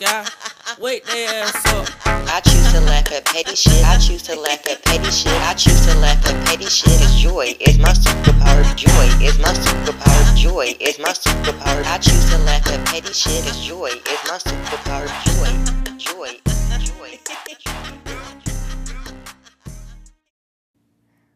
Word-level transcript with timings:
sky. 0.00 0.24
Wake 0.80 1.04
their 1.06 1.42
ass 1.42 1.66
up. 1.66 1.88
I 2.06 2.40
choose 2.40 2.72
to 2.72 2.80
laugh 2.80 3.12
at 3.12 3.26
petty 3.26 3.54
shit. 3.54 3.84
I 3.84 3.98
choose 3.98 4.22
to 4.24 4.34
laugh 4.36 4.66
at 4.66 4.82
petty 4.84 5.10
shit. 5.10 5.32
I 5.42 5.54
choose 5.54 5.86
to 5.86 5.94
laugh 5.98 6.26
at 6.26 6.44
petty 6.46 6.66
shit. 6.66 7.00
It's 7.00 7.20
joy. 7.20 7.54
It's 7.60 7.78
my 7.78 7.92
superpower. 7.92 8.64
Joy 8.76 9.08
is 9.24 9.38
my 9.38 9.52
superpower. 9.52 10.36
Joy 10.36 10.74
is 10.80 10.98
my 10.98 11.10
superpower. 11.10 11.84
I 11.84 11.98
choose 11.98 12.30
to 12.30 12.38
laugh 12.38 12.66
at 12.68 12.84
petty 12.86 13.12
shit. 13.12 13.46
It's 13.46 13.62
joy. 13.64 13.90
It's 13.92 14.28
my 14.28 14.38
superpower. 14.38 15.06
Joy. 15.26 15.52
Joy. 15.98 16.40
Joy. 16.78 17.18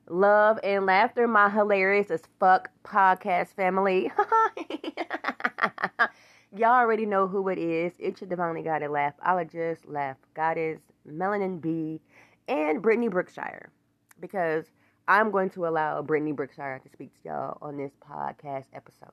Love 0.09 0.59
and 0.63 0.87
laughter, 0.87 1.27
my 1.27 1.51
hilarious 1.51 2.11
as 2.11 2.23
fuck 2.39 2.71
podcast 2.85 3.55
family. 3.55 4.13
Y'all 6.57 6.71
already 6.71 7.05
know 7.05 7.27
who 7.27 7.49
it 7.49 7.59
is. 7.59 7.95
It's 7.99 8.21
your 8.21 8.31
divinely 8.31 8.63
guided 8.63 8.89
laugh. 8.91 9.15
I'll 9.21 9.45
just 9.45 9.89
laugh. 9.89 10.17
Goddess 10.35 10.79
Melanin 11.05 11.61
B 11.61 12.01
and 12.47 12.81
Brittany 12.81 13.09
Brookshire. 13.09 13.71
Because 14.21 14.67
I'm 15.09 15.33
going 15.33 15.51
to 15.51 15.67
allow 15.67 16.01
Brittany 16.03 16.31
Brookshire 16.31 16.81
to 16.81 16.89
speak 16.89 17.13
to 17.15 17.29
y'all 17.29 17.59
on 17.61 17.77
this 17.77 17.91
podcast 18.09 18.67
episode. 18.73 19.11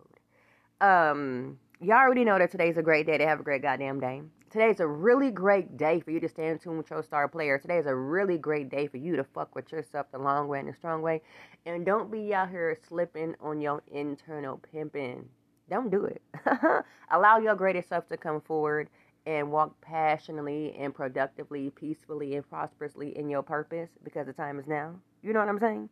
Um, 0.81 1.57
y'all 1.79 1.97
already 1.97 2.25
know 2.25 2.37
that 2.37 2.51
today's 2.51 2.77
a 2.77 2.83
great 2.83 3.07
day 3.07 3.17
to 3.17 3.25
have 3.25 3.39
a 3.39 3.43
great 3.43 3.63
goddamn 3.63 3.99
day. 3.99 4.21
Today's 4.51 4.79
a 4.79 4.85
really 4.85 5.31
great 5.31 5.77
day 5.77 5.99
for 5.99 6.11
you 6.11 6.19
to 6.19 6.29
stay 6.29 6.47
in 6.47 6.59
tune 6.59 6.77
with 6.77 6.91
your 6.91 7.01
star 7.01 7.27
player. 7.27 7.57
Today 7.57 7.79
is 7.79 7.87
a 7.87 7.95
really 7.95 8.37
great 8.37 8.69
day 8.69 8.85
for 8.85 8.97
you 8.97 9.15
to 9.15 9.23
fuck 9.23 9.55
with 9.55 9.71
yourself 9.71 10.05
the 10.11 10.19
long 10.19 10.47
way 10.47 10.59
and 10.59 10.69
the 10.69 10.73
strong 10.73 11.01
way. 11.01 11.23
And 11.65 11.87
don't 11.87 12.11
be 12.11 12.35
out 12.35 12.51
here 12.51 12.77
slipping 12.87 13.33
on 13.41 13.61
your 13.61 13.81
internal 13.91 14.61
pimping. 14.71 15.27
Don't 15.71 15.89
do 15.89 16.03
it. 16.03 16.21
Allow 17.11 17.37
your 17.37 17.55
greatest 17.55 17.87
self 17.87 18.05
to 18.09 18.17
come 18.17 18.41
forward 18.41 18.89
and 19.25 19.49
walk 19.53 19.79
passionately 19.79 20.75
and 20.77 20.93
productively, 20.93 21.69
peacefully, 21.69 22.35
and 22.35 22.47
prosperously 22.47 23.17
in 23.17 23.29
your 23.29 23.41
purpose 23.41 23.89
because 24.03 24.27
the 24.27 24.33
time 24.33 24.59
is 24.59 24.67
now. 24.67 24.95
You 25.23 25.31
know 25.31 25.39
what 25.39 25.47
I'm 25.47 25.59
saying? 25.59 25.87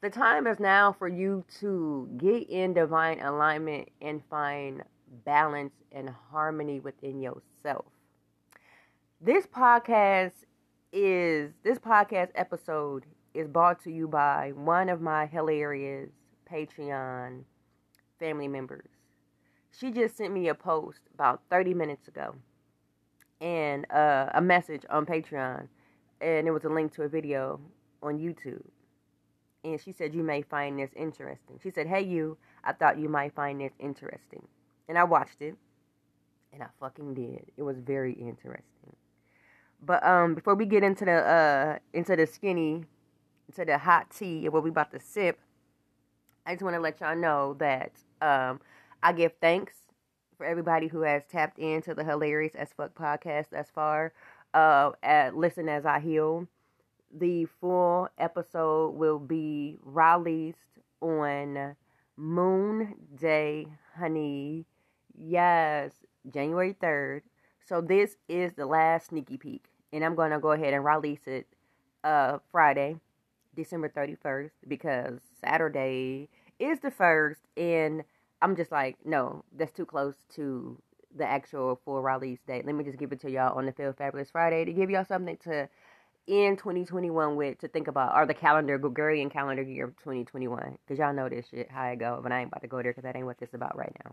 The 0.00 0.10
time 0.10 0.46
is 0.46 0.60
now 0.60 0.92
for 0.92 1.08
you 1.08 1.44
to 1.58 2.08
get 2.16 2.48
in 2.48 2.72
divine 2.72 3.18
alignment 3.18 3.88
and 4.00 4.22
find 4.30 4.84
balance 5.24 5.74
and 5.90 6.08
harmony 6.30 6.78
within 6.78 7.20
yourself. 7.20 7.86
This 9.20 9.44
podcast 9.44 10.44
is 10.92 11.50
this 11.64 11.80
podcast 11.80 12.28
episode 12.36 13.06
is 13.34 13.48
brought 13.48 13.82
to 13.82 13.90
you 13.90 14.06
by 14.06 14.52
one 14.54 14.88
of 14.88 15.00
my 15.00 15.26
hilarious 15.26 16.10
Patreon 16.48 17.42
family 18.20 18.46
members 18.46 18.95
she 19.78 19.90
just 19.90 20.16
sent 20.16 20.32
me 20.32 20.48
a 20.48 20.54
post 20.54 21.00
about 21.14 21.42
30 21.50 21.74
minutes 21.74 22.08
ago 22.08 22.34
and 23.40 23.90
uh, 23.90 24.30
a 24.34 24.40
message 24.40 24.84
on 24.88 25.04
Patreon, 25.04 25.68
and 26.20 26.46
it 26.46 26.50
was 26.50 26.64
a 26.64 26.68
link 26.68 26.94
to 26.94 27.02
a 27.02 27.08
video 27.08 27.60
on 28.02 28.18
YouTube. 28.18 28.64
And 29.64 29.80
she 29.80 29.92
said, 29.92 30.14
You 30.14 30.22
may 30.22 30.42
find 30.42 30.78
this 30.78 30.90
interesting. 30.96 31.58
She 31.62 31.70
said, 31.70 31.86
Hey, 31.86 32.02
you, 32.02 32.38
I 32.64 32.72
thought 32.72 32.98
you 32.98 33.08
might 33.08 33.34
find 33.34 33.60
this 33.60 33.72
interesting. 33.78 34.46
And 34.88 34.96
I 34.96 35.04
watched 35.04 35.42
it, 35.42 35.56
and 36.52 36.62
I 36.62 36.66
fucking 36.80 37.14
did. 37.14 37.50
It 37.56 37.62
was 37.62 37.78
very 37.78 38.12
interesting. 38.12 38.94
But 39.82 40.06
um, 40.06 40.34
before 40.34 40.54
we 40.54 40.64
get 40.64 40.82
into 40.82 41.04
the 41.04 41.12
uh, 41.12 41.78
into 41.92 42.16
the 42.16 42.26
skinny, 42.26 42.84
into 43.48 43.64
the 43.64 43.76
hot 43.76 44.10
tea 44.10 44.44
and 44.44 44.52
what 44.52 44.62
we 44.62 44.70
about 44.70 44.92
to 44.92 45.00
sip, 45.00 45.38
I 46.46 46.54
just 46.54 46.62
want 46.62 46.76
to 46.76 46.80
let 46.80 47.00
y'all 47.00 47.16
know 47.16 47.56
that 47.58 47.92
um, 48.22 48.60
I 49.02 49.12
give 49.12 49.32
thanks 49.40 49.74
for 50.36 50.46
everybody 50.46 50.88
who 50.88 51.00
has 51.02 51.24
tapped 51.26 51.58
into 51.58 51.94
the 51.94 52.04
hilarious 52.04 52.54
as 52.54 52.68
fuck 52.76 52.94
podcast 52.94 53.50
thus 53.50 53.70
far. 53.74 54.12
Uh, 54.54 54.92
at 55.02 55.36
Listen 55.36 55.68
as 55.68 55.84
I 55.84 56.00
Heal. 56.00 56.46
The 57.16 57.46
full 57.60 58.08
episode 58.18 58.94
will 58.94 59.18
be 59.18 59.78
released 59.82 60.58
on 61.00 61.76
Moon 62.16 62.94
Day, 63.18 63.68
honey. 63.98 64.66
Yes, 65.18 65.92
January 66.28 66.74
3rd. 66.74 67.22
So 67.64 67.80
this 67.80 68.16
is 68.28 68.52
the 68.54 68.66
last 68.66 69.08
sneaky 69.08 69.36
peek. 69.36 69.66
And 69.92 70.04
I'm 70.04 70.14
to 70.30 70.38
go 70.38 70.52
ahead 70.52 70.74
and 70.74 70.84
release 70.84 71.26
it 71.26 71.46
uh, 72.04 72.38
Friday, 72.50 72.96
December 73.54 73.88
31st, 73.88 74.50
because 74.68 75.20
Saturday 75.40 76.28
is 76.58 76.80
the 76.80 76.90
first. 76.90 77.40
And 77.56 78.04
I'm 78.42 78.56
just 78.56 78.72
like, 78.72 78.96
no, 79.04 79.44
that's 79.56 79.72
too 79.72 79.86
close 79.86 80.14
to 80.34 80.80
the 81.16 81.24
actual 81.26 81.80
full 81.84 82.02
release 82.02 82.38
date. 82.46 82.66
Let 82.66 82.74
me 82.74 82.84
just 82.84 82.98
give 82.98 83.12
it 83.12 83.20
to 83.22 83.30
y'all 83.30 83.56
on 83.56 83.66
the 83.66 83.72
Feel 83.72 83.92
Fabulous 83.92 84.30
Friday 84.30 84.64
to 84.64 84.72
give 84.72 84.90
y'all 84.90 85.04
something 85.04 85.36
to 85.44 85.68
end 86.28 86.58
2021 86.58 87.36
with 87.36 87.58
to 87.60 87.68
think 87.68 87.88
about, 87.88 88.16
or 88.16 88.26
the 88.26 88.34
calendar, 88.34 88.78
Gregorian 88.78 89.30
calendar 89.30 89.62
year 89.62 89.86
2021. 89.98 90.78
Because 90.86 90.98
y'all 90.98 91.14
know 91.14 91.28
this 91.28 91.46
shit, 91.50 91.70
how 91.70 91.82
I 91.82 91.94
go, 91.94 92.20
but 92.22 92.32
I 92.32 92.40
ain't 92.40 92.48
about 92.48 92.62
to 92.62 92.68
go 92.68 92.82
there 92.82 92.92
because 92.92 93.04
that 93.04 93.16
ain't 93.16 93.26
what 93.26 93.38
this 93.38 93.54
about 93.54 93.76
right 93.76 93.94
now. 94.04 94.12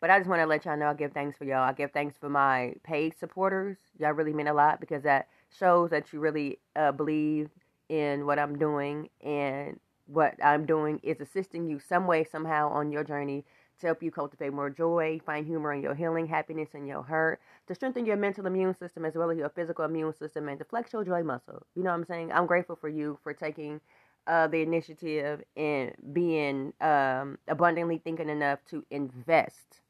But 0.00 0.08
I 0.10 0.18
just 0.18 0.30
want 0.30 0.40
to 0.40 0.46
let 0.46 0.64
y'all 0.64 0.78
know 0.78 0.86
I 0.86 0.94
give 0.94 1.12
thanks 1.12 1.36
for 1.36 1.44
y'all. 1.44 1.62
I 1.62 1.72
give 1.72 1.92
thanks 1.92 2.16
for 2.18 2.30
my 2.30 2.74
paid 2.82 3.14
supporters. 3.18 3.76
Y'all 3.98 4.12
really 4.12 4.32
mean 4.32 4.48
a 4.48 4.54
lot 4.54 4.80
because 4.80 5.02
that 5.02 5.28
shows 5.58 5.90
that 5.90 6.12
you 6.12 6.20
really 6.20 6.58
uh, 6.74 6.92
believe 6.92 7.50
in 7.90 8.24
what 8.24 8.38
I'm 8.38 8.56
doing 8.56 9.10
and 9.22 9.78
what 10.12 10.34
I'm 10.44 10.66
doing 10.66 11.00
is 11.02 11.20
assisting 11.20 11.68
you 11.68 11.78
some 11.78 12.06
way, 12.06 12.24
somehow 12.24 12.70
on 12.70 12.90
your 12.90 13.04
journey 13.04 13.44
to 13.80 13.86
help 13.86 14.02
you 14.02 14.10
cultivate 14.10 14.52
more 14.52 14.68
joy, 14.68 15.20
find 15.24 15.46
humor 15.46 15.72
in 15.72 15.82
your 15.82 15.94
healing, 15.94 16.26
happiness 16.26 16.70
in 16.74 16.86
your 16.86 17.02
hurt, 17.02 17.40
to 17.66 17.74
strengthen 17.74 18.04
your 18.04 18.16
mental 18.16 18.46
immune 18.46 18.74
system 18.74 19.04
as 19.04 19.14
well 19.14 19.30
as 19.30 19.38
your 19.38 19.48
physical 19.48 19.84
immune 19.84 20.12
system, 20.12 20.48
and 20.48 20.58
to 20.58 20.64
flex 20.64 20.92
your 20.92 21.04
joy 21.04 21.22
muscle. 21.22 21.64
You 21.74 21.82
know 21.82 21.90
what 21.90 21.96
I'm 21.96 22.04
saying? 22.04 22.32
I'm 22.32 22.46
grateful 22.46 22.76
for 22.76 22.88
you 22.88 23.18
for 23.22 23.32
taking 23.32 23.80
uh, 24.26 24.48
the 24.48 24.60
initiative 24.62 25.42
and 25.56 25.92
being 26.12 26.72
um, 26.80 27.38
abundantly 27.48 27.98
thinking 27.98 28.28
enough 28.28 28.58
to 28.70 28.84
invest 28.90 29.80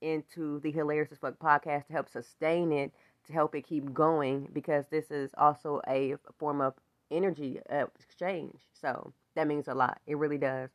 into 0.00 0.60
the 0.60 0.70
Hilarious 0.70 1.12
as 1.12 1.18
Fuck 1.18 1.38
podcast 1.38 1.88
to 1.88 1.92
help 1.92 2.08
sustain 2.08 2.72
it, 2.72 2.92
to 3.26 3.32
help 3.32 3.54
it 3.54 3.66
keep 3.66 3.92
going, 3.92 4.48
because 4.52 4.86
this 4.90 5.10
is 5.10 5.30
also 5.36 5.82
a 5.86 6.14
form 6.38 6.60
of 6.60 6.74
energy 7.10 7.60
uh, 7.70 7.86
exchange. 7.98 8.60
So, 8.72 9.12
that 9.38 9.46
means 9.46 9.68
a 9.68 9.74
lot. 9.74 10.00
It 10.06 10.18
really 10.18 10.36
does. 10.36 10.68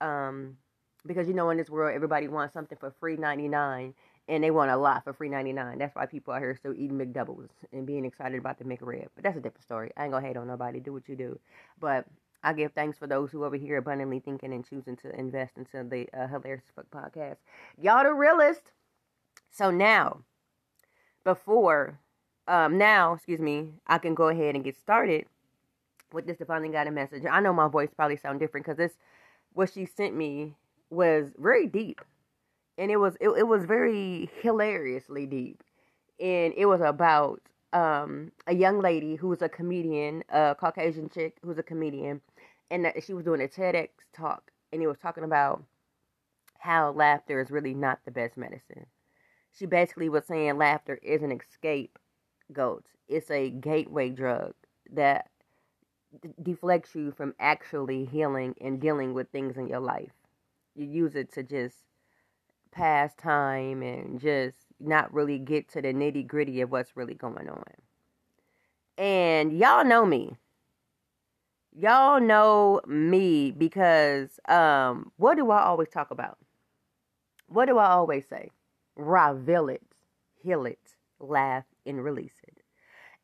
Um, 0.00 0.56
because 1.04 1.26
you 1.26 1.34
know, 1.34 1.50
in 1.50 1.58
this 1.58 1.68
world, 1.68 1.94
everybody 1.94 2.28
wants 2.28 2.54
something 2.54 2.78
for 2.78 2.94
free 3.00 3.16
ninety 3.16 3.48
nine, 3.48 3.92
and 4.28 4.42
they 4.42 4.52
want 4.52 4.70
a 4.70 4.76
lot 4.76 5.02
for 5.02 5.12
free 5.12 5.28
ninety 5.28 5.52
nine. 5.52 5.78
That's 5.78 5.94
why 5.96 6.06
people 6.06 6.32
are 6.32 6.38
here 6.38 6.56
still 6.56 6.74
eating 6.74 6.96
McDoubles 6.96 7.50
and 7.72 7.84
being 7.84 8.04
excited 8.04 8.38
about 8.38 8.58
the 8.58 8.64
McRib. 8.64 9.08
But 9.16 9.24
that's 9.24 9.36
a 9.36 9.40
different 9.40 9.64
story. 9.64 9.90
I 9.96 10.04
ain't 10.04 10.12
gonna 10.12 10.26
hate 10.26 10.36
on 10.36 10.46
nobody. 10.46 10.78
Do 10.78 10.92
what 10.92 11.08
you 11.08 11.16
do. 11.16 11.38
But 11.80 12.06
I 12.44 12.52
give 12.52 12.72
thanks 12.72 12.98
for 12.98 13.08
those 13.08 13.32
who 13.32 13.44
over 13.44 13.56
here 13.56 13.78
abundantly 13.78 14.20
thinking 14.20 14.52
and 14.52 14.64
choosing 14.64 14.96
to 14.98 15.18
invest 15.18 15.56
into 15.56 15.82
the 15.82 16.06
uh, 16.16 16.28
hilarious 16.28 16.64
fuck 16.76 16.86
podcast. 16.90 17.36
Y'all 17.80 18.04
the 18.04 18.14
realest. 18.14 18.70
So 19.50 19.70
now, 19.70 20.20
before, 21.24 21.98
um, 22.46 22.78
now, 22.78 23.14
excuse 23.14 23.40
me, 23.40 23.72
I 23.86 23.98
can 23.98 24.14
go 24.14 24.28
ahead 24.28 24.54
and 24.54 24.64
get 24.64 24.76
started 24.76 25.26
with 26.14 26.26
this 26.26 26.38
divinely 26.38 26.70
guided 26.70 26.94
message. 26.94 27.24
I 27.30 27.40
know 27.40 27.52
my 27.52 27.68
voice 27.68 27.90
probably 27.94 28.16
sound 28.16 28.40
different 28.40 28.64
because 28.64 28.78
this 28.78 28.92
what 29.52 29.72
she 29.72 29.86
sent 29.86 30.14
me 30.14 30.54
was 30.90 31.26
very 31.38 31.66
deep, 31.66 32.00
and 32.78 32.90
it 32.90 32.96
was 32.96 33.16
it, 33.20 33.28
it 33.30 33.46
was 33.46 33.64
very 33.64 34.30
hilariously 34.40 35.26
deep, 35.26 35.62
and 36.20 36.54
it 36.56 36.66
was 36.66 36.80
about 36.80 37.42
um, 37.72 38.30
a 38.46 38.54
young 38.54 38.80
lady 38.80 39.16
who 39.16 39.28
was 39.28 39.42
a 39.42 39.48
comedian, 39.48 40.22
a 40.30 40.56
Caucasian 40.58 41.10
chick 41.10 41.36
who 41.42 41.48
was 41.48 41.58
a 41.58 41.62
comedian, 41.62 42.20
and 42.70 42.90
she 43.04 43.12
was 43.12 43.24
doing 43.24 43.42
a 43.42 43.48
TEDx 43.48 43.88
talk, 44.16 44.50
and 44.72 44.80
he 44.80 44.86
was 44.86 44.98
talking 44.98 45.24
about 45.24 45.62
how 46.58 46.92
laughter 46.92 47.40
is 47.40 47.50
really 47.50 47.74
not 47.74 47.98
the 48.04 48.10
best 48.10 48.36
medicine. 48.36 48.86
She 49.58 49.66
basically 49.66 50.08
was 50.08 50.24
saying 50.26 50.56
laughter 50.56 50.98
is 51.02 51.22
an 51.22 51.30
escape 51.32 51.98
goat. 52.52 52.84
It's 53.08 53.30
a 53.30 53.50
gateway 53.50 54.10
drug 54.10 54.54
that 54.92 55.28
deflects 56.42 56.94
you 56.94 57.12
from 57.12 57.34
actually 57.38 58.04
healing 58.04 58.54
and 58.60 58.80
dealing 58.80 59.14
with 59.14 59.30
things 59.30 59.56
in 59.56 59.68
your 59.68 59.80
life. 59.80 60.12
You 60.74 60.86
use 60.86 61.14
it 61.14 61.32
to 61.34 61.42
just 61.42 61.76
pass 62.72 63.14
time 63.14 63.82
and 63.82 64.20
just 64.20 64.56
not 64.80 65.12
really 65.14 65.38
get 65.38 65.68
to 65.70 65.82
the 65.82 65.92
nitty 65.92 66.26
gritty 66.26 66.60
of 66.60 66.70
what's 66.70 66.96
really 66.96 67.14
going 67.14 67.48
on. 67.48 67.64
And 68.98 69.56
y'all 69.58 69.84
know 69.84 70.04
me. 70.04 70.36
Y'all 71.76 72.20
know 72.20 72.80
me 72.86 73.50
because 73.50 74.38
um 74.48 75.10
what 75.16 75.36
do 75.36 75.50
I 75.50 75.62
always 75.62 75.88
talk 75.88 76.10
about? 76.10 76.38
What 77.48 77.66
do 77.66 77.78
I 77.78 77.90
always 77.90 78.26
say? 78.28 78.50
Reveal 78.96 79.68
it, 79.68 79.82
heal 80.42 80.66
it, 80.66 80.96
laugh, 81.18 81.64
and 81.84 82.02
release 82.02 82.40
it. 82.46 82.53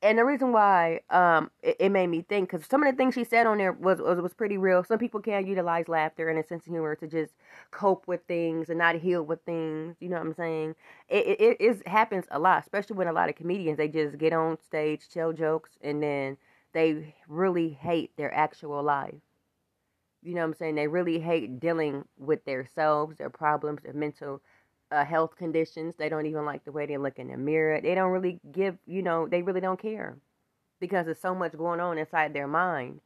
And 0.02 0.18
the 0.18 0.24
reason 0.24 0.52
why 0.52 1.00
um 1.10 1.50
it, 1.62 1.76
it 1.80 1.88
made 1.90 2.08
me 2.08 2.22
think 2.22 2.50
because 2.50 2.66
some 2.66 2.82
of 2.82 2.92
the 2.92 2.96
things 2.96 3.14
she 3.14 3.24
said 3.24 3.46
on 3.46 3.58
there 3.58 3.72
was, 3.72 4.00
was 4.00 4.20
was 4.20 4.34
pretty 4.34 4.56
real. 4.58 4.84
Some 4.84 4.98
people 4.98 5.20
can 5.20 5.46
utilize 5.46 5.88
laughter 5.88 6.28
and 6.28 6.38
a 6.38 6.46
sense 6.46 6.66
of 6.66 6.72
humor 6.72 6.94
to 6.96 7.06
just 7.06 7.32
cope 7.70 8.06
with 8.08 8.22
things 8.26 8.68
and 8.70 8.78
not 8.78 8.96
heal 8.96 9.22
with 9.22 9.42
things. 9.44 9.96
You 10.00 10.08
know 10.08 10.16
what 10.16 10.26
I'm 10.26 10.34
saying? 10.34 10.74
It 11.08 11.40
it, 11.40 11.56
it 11.60 11.88
happens 11.88 12.26
a 12.30 12.38
lot, 12.38 12.62
especially 12.62 12.96
when 12.96 13.08
a 13.08 13.12
lot 13.12 13.28
of 13.28 13.36
comedians 13.36 13.78
they 13.78 13.88
just 13.88 14.18
get 14.18 14.32
on 14.32 14.58
stage, 14.64 15.08
tell 15.08 15.32
jokes, 15.32 15.70
and 15.82 16.02
then 16.02 16.36
they 16.72 17.14
really 17.28 17.70
hate 17.70 18.16
their 18.16 18.32
actual 18.34 18.82
life. 18.82 19.20
You 20.22 20.34
know 20.34 20.42
what 20.42 20.48
I'm 20.48 20.54
saying? 20.54 20.74
They 20.74 20.86
really 20.88 21.18
hate 21.18 21.60
dealing 21.60 22.04
with 22.18 22.44
their 22.44 22.66
selves, 22.74 23.16
their 23.16 23.30
problems, 23.30 23.82
their 23.82 23.94
mental 23.94 24.42
uh, 24.90 25.04
health 25.04 25.36
conditions. 25.36 25.94
They 25.96 26.08
don't 26.08 26.26
even 26.26 26.44
like 26.44 26.64
the 26.64 26.72
way 26.72 26.86
they 26.86 26.98
look 26.98 27.18
in 27.18 27.28
the 27.28 27.36
mirror. 27.36 27.80
They 27.80 27.94
don't 27.94 28.10
really 28.10 28.40
give, 28.52 28.76
you 28.86 29.02
know, 29.02 29.26
they 29.28 29.42
really 29.42 29.60
don't 29.60 29.80
care 29.80 30.16
because 30.80 31.06
there's 31.06 31.20
so 31.20 31.34
much 31.34 31.56
going 31.56 31.80
on 31.80 31.98
inside 31.98 32.32
their 32.32 32.48
mind. 32.48 33.00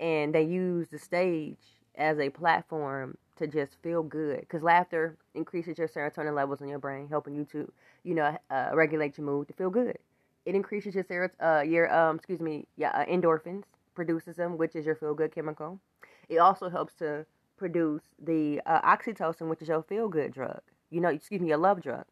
And 0.00 0.34
they 0.34 0.42
use 0.42 0.88
the 0.88 0.98
stage 0.98 1.58
as 1.96 2.18
a 2.18 2.28
platform 2.30 3.16
to 3.36 3.46
just 3.46 3.76
feel 3.82 4.02
good 4.02 4.40
because 4.40 4.62
laughter 4.62 5.16
increases 5.34 5.78
your 5.78 5.88
serotonin 5.88 6.34
levels 6.34 6.60
in 6.60 6.68
your 6.68 6.78
brain, 6.78 7.08
helping 7.08 7.34
you 7.34 7.44
to, 7.46 7.70
you 8.04 8.14
know, 8.14 8.36
uh, 8.50 8.70
regulate 8.74 9.16
your 9.18 9.26
mood 9.26 9.48
to 9.48 9.54
feel 9.54 9.70
good. 9.70 9.98
It 10.44 10.54
increases 10.54 10.94
your 10.94 11.04
serot- 11.04 11.40
uh, 11.40 11.62
your 11.62 11.92
um, 11.94 12.16
excuse 12.16 12.40
me, 12.40 12.66
yeah, 12.76 12.90
uh, 12.90 13.04
endorphins, 13.06 13.64
produces 13.94 14.36
them, 14.36 14.56
which 14.58 14.76
is 14.76 14.86
your 14.86 14.94
feel 14.94 15.14
good 15.14 15.34
chemical. 15.34 15.80
It 16.28 16.38
also 16.38 16.68
helps 16.68 16.94
to 16.96 17.26
produce 17.56 18.02
the 18.22 18.60
uh, 18.66 18.80
oxytocin, 18.82 19.48
which 19.48 19.62
is 19.62 19.68
your 19.68 19.82
feel 19.82 20.08
good 20.08 20.32
drug 20.32 20.60
you 20.90 21.00
know, 21.00 21.08
excuse 21.08 21.40
me, 21.40 21.50
a 21.52 21.58
love 21.58 21.82
drug. 21.82 22.04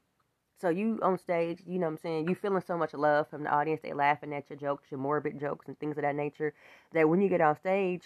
So 0.60 0.68
you 0.68 0.98
on 1.02 1.18
stage, 1.18 1.62
you 1.66 1.78
know 1.78 1.86
what 1.86 1.92
I'm 1.92 1.98
saying, 1.98 2.28
you 2.28 2.34
feeling 2.34 2.62
so 2.66 2.78
much 2.78 2.94
love 2.94 3.28
from 3.28 3.42
the 3.42 3.50
audience, 3.50 3.80
they 3.82 3.92
laughing 3.92 4.32
at 4.32 4.48
your 4.48 4.58
jokes, 4.58 4.86
your 4.90 5.00
morbid 5.00 5.38
jokes 5.40 5.66
and 5.66 5.78
things 5.78 5.96
of 5.98 6.02
that 6.02 6.14
nature, 6.14 6.54
that 6.92 7.08
when 7.08 7.20
you 7.20 7.28
get 7.28 7.40
on 7.40 7.56
stage, 7.56 8.04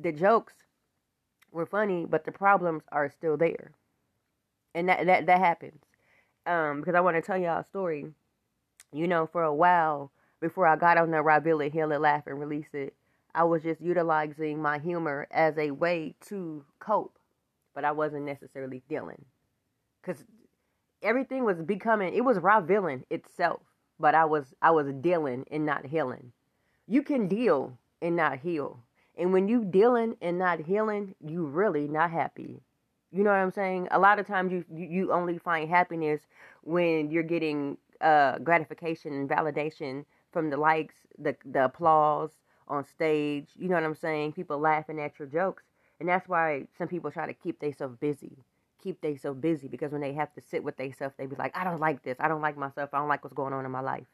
the 0.00 0.12
jokes 0.12 0.54
were 1.50 1.66
funny, 1.66 2.06
but 2.08 2.24
the 2.24 2.32
problems 2.32 2.84
are 2.92 3.10
still 3.10 3.36
there. 3.36 3.72
And 4.74 4.88
that 4.88 5.06
that, 5.06 5.26
that 5.26 5.38
happens. 5.38 5.82
Um, 6.46 6.80
because 6.80 6.94
I 6.94 7.00
want 7.00 7.16
to 7.16 7.22
tell 7.22 7.38
y'all 7.38 7.60
a 7.60 7.64
story. 7.64 8.06
You 8.92 9.08
know, 9.08 9.26
for 9.26 9.42
a 9.42 9.54
while 9.54 10.12
before 10.40 10.66
I 10.66 10.76
got 10.76 10.98
on 10.98 11.10
the 11.10 11.22
Ravilla 11.22 11.68
Hill 11.68 11.92
and 11.92 12.02
Laugh 12.02 12.26
and 12.26 12.38
release 12.38 12.68
it, 12.74 12.94
I 13.34 13.44
was 13.44 13.62
just 13.62 13.80
utilizing 13.80 14.60
my 14.60 14.78
humor 14.78 15.26
as 15.30 15.56
a 15.56 15.70
way 15.70 16.14
to 16.28 16.64
cope, 16.78 17.18
but 17.74 17.84
I 17.84 17.92
wasn't 17.92 18.24
necessarily 18.24 18.82
dealing 18.88 19.24
because 20.02 20.24
everything 21.02 21.44
was 21.44 21.62
becoming 21.62 22.14
it 22.14 22.24
was 22.24 22.38
villain 22.66 23.04
itself 23.10 23.62
but 23.98 24.14
i 24.14 24.24
was 24.24 24.54
i 24.62 24.70
was 24.70 24.92
dealing 25.00 25.44
and 25.50 25.64
not 25.66 25.86
healing. 25.86 26.32
You 26.88 27.02
can 27.02 27.28
deal 27.28 27.78
and 28.02 28.16
not 28.16 28.40
heal. 28.40 28.80
And 29.16 29.32
when 29.32 29.48
you 29.48 29.64
dealing 29.64 30.16
and 30.20 30.38
not 30.38 30.60
healing 30.60 31.14
you 31.24 31.46
really 31.46 31.88
not 31.88 32.10
happy. 32.10 32.60
You 33.12 33.22
know 33.24 33.30
what 33.30 33.36
i'm 33.38 33.52
saying? 33.52 33.88
A 33.90 33.98
lot 33.98 34.18
of 34.18 34.26
times 34.26 34.52
you 34.52 34.64
you 34.74 35.12
only 35.12 35.38
find 35.38 35.68
happiness 35.70 36.22
when 36.62 37.10
you're 37.10 37.22
getting 37.22 37.78
uh 38.00 38.38
gratification 38.38 39.12
and 39.12 39.28
validation 39.28 40.04
from 40.32 40.50
the 40.50 40.56
likes 40.56 40.96
the 41.18 41.36
the 41.44 41.64
applause 41.66 42.32
on 42.68 42.84
stage. 42.84 43.48
You 43.56 43.68
know 43.68 43.74
what 43.76 43.84
i'm 43.84 43.94
saying? 43.94 44.32
People 44.32 44.58
laughing 44.58 45.00
at 45.00 45.18
your 45.18 45.28
jokes. 45.28 45.64
And 46.00 46.08
that's 46.08 46.28
why 46.28 46.66
some 46.76 46.88
people 46.88 47.12
try 47.12 47.26
to 47.26 47.34
keep 47.34 47.60
themselves 47.60 47.96
busy 47.96 48.36
keep 48.82 49.00
they 49.00 49.16
so 49.16 49.34
busy 49.34 49.68
because 49.68 49.92
when 49.92 50.00
they 50.00 50.12
have 50.14 50.32
to 50.34 50.40
sit 50.40 50.64
with 50.64 50.76
themselves, 50.76 51.14
they 51.16 51.26
be 51.26 51.36
like, 51.36 51.56
I 51.56 51.64
don't 51.64 51.80
like 51.80 52.02
this. 52.02 52.16
I 52.20 52.28
don't 52.28 52.42
like 52.42 52.56
myself. 52.56 52.90
I 52.92 52.98
don't 52.98 53.08
like 53.08 53.24
what's 53.24 53.34
going 53.34 53.52
on 53.52 53.64
in 53.64 53.70
my 53.70 53.80
life. 53.80 54.06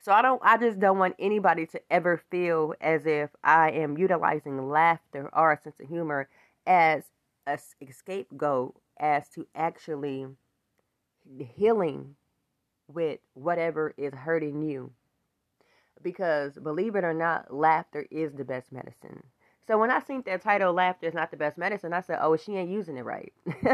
So 0.00 0.12
I 0.12 0.22
don't 0.22 0.40
I 0.44 0.56
just 0.56 0.78
don't 0.78 0.98
want 0.98 1.16
anybody 1.18 1.66
to 1.66 1.80
ever 1.90 2.22
feel 2.30 2.74
as 2.80 3.06
if 3.06 3.30
I 3.42 3.70
am 3.72 3.98
utilizing 3.98 4.68
laughter 4.68 5.28
or 5.32 5.52
a 5.52 5.60
sense 5.60 5.80
of 5.80 5.88
humor 5.88 6.28
as 6.66 7.04
a 7.46 7.54
escape 7.54 7.92
scapegoat 7.92 8.76
as 8.98 9.28
to 9.30 9.46
actually 9.54 10.26
healing 11.56 12.14
with 12.88 13.20
whatever 13.34 13.94
is 13.96 14.12
hurting 14.14 14.62
you. 14.62 14.92
Because 16.02 16.54
believe 16.54 16.94
it 16.94 17.04
or 17.04 17.14
not, 17.14 17.52
laughter 17.52 18.06
is 18.10 18.32
the 18.32 18.44
best 18.44 18.70
medicine. 18.70 19.22
So 19.66 19.78
when 19.78 19.90
I 19.90 20.00
seen 20.00 20.22
that 20.26 20.42
title, 20.42 20.72
laughter 20.72 21.06
is 21.08 21.14
not 21.14 21.30
the 21.32 21.36
best 21.36 21.58
medicine, 21.58 21.92
I 21.92 22.00
said, 22.00 22.18
oh, 22.22 22.36
she 22.36 22.54
ain't 22.56 22.70
using 22.70 22.96
it 22.96 23.04
right. 23.04 23.32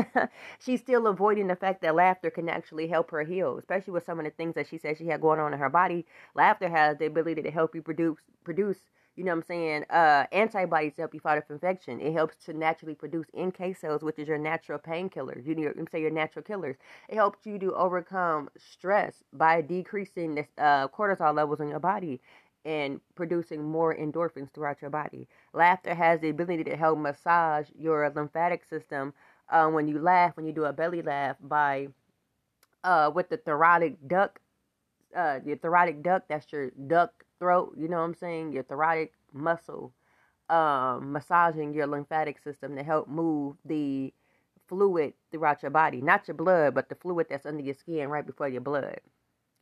She's 0.59 0.81
still 0.81 1.07
avoiding 1.07 1.49
the 1.49 1.57
fact 1.57 1.83
that 1.83 1.95
laughter 1.95 2.31
can 2.31 2.49
actually 2.49 2.89
help 2.89 3.11
her 3.11 3.23
heal, 3.25 3.59
especially 3.59 3.93
with 3.93 4.05
some 4.05 4.19
of 4.19 4.25
the 4.25 4.31
things 4.31 4.55
that 4.55 4.67
she 4.69 4.79
said 4.79 4.97
she 4.97 5.07
had 5.07 5.21
going 5.21 5.39
on 5.39 5.53
in 5.53 5.59
her 5.59 5.69
body. 5.69 6.07
Laughter 6.35 6.69
has 6.69 6.97
the 6.99 7.07
ability 7.07 7.43
to 7.43 7.51
help 7.51 7.75
you 7.75 7.83
produce, 7.83 8.17
produce, 8.43 8.79
you 9.17 9.25
know 9.25 9.33
what 9.33 9.39
I'm 9.39 9.43
saying, 9.43 9.85
uh, 9.91 10.25
antibodies 10.33 10.95
to 10.95 11.03
help 11.03 11.13
you 11.13 11.21
fight 11.21 11.37
off 11.37 11.51
infection. 11.51 12.01
It 12.01 12.15
helps 12.15 12.37
to 12.47 12.55
naturally 12.55 12.95
produce 12.95 13.27
NK 13.39 13.77
cells, 13.77 14.03
which 14.03 14.19
is 14.19 14.27
your 14.29 14.39
natural 14.39 14.79
painkillers. 14.79 15.47
You 15.47 15.55
know, 15.55 15.73
say 15.93 16.01
your 16.01 16.11
natural 16.11 16.43
killers. 16.43 16.77
It 17.11 17.17
helps 17.17 17.45
you 17.45 17.59
to 17.59 17.75
overcome 17.75 18.49
stress 18.57 19.23
by 19.35 19.61
decreasing 19.61 20.37
the 20.37 20.47
uh, 20.57 20.89
cortisol 20.89 21.35
levels 21.35 21.61
in 21.61 21.69
your 21.69 21.81
body 21.81 22.23
and 22.65 23.01
producing 23.15 23.63
more 23.65 23.95
endorphins 23.95 24.51
throughout 24.53 24.81
your 24.81 24.91
body. 24.91 25.29
Laughter 25.53 25.95
has 25.95 26.21
the 26.21 26.29
ability 26.29 26.65
to 26.65 26.77
help 26.77 26.99
massage 26.99 27.69
your 27.79 28.09
lymphatic 28.15 28.65
system 28.65 29.13
uh, 29.49 29.69
when 29.69 29.89
you 29.89 29.99
laugh, 29.99 30.37
when 30.37 30.47
you 30.47 30.53
do 30.53 30.65
a 30.65 30.73
belly 30.73 31.03
laugh, 31.03 31.37
by 31.41 31.89
uh, 32.85 33.11
with 33.15 33.29
the 33.29 33.37
thoracic 33.37 33.97
duct, 34.09 34.39
uh, 35.15 35.41
your 35.45 35.57
thoracic 35.57 36.03
duct, 36.03 36.29
that's 36.29 36.51
your 36.53 36.71
duct 36.87 37.23
throat, 37.39 37.75
you 37.79 37.89
know 37.89 37.99
what 37.99 38.05
I'm 38.05 38.15
saying? 38.15 38.53
Your 38.53 38.63
thoracic 38.63 39.13
muscle, 39.33 39.93
um, 40.49 41.13
massaging 41.13 41.75
your 41.75 41.87
lymphatic 41.87 42.39
system 42.39 42.77
to 42.77 42.83
help 42.83 43.09
move 43.09 43.57
the 43.65 44.13
fluid 44.69 45.13
throughout 45.31 45.63
your 45.63 45.71
body. 45.71 46.01
Not 46.01 46.29
your 46.29 46.37
blood, 46.37 46.75
but 46.75 46.89
the 46.89 46.95
fluid 46.95 47.27
that's 47.29 47.47
under 47.47 47.63
your 47.63 47.75
skin 47.75 48.09
right 48.09 48.27
before 48.27 48.49
your 48.49 48.61
blood. 48.63 49.01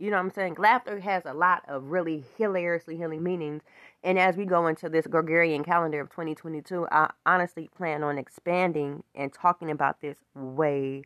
You 0.00 0.10
know 0.10 0.16
what 0.16 0.22
I'm 0.22 0.30
saying? 0.30 0.56
Laughter 0.58 0.98
has 1.00 1.24
a 1.26 1.34
lot 1.34 1.62
of 1.68 1.90
really 1.90 2.24
hilariously 2.38 2.96
healing 2.96 3.22
meanings. 3.22 3.62
And 4.02 4.18
as 4.18 4.34
we 4.34 4.46
go 4.46 4.66
into 4.66 4.88
this 4.88 5.06
Gregorian 5.06 5.62
calendar 5.62 6.00
of 6.00 6.08
2022, 6.08 6.86
I 6.90 7.10
honestly 7.26 7.68
plan 7.76 8.02
on 8.02 8.16
expanding 8.16 9.02
and 9.14 9.30
talking 9.30 9.70
about 9.70 10.00
this 10.00 10.16
way 10.34 11.02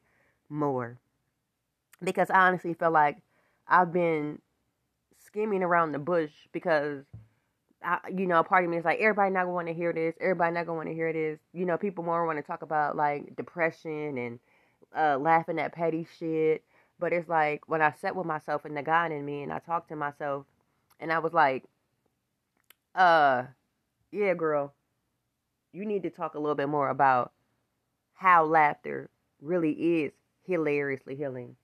more. 0.48 0.96
Because 2.04 2.30
I 2.30 2.46
honestly 2.46 2.72
feel 2.72 2.92
like 2.92 3.18
I've 3.66 3.92
been 3.92 4.38
skimming 5.26 5.64
around 5.64 5.90
the 5.90 5.98
bush 5.98 6.30
because 6.52 7.02
I, 7.82 7.98
you 8.16 8.26
know, 8.28 8.38
a 8.38 8.44
part 8.44 8.64
of 8.64 8.70
me 8.70 8.76
is 8.76 8.84
like, 8.84 9.00
everybody 9.00 9.32
not 9.32 9.42
gonna 9.42 9.54
want 9.54 9.66
to 9.66 9.74
hear 9.74 9.92
this. 9.92 10.14
Everybody 10.20 10.54
not 10.54 10.66
gonna 10.66 10.76
want 10.76 10.88
to 10.88 10.94
hear 10.94 11.12
this. 11.12 11.40
You 11.52 11.66
know, 11.66 11.76
people 11.76 12.04
more 12.04 12.24
want 12.26 12.38
to 12.38 12.44
talk 12.44 12.62
about 12.62 12.94
like 12.94 13.34
depression 13.34 14.18
and 14.18 14.38
uh, 14.96 15.18
laughing 15.18 15.58
at 15.58 15.72
petty 15.72 16.06
shit 16.16 16.62
but 16.98 17.12
it's 17.12 17.28
like 17.28 17.68
when 17.68 17.82
I 17.82 17.92
sat 17.92 18.16
with 18.16 18.26
myself 18.26 18.64
and 18.64 18.76
the 18.76 18.82
God 18.82 19.12
in 19.12 19.24
me 19.24 19.42
and 19.42 19.52
I 19.52 19.58
talked 19.58 19.88
to 19.88 19.96
myself 19.96 20.46
and 21.00 21.12
I 21.12 21.18
was 21.18 21.32
like, 21.32 21.64
uh, 22.94 23.44
yeah, 24.12 24.34
girl, 24.34 24.72
you 25.72 25.84
need 25.84 26.04
to 26.04 26.10
talk 26.10 26.34
a 26.34 26.38
little 26.38 26.54
bit 26.54 26.68
more 26.68 26.88
about 26.88 27.32
how 28.14 28.44
laughter 28.44 29.10
really 29.42 29.72
is 30.02 30.12
hilariously 30.46 31.16
healing. 31.16 31.56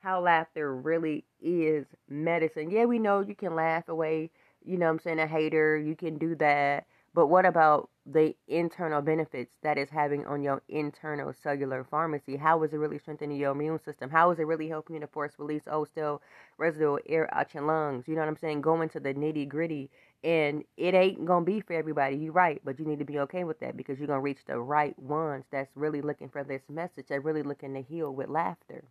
How 0.00 0.20
laughter 0.20 0.74
really 0.74 1.24
is 1.40 1.86
medicine. 2.08 2.70
Yeah, 2.70 2.86
we 2.86 2.98
know 2.98 3.20
you 3.20 3.34
can 3.34 3.54
laugh 3.54 3.88
away, 3.88 4.30
you 4.64 4.76
know 4.78 4.88
I'm 4.88 4.98
saying, 4.98 5.20
a 5.20 5.26
hater, 5.26 5.76
you 5.78 5.94
can 5.94 6.18
do 6.18 6.34
that. 6.36 6.86
But 7.12 7.26
what 7.26 7.44
about 7.44 7.90
the 8.06 8.36
internal 8.46 9.02
benefits 9.02 9.52
that 9.62 9.78
is 9.78 9.90
having 9.90 10.24
on 10.26 10.42
your 10.42 10.62
internal 10.68 11.32
cellular 11.32 11.84
pharmacy? 11.84 12.36
How 12.36 12.62
is 12.62 12.72
it 12.72 12.76
really 12.76 12.98
strengthening 12.98 13.36
your 13.36 13.50
immune 13.52 13.80
system? 13.80 14.10
How 14.10 14.30
is 14.30 14.38
it 14.38 14.46
really 14.46 14.68
helping 14.68 14.94
you 14.94 15.00
to 15.00 15.06
force 15.08 15.32
release 15.38 15.64
old 15.68 15.88
still 15.88 16.22
residual 16.56 17.00
air 17.06 17.32
out 17.34 17.52
your 17.52 17.64
lungs? 17.64 18.06
You 18.06 18.14
know 18.14 18.20
what 18.20 18.28
I'm 18.28 18.36
saying? 18.36 18.60
Go 18.60 18.80
into 18.80 19.00
the 19.00 19.12
nitty 19.12 19.48
gritty. 19.48 19.90
And 20.22 20.64
it 20.76 20.94
ain't 20.94 21.24
gonna 21.24 21.44
be 21.44 21.60
for 21.60 21.72
everybody. 21.72 22.16
You're 22.16 22.32
right, 22.32 22.60
but 22.64 22.78
you 22.78 22.84
need 22.84 23.00
to 23.00 23.04
be 23.04 23.18
okay 23.20 23.42
with 23.42 23.58
that 23.60 23.76
because 23.76 23.98
you're 23.98 24.06
gonna 24.06 24.20
reach 24.20 24.44
the 24.46 24.60
right 24.60 24.96
ones 24.98 25.46
that's 25.50 25.70
really 25.74 26.02
looking 26.02 26.28
for 26.28 26.44
this 26.44 26.62
message. 26.68 27.06
They're 27.08 27.20
really 27.20 27.42
looking 27.42 27.74
to 27.74 27.82
heal 27.82 28.14
with 28.14 28.28
laughter. 28.28 28.84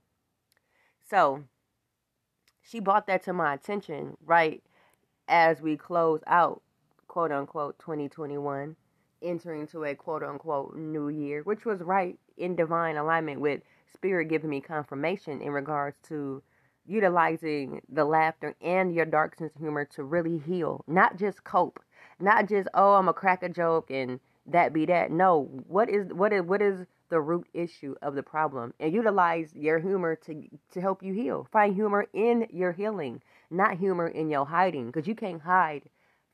So 1.09 1.43
she 2.61 2.79
brought 2.79 3.07
that 3.07 3.23
to 3.23 3.33
my 3.33 3.53
attention 3.53 4.17
right 4.25 4.61
as 5.27 5.61
we 5.61 5.77
close 5.77 6.21
out 6.27 6.61
quote 7.09 7.31
unquote 7.31 7.77
2021 7.79 8.75
entering 9.21 9.67
to 9.67 9.83
a 9.83 9.95
quote 9.95 10.23
unquote 10.23 10.75
new 10.77 11.09
year, 11.09 11.41
which 11.43 11.65
was 11.65 11.81
right 11.81 12.17
in 12.37 12.55
divine 12.55 12.95
alignment 12.95 13.41
with 13.41 13.61
spirit 13.93 14.29
giving 14.29 14.49
me 14.49 14.61
confirmation 14.61 15.41
in 15.41 15.51
regards 15.51 15.97
to 16.07 16.41
utilizing 16.85 17.81
the 17.89 18.05
laughter 18.05 18.55
and 18.61 18.93
your 18.95 19.05
dark 19.05 19.35
sense 19.35 19.53
of 19.55 19.61
humor 19.61 19.83
to 19.83 20.03
really 20.03 20.37
heal, 20.37 20.85
not 20.87 21.17
just 21.17 21.43
cope, 21.43 21.79
not 22.19 22.47
just 22.47 22.69
oh 22.73 22.93
I'm 22.93 23.09
a 23.09 23.13
crack 23.13 23.43
a 23.43 23.49
joke 23.49 23.91
and 23.91 24.19
that 24.45 24.71
be 24.71 24.85
that. 24.85 25.11
No, 25.11 25.49
what 25.67 25.89
is 25.89 26.13
what 26.13 26.31
is 26.31 26.43
what 26.43 26.61
is 26.61 26.85
the 27.09 27.19
root 27.19 27.47
issue 27.53 27.95
of 28.03 28.15
the 28.15 28.23
problem 28.23 28.73
and 28.79 28.93
utilize 28.93 29.51
your 29.55 29.79
humor 29.79 30.15
to 30.15 30.43
to 30.71 30.79
help 30.79 31.03
you 31.03 31.13
heal. 31.13 31.47
Find 31.51 31.75
humor 31.75 32.07
in 32.13 32.47
your 32.51 32.71
healing 32.71 33.21
not 33.51 33.77
humor 33.77 34.07
in 34.07 34.29
your 34.29 34.45
hiding, 34.45 34.87
because 34.87 35.07
you 35.07 35.15
can't 35.15 35.41
hide 35.41 35.83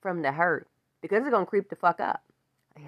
from 0.05 0.21
the 0.21 0.31
hurt 0.31 0.67
because 1.01 1.21
it's 1.23 1.31
gonna 1.31 1.47
creep 1.47 1.67
the 1.67 1.75
fuck 1.75 1.99
up. 1.99 2.21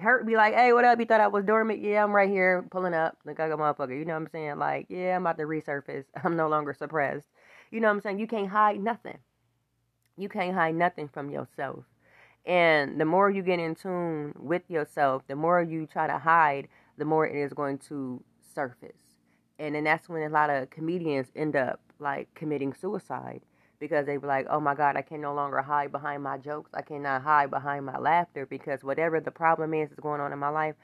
Hurt 0.00 0.24
be 0.24 0.36
like, 0.36 0.54
hey, 0.54 0.72
what 0.72 0.84
up? 0.84 1.00
You 1.00 1.04
thought 1.04 1.20
I 1.20 1.26
was 1.26 1.44
dormant? 1.44 1.82
Yeah, 1.82 2.04
I'm 2.04 2.14
right 2.14 2.30
here 2.30 2.64
pulling 2.70 2.94
up 2.94 3.16
Look, 3.24 3.40
like 3.40 3.50
a 3.50 3.56
motherfucker. 3.56 3.98
You 3.98 4.04
know 4.04 4.12
what 4.12 4.20
I'm 4.20 4.28
saying? 4.30 4.58
Like, 4.60 4.86
yeah, 4.88 5.16
I'm 5.16 5.22
about 5.22 5.36
to 5.38 5.42
resurface. 5.42 6.04
I'm 6.22 6.36
no 6.36 6.48
longer 6.48 6.72
suppressed. 6.72 7.26
You 7.72 7.80
know 7.80 7.88
what 7.88 7.94
I'm 7.94 8.00
saying? 8.02 8.20
You 8.20 8.28
can't 8.28 8.48
hide 8.48 8.78
nothing. 8.78 9.18
You 10.16 10.28
can't 10.28 10.54
hide 10.54 10.76
nothing 10.76 11.08
from 11.08 11.28
yourself. 11.28 11.82
And 12.46 13.00
the 13.00 13.04
more 13.04 13.30
you 13.30 13.42
get 13.42 13.58
in 13.58 13.74
tune 13.74 14.32
with 14.38 14.62
yourself, 14.68 15.22
the 15.26 15.34
more 15.34 15.60
you 15.60 15.88
try 15.88 16.06
to 16.06 16.18
hide, 16.18 16.68
the 16.98 17.04
more 17.04 17.26
it 17.26 17.34
is 17.34 17.52
going 17.52 17.78
to 17.88 18.22
surface. 18.54 18.92
And 19.58 19.74
then 19.74 19.82
that's 19.82 20.08
when 20.08 20.22
a 20.22 20.28
lot 20.28 20.50
of 20.50 20.70
comedians 20.70 21.26
end 21.34 21.56
up 21.56 21.80
like 21.98 22.32
committing 22.36 22.74
suicide 22.74 23.40
because 23.80 24.06
they 24.06 24.18
were 24.18 24.28
like, 24.28 24.46
oh 24.50 24.60
my 24.60 24.74
God, 24.74 24.96
I 24.96 25.02
can 25.02 25.20
no 25.20 25.34
longer 25.34 25.62
hide 25.62 25.92
behind 25.92 26.22
my 26.22 26.38
jokes. 26.38 26.70
I 26.74 26.82
cannot 26.82 27.22
hide 27.22 27.50
behind 27.50 27.86
my 27.86 27.98
laughter 27.98 28.46
because 28.46 28.82
whatever 28.82 29.20
the 29.20 29.30
problem 29.30 29.74
is 29.74 29.88
that's 29.90 30.00
going 30.00 30.20
on 30.20 30.32
in 30.32 30.38
my 30.38 30.48
life, 30.48 30.74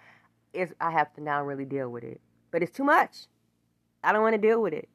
is 0.52 0.72
I 0.80 0.92
have 0.92 1.12
to 1.14 1.20
now 1.20 1.42
really 1.42 1.64
deal 1.64 1.90
with 1.90 2.04
it. 2.04 2.20
But 2.50 2.62
it's 2.62 2.72
too 2.72 2.84
much. 2.84 3.26
I 4.02 4.12
don't 4.12 4.22
want 4.22 4.34
to 4.34 4.40
deal 4.40 4.62
with 4.62 4.72
it. 4.72 4.88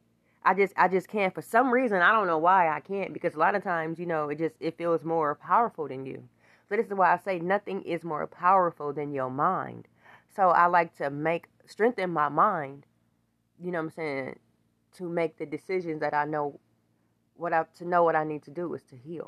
I 0.43 0.53
just 0.53 0.73
I 0.77 0.87
just 0.87 1.09
can't 1.09 1.33
for 1.33 1.41
some 1.41 1.71
reason. 1.71 2.01
I 2.01 2.11
don't 2.11 2.27
know 2.27 2.37
why 2.37 2.69
I 2.69 2.79
can't 2.79 3.13
because 3.13 3.35
a 3.35 3.39
lot 3.39 3.55
of 3.55 3.63
times, 3.63 3.99
you 3.99 4.05
know, 4.05 4.29
it 4.29 4.37
just 4.37 4.55
it 4.59 4.77
feels 4.77 5.03
more 5.03 5.35
powerful 5.35 5.87
than 5.87 6.05
you. 6.05 6.23
So 6.69 6.77
this 6.77 6.85
is 6.85 6.93
why 6.93 7.13
I 7.13 7.17
say 7.17 7.39
nothing 7.39 7.81
is 7.81 8.03
more 8.03 8.25
powerful 8.27 8.93
than 8.93 9.11
your 9.11 9.29
mind. 9.29 9.87
So 10.33 10.49
I 10.49 10.67
like 10.67 10.95
to 10.97 11.09
make 11.09 11.47
strengthen 11.65 12.11
my 12.11 12.29
mind, 12.29 12.85
you 13.61 13.71
know 13.71 13.79
what 13.79 13.85
I'm 13.85 13.91
saying, 13.91 14.39
to 14.97 15.09
make 15.09 15.37
the 15.37 15.45
decisions 15.45 15.99
that 15.99 16.13
I 16.13 16.25
know 16.25 16.59
what 17.39 17.53
I 17.53 17.63
to 17.77 17.85
know 17.85 18.03
what 18.03 18.15
I 18.15 18.23
need 18.23 18.43
to 18.43 18.51
do 18.51 18.73
is 18.73 18.83
to 18.89 18.95
heal 18.95 19.27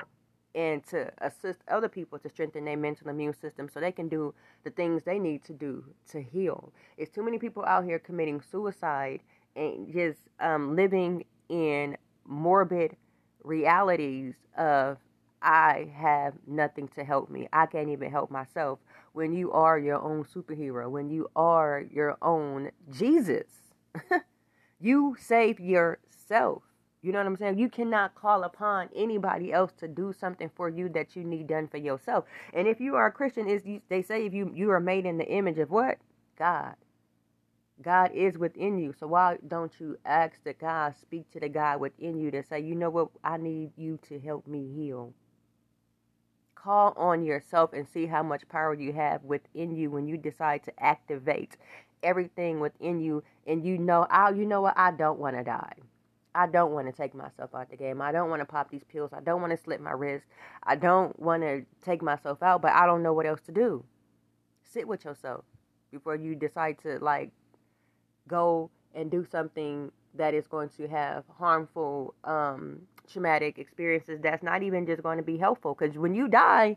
and 0.54 0.84
to 0.86 1.10
assist 1.18 1.60
other 1.68 1.88
people 1.88 2.18
to 2.18 2.28
strengthen 2.28 2.66
their 2.66 2.76
mental 2.76 3.08
immune 3.08 3.34
system 3.34 3.68
so 3.72 3.80
they 3.80 3.92
can 3.92 4.08
do 4.08 4.34
the 4.64 4.70
things 4.70 5.02
they 5.02 5.18
need 5.18 5.42
to 5.44 5.52
do 5.54 5.84
to 6.10 6.22
heal. 6.22 6.72
It's 6.98 7.10
too 7.10 7.24
many 7.24 7.38
people 7.38 7.64
out 7.64 7.84
here 7.84 7.98
committing 7.98 8.42
suicide 8.42 9.20
and 9.56 9.90
just 9.92 10.18
um, 10.40 10.76
living 10.76 11.24
in 11.48 11.96
morbid 12.26 12.96
realities 13.42 14.34
of 14.56 14.98
I 15.40 15.90
have 15.96 16.34
nothing 16.46 16.88
to 16.88 17.02
help 17.02 17.28
me. 17.30 17.48
I 17.52 17.66
can't 17.66 17.88
even 17.88 18.10
help 18.10 18.30
myself. 18.30 18.78
When 19.12 19.32
you 19.32 19.50
are 19.52 19.78
your 19.78 20.00
own 20.00 20.24
superhero, 20.24 20.88
when 20.90 21.10
you 21.10 21.28
are 21.34 21.84
your 21.90 22.16
own 22.22 22.70
Jesus, 22.90 23.46
you 24.80 25.16
save 25.18 25.58
yourself. 25.58 26.62
You 27.02 27.12
know 27.12 27.18
what 27.18 27.26
I'm 27.26 27.36
saying? 27.36 27.58
You 27.58 27.68
cannot 27.68 28.14
call 28.14 28.44
upon 28.44 28.88
anybody 28.94 29.52
else 29.52 29.72
to 29.78 29.88
do 29.88 30.12
something 30.12 30.50
for 30.54 30.68
you 30.68 30.88
that 30.90 31.16
you 31.16 31.24
need 31.24 31.48
done 31.48 31.66
for 31.66 31.78
yourself. 31.78 32.24
And 32.54 32.68
if 32.68 32.80
you 32.80 32.94
are 32.94 33.06
a 33.06 33.12
Christian, 33.12 33.48
is 33.48 33.62
they 33.88 34.02
say 34.02 34.24
if 34.24 34.32
you 34.32 34.52
you 34.54 34.70
are 34.70 34.80
made 34.80 35.04
in 35.04 35.18
the 35.18 35.26
image 35.28 35.58
of 35.58 35.70
what? 35.70 35.98
God. 36.38 36.76
God 37.82 38.12
is 38.14 38.38
within 38.38 38.78
you. 38.78 38.94
So 38.98 39.08
why 39.08 39.38
don't 39.48 39.72
you 39.80 39.98
ask 40.04 40.34
the 40.44 40.52
God, 40.52 40.94
speak 41.00 41.30
to 41.32 41.40
the 41.40 41.48
God 41.48 41.80
within 41.80 42.20
you 42.20 42.30
to 42.30 42.44
say, 42.44 42.60
you 42.60 42.76
know 42.76 42.90
what, 42.90 43.08
I 43.24 43.36
need 43.36 43.72
you 43.76 43.98
to 44.08 44.20
help 44.20 44.46
me 44.46 44.68
heal. 44.72 45.12
Call 46.54 46.92
on 46.96 47.24
yourself 47.24 47.72
and 47.72 47.88
see 47.88 48.06
how 48.06 48.22
much 48.22 48.48
power 48.48 48.74
you 48.74 48.92
have 48.92 49.24
within 49.24 49.74
you 49.74 49.90
when 49.90 50.06
you 50.06 50.16
decide 50.16 50.62
to 50.64 50.72
activate 50.82 51.56
everything 52.04 52.60
within 52.60 53.00
you 53.00 53.24
and 53.46 53.66
you 53.66 53.78
know, 53.78 54.06
I 54.08 54.30
you 54.30 54.44
know 54.46 54.60
what, 54.60 54.74
I 54.76 54.92
don't 54.92 55.18
want 55.18 55.36
to 55.36 55.42
die. 55.42 55.74
I 56.34 56.46
don't 56.46 56.72
want 56.72 56.86
to 56.86 56.92
take 56.92 57.14
myself 57.14 57.54
out 57.54 57.70
the 57.70 57.76
game. 57.76 58.00
I 58.00 58.12
don't 58.12 58.30
want 58.30 58.40
to 58.40 58.46
pop 58.46 58.70
these 58.70 58.84
pills. 58.84 59.10
I 59.12 59.20
don't 59.20 59.40
want 59.40 59.50
to 59.50 59.62
slip 59.62 59.80
my 59.80 59.92
wrist. 59.92 60.24
I 60.62 60.76
don't 60.76 61.18
want 61.18 61.42
to 61.42 61.64
take 61.84 62.02
myself 62.02 62.42
out, 62.42 62.62
but 62.62 62.72
I 62.72 62.86
don't 62.86 63.02
know 63.02 63.12
what 63.12 63.26
else 63.26 63.40
to 63.46 63.52
do. 63.52 63.84
Sit 64.62 64.88
with 64.88 65.04
yourself 65.04 65.44
before 65.90 66.16
you 66.16 66.34
decide 66.34 66.78
to 66.82 66.98
like 67.00 67.30
go 68.28 68.70
and 68.94 69.10
do 69.10 69.26
something 69.30 69.90
that 70.14 70.34
is 70.34 70.46
going 70.46 70.68
to 70.70 70.86
have 70.88 71.24
harmful 71.38 72.14
um, 72.24 72.80
traumatic 73.10 73.58
experiences 73.58 74.20
that's 74.22 74.42
not 74.42 74.62
even 74.62 74.86
just 74.86 75.02
going 75.02 75.18
to 75.18 75.22
be 75.22 75.36
helpful 75.36 75.74
because 75.78 75.96
when 75.96 76.14
you 76.14 76.28
die 76.28 76.76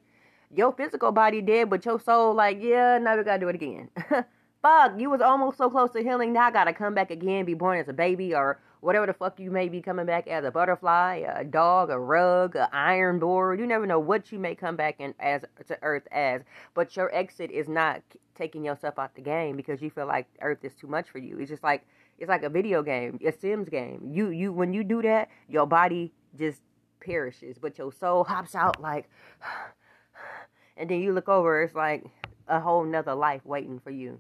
your 0.53 0.71
physical 0.74 1.12
body 1.12 1.41
dead 1.41 1.69
but 1.69 1.85
your 1.85 2.00
soul 2.00 2.33
like 2.33 2.57
yeah 2.62 2.97
now 2.97 3.15
we 3.17 3.24
gotta 3.24 3.39
do 3.39 3.47
it 3.47 3.55
again 3.55 3.89
fuck 4.62 4.91
you 4.97 5.09
was 5.09 5.21
almost 5.21 5.57
so 5.57 5.69
close 5.69 5.91
to 5.91 6.01
healing 6.01 6.33
now 6.33 6.47
i 6.47 6.51
gotta 6.51 6.74
come 6.74 6.93
back 6.93 7.12
again 7.12 7.45
be 7.45 7.53
born 7.53 7.79
as 7.79 7.88
a 7.88 7.93
baby 7.93 8.33
or 8.33 8.59
whatever 8.85 9.07
the 9.07 9.13
fuck 9.13 9.39
you 9.39 9.49
may 9.49 9.67
be 9.67 9.81
coming 9.81 10.05
back 10.05 10.27
as 10.27 10.45
a 10.45 10.51
butterfly, 10.51 11.23
a 11.27 11.43
dog, 11.43 11.89
a 11.89 11.97
rug, 11.97 12.55
a 12.55 12.69
iron 12.71 13.17
board. 13.17 13.59
You 13.59 13.65
never 13.65 13.87
know 13.87 13.99
what 13.99 14.31
you 14.31 14.37
may 14.37 14.53
come 14.53 14.75
back 14.75 14.99
in 14.99 15.15
as 15.19 15.41
to 15.67 15.77
Earth 15.81 16.07
as. 16.11 16.41
But 16.75 16.95
your 16.95 17.13
exit 17.13 17.49
is 17.49 17.67
not 17.67 18.03
taking 18.37 18.63
yourself 18.63 18.99
out 18.99 19.15
the 19.15 19.21
game 19.21 19.57
because 19.57 19.81
you 19.81 19.89
feel 19.89 20.05
like 20.05 20.27
Earth 20.39 20.63
is 20.63 20.75
too 20.75 20.85
much 20.85 21.09
for 21.09 21.17
you. 21.17 21.39
It's 21.39 21.49
just 21.49 21.63
like 21.63 21.85
it's 22.19 22.29
like 22.29 22.43
a 22.43 22.49
video 22.49 22.83
game, 22.83 23.19
a 23.25 23.31
Sims 23.31 23.69
game. 23.69 24.11
You 24.13 24.29
you 24.29 24.53
when 24.53 24.71
you 24.71 24.83
do 24.83 25.01
that, 25.01 25.29
your 25.49 25.65
body 25.65 26.13
just 26.37 26.61
perishes, 26.99 27.57
but 27.57 27.79
your 27.79 27.91
soul 27.91 28.23
hops 28.23 28.53
out 28.53 28.79
like, 28.79 29.09
and 30.77 30.87
then 30.91 31.01
you 31.01 31.11
look 31.11 31.27
over, 31.27 31.63
it's 31.63 31.73
like 31.73 32.03
a 32.47 32.59
whole 32.59 32.83
nother 32.83 33.15
life 33.15 33.41
waiting 33.45 33.79
for 33.79 33.89
you 33.89 34.19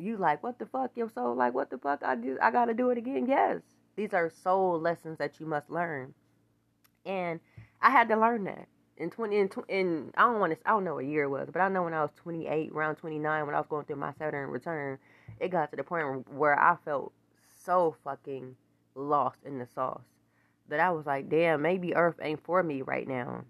you 0.00 0.16
like 0.16 0.42
what 0.42 0.58
the 0.58 0.66
fuck? 0.66 0.92
Your 0.96 1.10
soul 1.10 1.34
like 1.34 1.54
what 1.54 1.70
the 1.70 1.78
fuck? 1.78 2.02
I 2.04 2.14
do 2.16 2.38
i 2.42 2.50
gotta 2.50 2.74
do 2.74 2.90
it 2.90 2.98
again. 2.98 3.26
Yes. 3.28 3.60
These 3.96 4.14
are 4.14 4.30
soul 4.30 4.80
lessons 4.80 5.18
that 5.18 5.40
you 5.40 5.46
must 5.46 5.70
learn. 5.70 6.14
And 7.04 7.40
i 7.80 7.90
had 7.90 8.08
to 8.08 8.16
learn 8.16 8.44
that. 8.44 8.68
In 8.96 9.10
20 9.10 9.36
in, 9.36 9.50
in 9.68 10.10
i 10.16 10.22
don't 10.22 10.40
want 10.40 10.52
to 10.52 10.58
i 10.68 10.72
don't 10.72 10.84
know 10.84 10.96
what 10.96 11.06
year 11.06 11.24
it 11.24 11.30
was 11.30 11.48
but 11.50 11.60
i 11.60 11.68
know 11.68 11.84
when 11.84 11.94
i 11.94 12.02
was 12.02 12.10
28 12.16 12.70
around 12.72 12.96
29 12.96 13.46
when 13.46 13.54
i 13.54 13.58
was 13.58 13.66
going 13.66 13.86
through 13.86 13.96
my 13.96 14.12
saturn 14.18 14.50
return 14.50 14.98
it 15.40 15.48
got 15.48 15.70
to 15.70 15.76
the 15.76 15.82
point 15.82 16.28
where 16.30 16.58
i 16.60 16.76
felt 16.84 17.10
so 17.64 17.96
fucking 18.04 18.54
lost 18.94 19.38
in 19.46 19.58
the 19.58 19.66
sauce 19.74 20.04
that 20.68 20.80
i 20.80 20.90
was 20.90 21.06
like 21.06 21.30
damn 21.30 21.62
maybe 21.62 21.94
earth 21.94 22.16
ain't 22.20 22.44
for 22.44 22.62
me 22.62 22.82
right 22.82 23.08
now. 23.08 23.42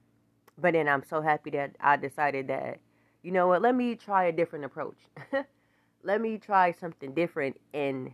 But 0.57 0.75
then 0.75 0.89
i'm 0.89 1.03
so 1.03 1.21
happy 1.21 1.51
that 1.51 1.75
i 1.81 1.97
decided 1.97 2.47
that 2.47 2.79
you 3.23 3.33
know 3.33 3.49
what? 3.49 3.63
Let 3.63 3.75
me 3.75 3.97
try 3.97 4.25
a 4.25 4.33
different 4.33 4.65
approach 4.65 4.97
let 6.03 6.21
me 6.21 6.39
try 6.39 6.73
something 6.73 7.13
different 7.15 7.61
and 7.75 8.13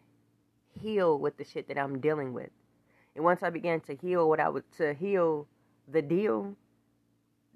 heal 0.81 1.19
with 1.19 1.37
the 1.37 1.45
shit 1.45 1.69
that 1.69 1.79
I'm 1.79 2.01
dealing 2.01 2.33
with. 2.33 2.51
And 3.15 3.25
once 3.25 3.43
I 3.43 3.51
began 3.51 3.81
to 3.83 3.95
heal 3.95 4.29
what 4.29 4.41
I 4.41 4.49
was 4.49 4.65
to 4.77 4.93
heal 4.95 5.47
the 5.89 6.03
deal, 6.03 6.55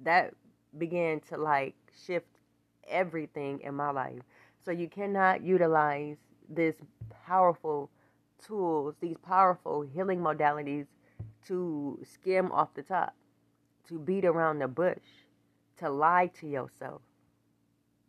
that 0.03 0.35
began 0.79 1.21
to 1.29 1.37
like 1.37 1.75
shift 2.07 2.39
everything 2.89 3.61
in 3.61 3.75
my 3.75 3.91
life. 3.91 4.23
So 4.65 4.71
you 4.71 4.89
cannot 4.89 5.43
utilize 5.43 6.17
this 6.49 6.77
powerful 7.27 7.91
tools, 8.45 8.95
these 9.01 9.17
powerful 9.23 9.83
healing 9.83 10.21
modalities 10.21 10.87
to 11.47 11.99
skim 12.05 12.53
off 12.53 12.75
the 12.75 12.83
top, 12.83 13.15
to 13.89 13.99
beat 13.99 14.25
around 14.25 14.61
the 14.61 14.69
bush, 14.69 14.99
to 15.79 15.91
lie 15.91 16.31
to 16.41 16.47
yourself. 16.47 17.03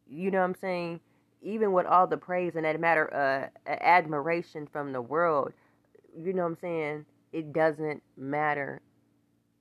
You 0.08 0.32
know 0.32 0.40
what 0.40 0.46
I'm 0.46 0.56
saying? 0.56 1.00
Even 1.42 1.72
with 1.74 1.86
all 1.86 2.08
the 2.08 2.18
praise 2.18 2.56
and 2.56 2.66
that 2.66 2.80
matter 2.80 3.14
uh 3.14 3.72
admiration 3.72 4.68
from 4.72 4.92
the 4.92 5.02
world, 5.02 5.54
you 6.18 6.34
know 6.34 6.44
what 6.44 6.50
I'm 6.50 6.58
saying? 6.62 7.06
It 7.34 7.54
doesn't 7.54 8.04
matter. 8.18 8.82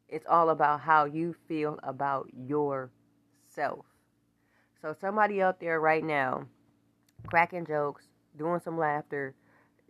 It's 0.08 0.26
all 0.28 0.50
about 0.50 0.80
how 0.80 1.04
you 1.04 1.34
feel 1.46 1.78
about 1.82 2.28
yourself. 2.34 3.86
So 4.82 4.94
somebody 5.00 5.40
out 5.40 5.60
there 5.60 5.80
right 5.80 6.02
now, 6.02 6.46
cracking 7.26 7.66
jokes, 7.66 8.04
doing 8.36 8.60
some 8.60 8.78
laughter, 8.78 9.34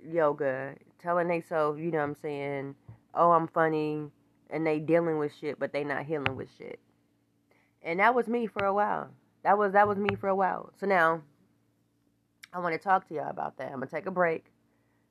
yoga, 0.04 0.74
telling 1.00 1.28
they 1.28 1.40
so 1.40 1.74
you 1.74 1.90
know 1.90 1.98
what 1.98 2.04
I'm 2.04 2.16
saying, 2.16 2.74
oh 3.14 3.32
I'm 3.32 3.48
funny, 3.48 4.10
and 4.50 4.66
they 4.66 4.78
dealing 4.78 5.18
with 5.18 5.32
shit, 5.40 5.58
but 5.58 5.72
they 5.72 5.84
not 5.84 6.04
healing 6.04 6.36
with 6.36 6.48
shit. 6.58 6.78
And 7.82 8.00
that 8.00 8.14
was 8.14 8.26
me 8.26 8.46
for 8.46 8.64
a 8.66 8.74
while. 8.74 9.08
That 9.42 9.56
was 9.56 9.72
that 9.72 9.88
was 9.88 9.96
me 9.96 10.16
for 10.16 10.28
a 10.28 10.34
while. 10.34 10.72
So 10.78 10.86
now 10.86 11.22
I 12.52 12.58
want 12.58 12.74
to 12.74 12.78
talk 12.78 13.06
to 13.08 13.14
y'all 13.14 13.30
about 13.30 13.56
that. 13.58 13.68
I'm 13.68 13.74
gonna 13.74 13.86
take 13.86 14.06
a 14.06 14.10
break, 14.10 14.46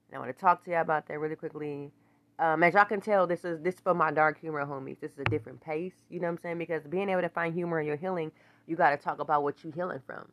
and 0.10 0.17
I 0.17 0.19
want 0.19 0.36
to 0.36 0.39
talk 0.39 0.63
to 0.65 0.72
y'all 0.72 0.81
about 0.81 1.08
that 1.08 1.19
really 1.19 1.36
quickly. 1.36 1.91
Um, 2.38 2.63
as 2.63 2.74
y'all 2.74 2.86
can 2.86 3.01
tell, 3.01 3.27
this 3.27 3.46
is 3.46 3.62
this 3.62 3.75
is 3.75 3.81
for 3.81 3.93
my 3.93 4.12
dark 4.12 4.39
humor 4.39 4.65
homies. 4.65 5.00
This 5.00 5.13
is 5.13 5.19
a 5.19 5.25
different 5.25 5.62
pace. 5.62 5.96
You 6.10 6.19
know 6.19 6.27
what 6.27 6.34
I'm 6.34 6.38
saying? 6.39 6.58
Because 6.58 6.84
being 6.88 7.10
able 7.10 7.22
to 7.22 7.29
find 7.29 7.53
humor 7.53 7.79
in 7.79 7.88
your 7.88 7.96
healing, 7.98 8.31
you 8.67 8.75
got 8.75 8.91
to 8.91 8.98
talk 8.98 9.19
about 9.19 9.43
what 9.43 9.63
you're 9.63 9.74
healing 9.74 10.01
from. 10.05 10.29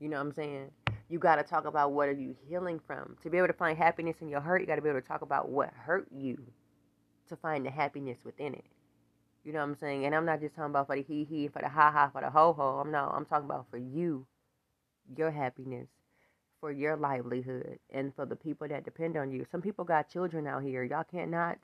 You 0.00 0.08
know 0.08 0.16
what 0.16 0.26
I'm 0.26 0.32
saying? 0.32 0.70
You 1.10 1.18
got 1.18 1.36
to 1.36 1.42
talk 1.42 1.66
about 1.66 1.92
what 1.92 2.08
are 2.08 2.12
you 2.12 2.36
healing 2.48 2.80
from. 2.86 3.16
To 3.22 3.30
be 3.30 3.38
able 3.38 3.48
to 3.48 3.52
find 3.52 3.76
happiness 3.76 4.16
in 4.20 4.28
your 4.28 4.40
hurt, 4.40 4.60
you 4.60 4.66
got 4.66 4.76
to 4.76 4.82
be 4.82 4.88
able 4.88 5.00
to 5.00 5.06
talk 5.06 5.22
about 5.22 5.50
what 5.50 5.70
hurt 5.74 6.08
you 6.10 6.38
to 7.28 7.36
find 7.36 7.66
the 7.66 7.70
happiness 7.70 8.18
within 8.24 8.54
it. 8.54 8.64
You 9.44 9.52
know 9.52 9.60
what 9.60 9.66
I'm 9.66 9.76
saying? 9.76 10.06
And 10.06 10.14
I'm 10.14 10.26
not 10.26 10.40
just 10.40 10.54
talking 10.54 10.70
about 10.70 10.86
for 10.86 10.96
the 10.96 11.02
hee 11.02 11.24
hee, 11.24 11.48
for 11.48 11.62
the 11.62 11.68
ha 11.68 11.90
ha, 11.90 12.10
for 12.12 12.20
the 12.22 12.30
ho 12.30 12.52
ho. 12.52 12.80
I'm 12.82 12.90
not. 12.90 13.14
I'm 13.14 13.24
talking 13.24 13.46
about 13.46 13.66
for 13.70 13.78
you, 13.78 14.26
your 15.16 15.30
happiness, 15.30 15.88
for 16.60 16.72
your 16.72 16.96
livelihood 16.96 17.78
and 17.90 18.14
for 18.14 18.26
the 18.26 18.36
people 18.36 18.68
that 18.68 18.84
depend 18.84 19.16
on 19.16 19.32
you. 19.32 19.46
Some 19.50 19.62
people 19.62 19.84
got 19.84 20.10
children 20.10 20.46
out 20.46 20.62
here. 20.62 20.84
Y'all 20.84 21.04
cannot 21.04 21.58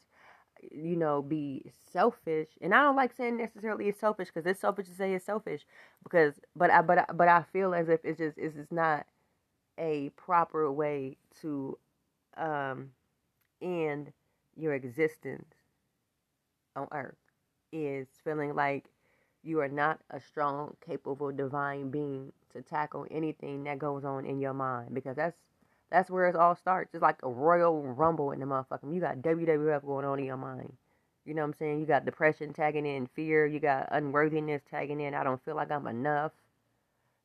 you 0.73 0.97
know, 0.97 1.23
be 1.23 1.73
selfish. 1.93 2.49
And 2.61 2.75
I 2.75 2.83
don't 2.83 2.97
like 2.97 3.15
saying 3.17 3.37
necessarily 3.37 3.89
it's 3.89 4.01
selfish 4.01 4.29
because 4.33 4.47
it's 4.47 4.61
selfish 4.61 4.89
to 4.89 4.95
say 4.95 5.15
it's 5.15 5.27
selfish 5.27 5.63
because, 6.03 6.35
but 6.55 6.71
I, 6.71 6.83
but, 6.83 6.99
I, 6.99 7.05
but 7.15 7.29
I 7.29 7.45
feel 7.53 7.75
as 7.75 7.89
if 7.89 8.01
it's 8.05 8.19
just, 8.19 8.39
it's 8.39 8.57
just 8.57 8.73
not 8.73 9.07
a 9.79 10.11
proper 10.17 10.71
way 10.71 11.17
to, 11.43 11.79
um, 12.37 12.91
end 13.63 14.13
your 14.57 14.75
existence 14.75 15.55
on 16.75 16.89
earth 16.93 17.17
is 17.73 18.07
feeling 18.25 18.55
like 18.55 18.87
you 19.43 19.61
are 19.61 19.69
not 19.69 20.01
a 20.11 20.21
strong, 20.21 20.77
capable, 20.85 21.31
divine 21.33 21.91
being 21.91 22.33
to 22.57 22.63
tackle 22.63 23.07
anything 23.11 23.65
that 23.65 23.79
goes 23.79 24.05
on 24.05 24.27
in 24.27 24.41
your 24.41 24.55
mind 24.55 24.95
because 24.95 25.17
that's 25.17 25.37
that's 25.91 26.11
where 26.11 26.27
it 26.29 26.35
all 26.35 26.57
starts. 26.57 26.95
It's 26.95 27.03
like 27.03 27.19
a 27.23 27.31
royal 27.31 27.83
rumble 27.83 28.33
in 28.33 28.41
the 28.41 28.47
motherfucker. 28.47 28.93
You 28.93 29.01
got 29.01 29.19
WWF 29.19 29.85
going 29.85 30.05
on 30.05 30.19
in 30.19 30.25
your 30.25 30.37
mind. 30.37 30.73
You 31.25 31.35
know 31.35 31.43
what 31.43 31.49
I'm 31.49 31.55
saying? 31.59 31.81
You 31.81 31.87
got 31.87 32.05
depression 32.05 32.53
tagging 32.53 32.87
in, 32.87 33.09
fear. 33.15 33.47
You 33.47 33.61
got 33.61 33.89
unworthiness 33.91 34.63
tagging 34.71 35.01
in. 35.01 35.15
I 35.15 35.25
don't 35.25 35.45
feel 35.45 35.57
like 35.57 35.71
I'm 35.71 35.87
enough. 35.87 36.33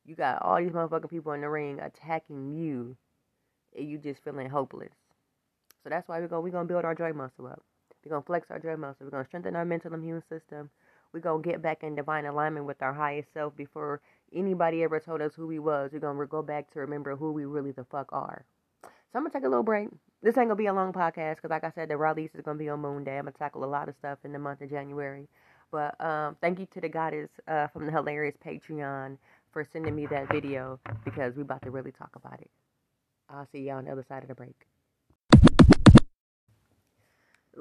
You 0.04 0.16
got 0.16 0.42
all 0.42 0.58
these 0.58 0.72
motherfucking 0.72 1.10
people 1.10 1.32
in 1.32 1.40
the 1.40 1.48
ring 1.48 1.78
attacking 1.80 2.52
you, 2.52 2.96
and 3.76 3.88
you 3.88 3.98
just 3.98 4.22
feeling 4.24 4.48
hopeless. 4.48 4.92
So 5.82 5.90
that's 5.90 6.08
why 6.08 6.20
we're 6.20 6.28
gonna 6.28 6.40
we're 6.40 6.50
gonna 6.50 6.68
build 6.68 6.84
our 6.84 6.94
joy 6.94 7.12
muscle 7.12 7.46
up. 7.46 7.62
We're 8.04 8.10
gonna 8.10 8.22
flex 8.22 8.50
our 8.50 8.58
joy 8.58 8.76
muscle. 8.76 9.06
We're 9.06 9.10
gonna 9.10 9.26
strengthen 9.26 9.56
our 9.56 9.64
mental 9.64 9.94
immune 9.94 10.22
system. 10.28 10.70
We're 11.12 11.20
gonna 11.20 11.42
get 11.42 11.62
back 11.62 11.82
in 11.82 11.94
divine 11.94 12.26
alignment 12.26 12.66
with 12.66 12.82
our 12.82 12.92
highest 12.92 13.32
self 13.32 13.56
before 13.56 14.00
anybody 14.34 14.82
ever 14.82 15.00
told 15.00 15.20
us 15.20 15.34
who 15.34 15.46
we 15.46 15.58
was. 15.58 15.90
We're 15.92 16.00
gonna 16.00 16.26
go 16.26 16.42
back 16.42 16.70
to 16.72 16.80
remember 16.80 17.16
who 17.16 17.32
we 17.32 17.44
really 17.44 17.72
the 17.72 17.84
fuck 17.84 18.12
are. 18.12 18.44
So 18.82 19.18
I'm 19.18 19.22
gonna 19.22 19.30
take 19.30 19.44
a 19.44 19.48
little 19.48 19.62
break. 19.62 19.88
This 20.22 20.38
ain't 20.38 20.48
gonna 20.48 20.56
be 20.56 20.66
a 20.66 20.72
long 20.72 20.92
podcast 20.92 21.36
because, 21.36 21.50
like 21.50 21.64
I 21.64 21.70
said, 21.70 21.88
the 21.88 21.96
release 21.96 22.34
is 22.34 22.42
gonna 22.42 22.58
be 22.58 22.68
on 22.68 22.80
Moon 22.80 23.04
Day. 23.04 23.18
I'm 23.18 23.24
gonna 23.24 23.32
tackle 23.32 23.64
a 23.64 23.66
lot 23.66 23.88
of 23.88 23.94
stuff 23.96 24.18
in 24.24 24.32
the 24.32 24.38
month 24.38 24.62
of 24.62 24.70
January. 24.70 25.28
But 25.70 26.00
um, 26.04 26.36
thank 26.40 26.58
you 26.58 26.66
to 26.66 26.80
the 26.80 26.88
goddess 26.88 27.30
uh, 27.48 27.66
from 27.68 27.86
the 27.86 27.92
hilarious 27.92 28.36
Patreon 28.44 29.16
for 29.52 29.64
sending 29.64 29.94
me 29.94 30.06
that 30.06 30.30
video 30.30 30.78
because 31.04 31.34
we 31.36 31.42
about 31.42 31.62
to 31.62 31.70
really 31.70 31.92
talk 31.92 32.10
about 32.16 32.40
it. 32.40 32.50
I'll 33.28 33.48
see 33.52 33.60
y'all 33.60 33.78
on 33.78 33.86
the 33.86 33.92
other 33.92 34.04
side 34.08 34.22
of 34.22 34.28
the 34.28 34.34
break. 34.34 34.71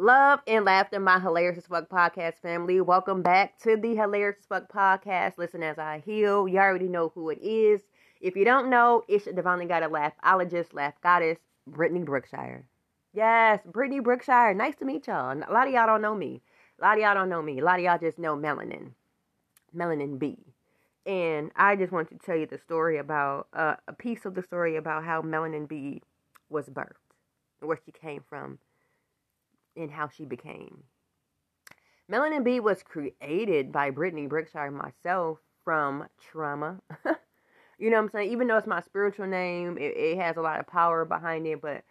Love 0.02 0.40
and 0.48 0.66
laughter, 0.66 1.00
my 1.00 1.20
hilarious 1.20 1.60
as 1.60 1.68
fuck 1.68 1.88
podcast 1.88 2.40
family. 2.42 2.82
Welcome 2.82 3.22
back 3.22 3.60
to 3.60 3.78
the 3.78 3.96
hilarious 3.96 4.38
as 4.40 4.46
fuck 4.48 4.68
podcast. 4.68 5.38
Listen 5.38 5.62
as 5.62 5.78
I 5.78 6.02
heal. 6.04 6.48
You 6.48 6.58
already 6.58 6.88
know 6.88 7.12
who 7.14 7.30
it 7.30 7.38
is. 7.40 7.82
If 8.20 8.36
you 8.36 8.44
don't 8.44 8.72
know, 8.72 9.04
it's 9.08 9.26
the 9.26 9.34
divinely 9.34 9.68
gotta 9.68 9.88
laugh. 9.88 10.14
Ologist, 10.26 10.74
laugh 10.74 10.96
goddess, 11.04 11.38
Brittany 11.68 12.02
Brookshire. 12.02 12.66
Yes, 13.14 13.60
Brittany 13.64 14.00
Brookshire. 14.00 14.56
Nice 14.56 14.76
to 14.78 14.86
meet 14.86 15.06
y'all. 15.06 15.38
A 15.38 15.54
lot 15.54 15.68
of 15.68 15.74
y'all 15.76 15.86
don't 15.86 16.02
know 16.02 16.16
me. 16.16 16.42
A 16.80 16.84
lot 16.84 16.98
of 16.98 17.04
y'all 17.04 17.14
don't 17.14 17.30
know 17.30 17.44
me. 17.44 17.60
A 17.60 17.64
lot 17.64 17.78
of 17.78 17.86
y'all 17.86 18.00
just 18.00 18.18
know 18.18 18.36
Melanin, 18.36 18.94
Melanin 19.78 20.18
B. 20.18 20.36
And 21.06 21.52
I 21.56 21.76
just 21.76 21.92
want 21.92 22.10
to 22.10 22.16
tell 22.16 22.36
you 22.36 22.48
the 22.48 22.58
story 22.58 22.98
about 22.98 23.50
uh, 23.54 23.76
a 23.88 23.94
piece 23.94 24.26
of 24.26 24.34
the 24.34 24.42
story 24.42 24.78
about 24.78 25.04
how 25.04 25.22
Melanin 25.22 25.68
B 25.68 26.02
was 26.50 26.70
birthed, 26.70 26.96
where 27.60 27.78
she 27.86 27.92
came 27.92 28.24
from 28.28 28.58
and 29.76 29.92
how 29.92 30.08
she 30.08 30.26
became. 30.26 30.84
Melanin 32.12 32.44
B 32.44 32.60
was 32.60 32.84
created 32.84 33.72
by 33.72 33.90
Brittany 33.90 34.28
Brookshire 34.28 34.72
myself 34.72 35.40
from 35.64 36.08
trauma. 36.20 36.82
you 37.78 37.90
know 37.90 37.98
what 37.98 38.04
I'm 38.04 38.10
saying? 38.10 38.32
Even 38.32 38.48
though 38.48 38.58
it's 38.58 38.68
my 38.68 38.82
spiritual 38.82 39.28
name, 39.28 39.78
it, 39.78 39.96
it 39.96 40.18
has 40.18 40.36
a 40.36 40.42
lot 40.42 40.60
of 40.60 40.68
power 40.68 41.06
behind 41.06 41.48
it, 41.48 41.62
but 41.62 41.84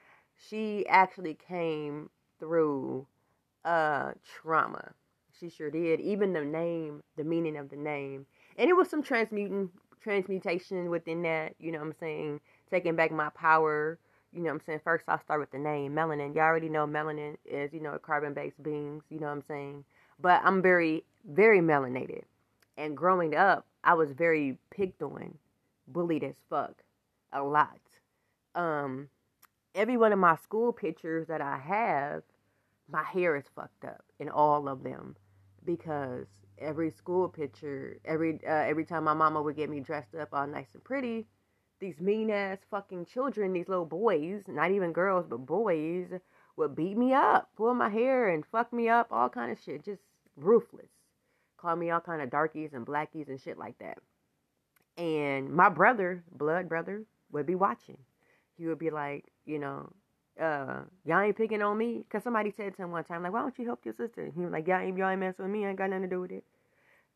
she 0.49 0.87
actually 0.89 1.35
came 1.35 2.11
through 2.39 3.07
uh 3.65 4.13
trauma. 4.25 4.93
She 5.39 5.49
sure 5.49 5.71
did. 5.71 6.01
Even 6.01 6.33
the 6.33 6.45
name, 6.45 7.03
the 7.17 7.25
meaning 7.25 7.57
of 7.57 7.71
the 7.71 7.77
name. 7.77 8.27
And 8.59 8.69
it 8.69 8.75
was 8.75 8.91
some 8.91 9.03
transmuting 9.03 9.71
transmutation 10.03 10.91
within 10.91 11.23
that, 11.23 11.55
you 11.59 11.73
know 11.73 11.79
what 11.79 11.87
I'm 11.87 11.93
saying? 11.95 12.41
Taking 12.71 12.97
back 12.97 13.11
my 13.11 13.31
power 13.31 13.99
you 14.33 14.41
know 14.41 14.51
what 14.51 14.55
I'm 14.55 14.61
saying? 14.67 14.81
First, 14.85 15.05
I'll 15.09 15.21
start 15.21 15.41
with 15.41 15.51
the 15.51 15.59
name 15.59 15.93
melanin. 15.95 16.35
You 16.35 16.41
already 16.41 16.69
know 16.69 16.87
melanin 16.87 17.37
is, 17.45 17.73
you 17.73 17.81
know, 17.81 17.99
carbon 17.99 18.35
based 18.35 18.63
beings, 18.63 19.03
you 19.11 19.19
know 19.19 19.27
what 19.27 19.33
I'm 19.33 19.45
saying? 19.49 19.85
But 20.21 20.43
I'm 20.45 20.63
very, 20.63 21.05
very 21.29 21.61
melanated. 21.61 22.23
And 22.77 22.97
growing 22.97 23.35
up, 23.35 23.67
I 23.83 23.95
was 23.95 24.13
very 24.13 24.57
picked 24.71 25.03
on, 25.03 25.37
bullied 25.89 26.25
as 26.25 26.37
fuck, 26.49 26.83
a 27.33 27.43
lot. 27.43 27.81
Um, 28.55 29.09
every 29.75 29.97
one 29.97 30.13
of 30.13 30.19
my 30.19 30.37
school 30.37 30.73
pictures 30.73 31.27
that 31.29 31.41
I 31.41 31.59
have, 31.59 32.23
my 32.91 33.03
hair 33.03 33.37
is 33.37 33.45
fucked 33.55 33.85
up 33.85 34.05
in 34.19 34.29
all 34.29 34.69
of 34.69 34.83
them 34.83 35.17
because 35.65 36.27
every 36.59 36.91
school 36.91 37.29
picture, 37.29 37.99
every 38.05 38.41
uh, 38.47 38.51
every 38.51 38.85
time 38.85 39.05
my 39.05 39.15
mama 39.15 39.43
would 39.43 39.57
get 39.57 39.71
me 39.71 39.81
dressed 39.81 40.15
up 40.15 40.29
all 40.33 40.47
nice 40.47 40.67
and 40.75 40.85
pretty, 40.85 41.27
these 41.81 42.01
mean 42.01 42.31
ass 42.31 42.59
fucking 42.71 43.07
children, 43.07 43.53
these 43.53 43.69
little 43.69 43.87
boys, 43.87 44.43
not 44.47 44.71
even 44.71 44.93
girls, 44.93 45.27
but 45.29 45.47
boys, 45.47 46.09
would 46.57 46.77
beat 46.77 46.97
me 46.97 47.15
up, 47.15 47.49
pull 47.57 47.75
my 47.75 47.89
hair 47.89 48.29
and 48.29 48.45
fuck 48.47 48.73
me 48.73 48.89
up, 48.89 49.09
all 49.11 49.29
kind 49.29 49.51
of 49.51 49.59
shit. 49.61 49.85
Just 49.85 50.03
ruthless. 50.37 50.91
Call 51.57 51.77
me 51.77 51.91
all 51.91 52.01
kind 52.01 52.23
of 52.23 52.31
darkies 52.31 52.73
and 52.73 52.87
blackies 52.87 53.29
and 53.29 53.41
shit 53.41 53.59
like 53.59 53.79
that. 53.79 53.99
And 54.97 55.51
my 55.51 55.69
brother, 55.69 56.23
blood 56.33 56.69
brother, 56.69 57.05
would 57.33 57.47
be 57.47 57.55
watching. 57.55 57.99
He 58.57 58.67
would 58.67 58.79
be 58.79 58.91
like, 58.91 59.25
you 59.47 59.59
know, 59.59 59.91
uh, 60.41 60.81
y'all 61.05 61.21
ain't 61.21 61.37
picking 61.37 61.63
on 61.63 61.77
me. 61.77 62.05
Cause 62.11 62.23
somebody 62.23 62.53
said 62.55 62.77
to 62.77 62.83
him 62.83 62.91
one 62.91 63.05
time, 63.05 63.23
like, 63.23 63.33
why 63.33 63.41
don't 63.41 63.59
you 63.59 63.67
help 63.67 63.85
your 63.85 63.95
sister? 63.95 64.31
He 64.35 64.41
was 64.41 64.53
like, 64.53 64.67
y'all 64.67 64.81
ain't, 64.81 64.97
y'all 64.97 65.11
ain't 65.11 65.21
messing 65.21 65.45
with 65.45 65.53
me. 65.53 65.65
I 65.65 65.71
ain't 65.71 65.79
got 65.79 65.91
nothing 65.91 66.03
to 66.03 66.09
do 66.09 66.21
with 66.21 66.33
it. 66.33 66.45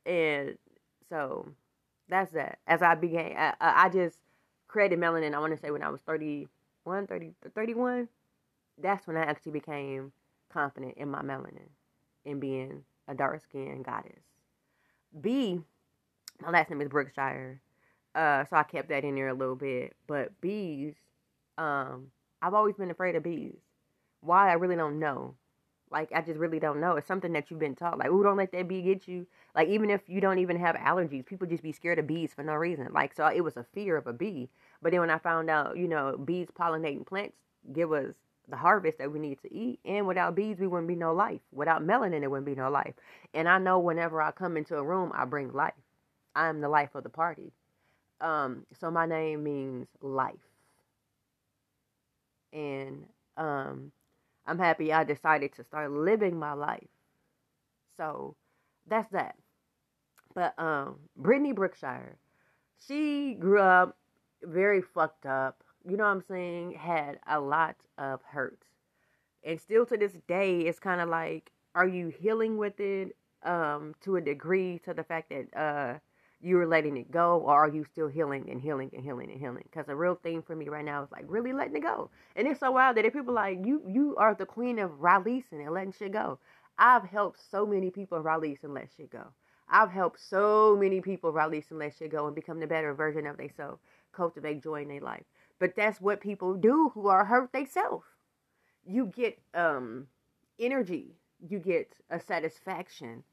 And 0.06 0.56
so 1.08 1.48
that's 2.08 2.32
that. 2.32 2.58
As 2.66 2.82
I 2.82 2.94
began, 2.94 3.34
I, 3.36 3.54
I 3.60 3.88
just 3.88 4.16
created 4.68 4.98
melanin, 4.98 5.34
I 5.34 5.38
want 5.38 5.54
to 5.54 5.60
say 5.60 5.70
when 5.70 5.82
I 5.82 5.88
was 5.88 6.00
31, 6.06 7.06
30, 7.06 7.32
31, 7.54 8.08
that's 8.82 9.06
when 9.06 9.16
I 9.16 9.22
actually 9.22 9.52
became 9.52 10.12
confident 10.52 10.94
in 10.96 11.10
my 11.10 11.22
melanin 11.22 11.68
in 12.24 12.40
being 12.40 12.82
a 13.08 13.14
dark 13.14 13.42
skinned 13.42 13.84
goddess. 13.84 14.22
B, 15.20 15.60
my 16.40 16.50
last 16.50 16.70
name 16.70 16.80
is 16.80 16.88
Brookshire. 16.88 17.60
Uh, 18.14 18.44
so 18.44 18.56
I 18.56 18.62
kept 18.62 18.88
that 18.88 19.04
in 19.04 19.14
there 19.14 19.28
a 19.28 19.34
little 19.34 19.56
bit. 19.56 19.94
But 20.06 20.40
bees, 20.40 20.94
um, 21.58 22.10
I've 22.40 22.54
always 22.54 22.76
been 22.76 22.90
afraid 22.90 23.16
of 23.16 23.22
bees. 23.22 23.56
Why 24.20 24.50
I 24.50 24.54
really 24.54 24.76
don't 24.76 24.98
know. 24.98 25.34
Like 25.94 26.12
I 26.12 26.20
just 26.20 26.38
really 26.38 26.58
don't 26.58 26.80
know. 26.80 26.96
It's 26.96 27.06
something 27.06 27.32
that 27.34 27.50
you've 27.50 27.60
been 27.60 27.76
taught. 27.76 27.98
Like, 27.98 28.08
oh, 28.10 28.22
don't 28.22 28.36
let 28.36 28.52
that 28.52 28.68
bee 28.68 28.82
get 28.82 29.08
you. 29.08 29.26
Like 29.54 29.68
even 29.68 29.90
if 29.90 30.02
you 30.08 30.20
don't 30.20 30.40
even 30.40 30.58
have 30.58 30.74
allergies, 30.76 31.24
people 31.24 31.46
just 31.46 31.62
be 31.62 31.72
scared 31.72 32.00
of 32.00 32.06
bees 32.06 32.34
for 32.34 32.42
no 32.42 32.54
reason. 32.54 32.88
Like 32.92 33.14
so, 33.14 33.26
it 33.28 33.42
was 33.42 33.56
a 33.56 33.64
fear 33.72 33.96
of 33.96 34.08
a 34.08 34.12
bee. 34.12 34.50
But 34.82 34.90
then 34.90 35.00
when 35.00 35.10
I 35.10 35.18
found 35.18 35.48
out, 35.48 35.78
you 35.78 35.88
know, 35.88 36.18
bees 36.22 36.48
pollinating 36.58 37.06
plants 37.06 37.36
give 37.72 37.92
us 37.92 38.14
the 38.48 38.56
harvest 38.56 38.98
that 38.98 39.10
we 39.12 39.18
need 39.18 39.40
to 39.42 39.54
eat. 39.54 39.78
And 39.84 40.06
without 40.06 40.34
bees, 40.34 40.58
we 40.58 40.66
wouldn't 40.66 40.88
be 40.88 40.96
no 40.96 41.14
life. 41.14 41.40
Without 41.52 41.82
melanin, 41.82 42.20
there 42.20 42.30
wouldn't 42.30 42.46
be 42.46 42.54
no 42.54 42.70
life. 42.70 42.94
And 43.32 43.48
I 43.48 43.58
know 43.58 43.78
whenever 43.78 44.20
I 44.20 44.32
come 44.32 44.56
into 44.56 44.76
a 44.76 44.82
room, 44.82 45.12
I 45.14 45.24
bring 45.24 45.52
life. 45.52 45.72
I 46.34 46.48
am 46.48 46.60
the 46.60 46.68
life 46.68 46.94
of 46.94 47.04
the 47.04 47.08
party. 47.08 47.52
Um, 48.20 48.66
so 48.78 48.90
my 48.90 49.06
name 49.06 49.44
means 49.44 49.86
life. 50.02 50.34
And 52.52 53.06
um, 53.36 53.92
I'm 54.46 54.58
happy 54.58 54.92
I 54.92 55.04
decided 55.04 55.54
to 55.54 55.64
start 55.64 55.90
living 55.90 56.38
my 56.38 56.52
life. 56.52 56.88
So 57.96 58.36
that's 58.86 59.10
that. 59.12 59.36
But 60.34 60.58
um, 60.58 60.96
Brittany 61.16 61.52
Brookshire, 61.52 62.16
she 62.86 63.34
grew 63.34 63.60
up 63.60 63.96
very 64.42 64.82
fucked 64.82 65.26
up. 65.26 65.62
You 65.88 65.96
know 65.96 66.04
what 66.04 66.10
I'm 66.10 66.24
saying? 66.28 66.72
Had 66.72 67.18
a 67.26 67.40
lot 67.40 67.76
of 67.98 68.20
hurt. 68.22 68.58
And 69.44 69.60
still 69.60 69.86
to 69.86 69.96
this 69.96 70.12
day, 70.26 70.60
it's 70.60 70.78
kind 70.78 71.00
of 71.00 71.08
like, 71.08 71.52
are 71.74 71.86
you 71.86 72.08
healing 72.08 72.56
with 72.56 72.80
it 72.80 73.16
um, 73.44 73.94
to 74.02 74.16
a 74.16 74.20
degree 74.20 74.80
to 74.84 74.94
the 74.94 75.04
fact 75.04 75.30
that 75.30 75.56
uh, 75.56 75.98
you're 76.44 76.66
letting 76.66 76.96
it 76.96 77.10
go, 77.10 77.40
or 77.40 77.64
are 77.64 77.68
you 77.68 77.84
still 77.84 78.08
healing 78.08 78.48
and 78.50 78.60
healing 78.60 78.90
and 78.92 79.02
healing 79.02 79.30
and 79.30 79.40
healing? 79.40 79.64
Because 79.70 79.86
the 79.86 79.96
real 79.96 80.14
thing 80.14 80.42
for 80.42 80.54
me 80.54 80.68
right 80.68 80.84
now 80.84 81.02
is 81.02 81.10
like 81.10 81.24
really 81.26 81.52
letting 81.52 81.76
it 81.76 81.82
go. 81.82 82.10
And 82.36 82.46
it's 82.46 82.60
so 82.60 82.70
wild 82.70 82.96
that 82.96 83.04
if 83.04 83.12
people 83.12 83.34
like 83.34 83.58
you, 83.64 83.82
you 83.88 84.14
are 84.16 84.34
the 84.34 84.46
queen 84.46 84.78
of 84.78 85.02
releasing 85.02 85.62
and 85.62 85.72
letting 85.72 85.92
shit 85.92 86.12
go. 86.12 86.38
I've 86.78 87.04
helped 87.04 87.40
so 87.50 87.66
many 87.66 87.90
people 87.90 88.20
release 88.20 88.58
and 88.62 88.74
let 88.74 88.88
shit 88.96 89.10
go. 89.10 89.28
I've 89.68 89.90
helped 89.90 90.20
so 90.20 90.76
many 90.78 91.00
people 91.00 91.32
release 91.32 91.70
and 91.70 91.78
let 91.78 91.96
shit 91.96 92.10
go 92.10 92.26
and 92.26 92.34
become 92.34 92.60
the 92.60 92.66
better 92.66 92.92
version 92.92 93.26
of 93.26 93.38
themselves 93.38 93.80
cultivate 94.14 94.62
joy 94.62 94.82
in 94.82 94.88
their 94.88 95.00
life. 95.00 95.24
But 95.58 95.74
that's 95.76 96.00
what 96.00 96.20
people 96.20 96.54
do 96.54 96.90
who 96.94 97.08
are 97.08 97.24
hurt 97.24 97.52
themselves. 97.52 98.04
You 98.84 99.06
get 99.06 99.38
um 99.54 100.06
energy, 100.58 101.16
you 101.48 101.58
get 101.58 101.94
a 102.10 102.20
satisfaction 102.20 103.24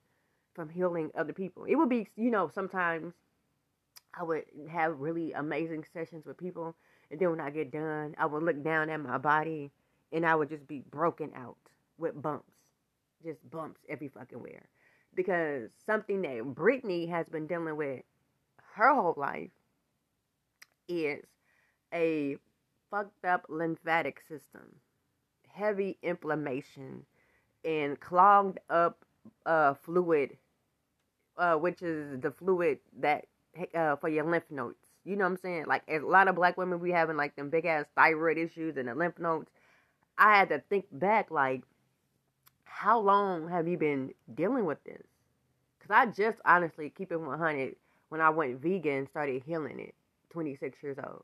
from 0.53 0.69
healing 0.69 1.11
other 1.17 1.33
people. 1.33 1.65
It 1.65 1.75
would 1.75 1.89
be, 1.89 2.07
you 2.15 2.31
know, 2.31 2.49
sometimes 2.53 3.13
I 4.13 4.23
would 4.23 4.43
have 4.69 4.99
really 4.99 5.31
amazing 5.33 5.85
sessions 5.93 6.25
with 6.25 6.37
people, 6.37 6.75
and 7.09 7.19
then 7.19 7.29
when 7.29 7.39
I 7.41 7.49
get 7.49 7.71
done, 7.71 8.15
I 8.17 8.25
would 8.25 8.43
look 8.43 8.63
down 8.63 8.89
at 8.89 8.99
my 8.99 9.17
body 9.17 9.71
and 10.11 10.25
I 10.25 10.35
would 10.35 10.49
just 10.49 10.67
be 10.67 10.83
broken 10.91 11.31
out 11.35 11.57
with 11.97 12.21
bumps. 12.21 12.51
just 13.23 13.49
bumps 13.49 13.79
every 13.87 14.09
fucking 14.09 14.39
where. 14.39 14.67
Because 15.13 15.69
something 15.85 16.21
that 16.23 16.43
Brittany 16.55 17.05
has 17.07 17.27
been 17.27 17.47
dealing 17.47 17.75
with 17.75 18.01
her 18.75 18.93
whole 18.93 19.13
life 19.17 19.51
is 20.87 21.23
a 21.93 22.37
fucked 22.89 23.25
up 23.25 23.45
lymphatic 23.49 24.21
system, 24.27 24.75
heavy 25.49 25.97
inflammation, 26.01 27.05
and 27.63 27.99
clogged 27.99 28.59
up 28.69 29.05
uh, 29.45 29.73
fluid, 29.75 30.37
uh, 31.37 31.55
which 31.55 31.81
is 31.81 32.19
the 32.21 32.31
fluid 32.31 32.79
that 32.99 33.25
uh, 33.75 33.95
for 33.97 34.09
your 34.09 34.25
lymph 34.25 34.49
nodes. 34.49 34.77
You 35.03 35.15
know 35.15 35.25
what 35.25 35.31
I'm 35.31 35.37
saying? 35.37 35.65
Like 35.67 35.83
a 35.87 35.99
lot 35.99 36.27
of 36.27 36.35
black 36.35 36.57
women, 36.57 36.79
we 36.79 36.91
having 36.91 37.17
like 37.17 37.35
them 37.35 37.49
big 37.49 37.65
ass 37.65 37.85
thyroid 37.95 38.37
issues 38.37 38.77
and 38.77 38.87
the 38.87 38.95
lymph 38.95 39.19
nodes. 39.19 39.49
I 40.17 40.37
had 40.37 40.49
to 40.49 40.59
think 40.69 40.85
back, 40.91 41.31
like, 41.31 41.63
how 42.63 42.99
long 42.99 43.49
have 43.49 43.67
you 43.67 43.77
been 43.77 44.13
dealing 44.35 44.65
with 44.65 44.83
this? 44.83 45.01
Because 45.79 45.91
I 45.91 46.05
just 46.11 46.39
honestly 46.45 46.91
keep 46.95 47.11
it 47.11 47.17
100 47.17 47.75
when 48.09 48.21
I 48.21 48.29
went 48.29 48.61
vegan, 48.61 49.07
started 49.07 49.41
healing 49.45 49.79
it, 49.79 49.95
26 50.31 50.77
years 50.83 50.97
old. 51.03 51.23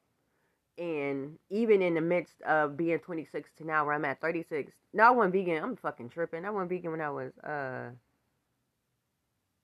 And 0.77 1.39
even 1.49 1.81
in 1.81 1.95
the 1.95 2.01
midst 2.01 2.41
of 2.43 2.77
being 2.77 2.99
26 2.99 3.49
to 3.57 3.65
now 3.65 3.85
where 3.85 3.95
I'm 3.95 4.05
at 4.05 4.21
36, 4.21 4.71
no, 4.93 5.05
I 5.05 5.09
wasn't 5.09 5.33
vegan. 5.33 5.63
I'm 5.63 5.75
fucking 5.75 6.09
tripping. 6.09 6.45
I 6.45 6.49
wasn't 6.51 6.69
vegan 6.69 6.91
when 6.91 7.01
I 7.01 7.09
was 7.09 7.37
uh 7.39 7.89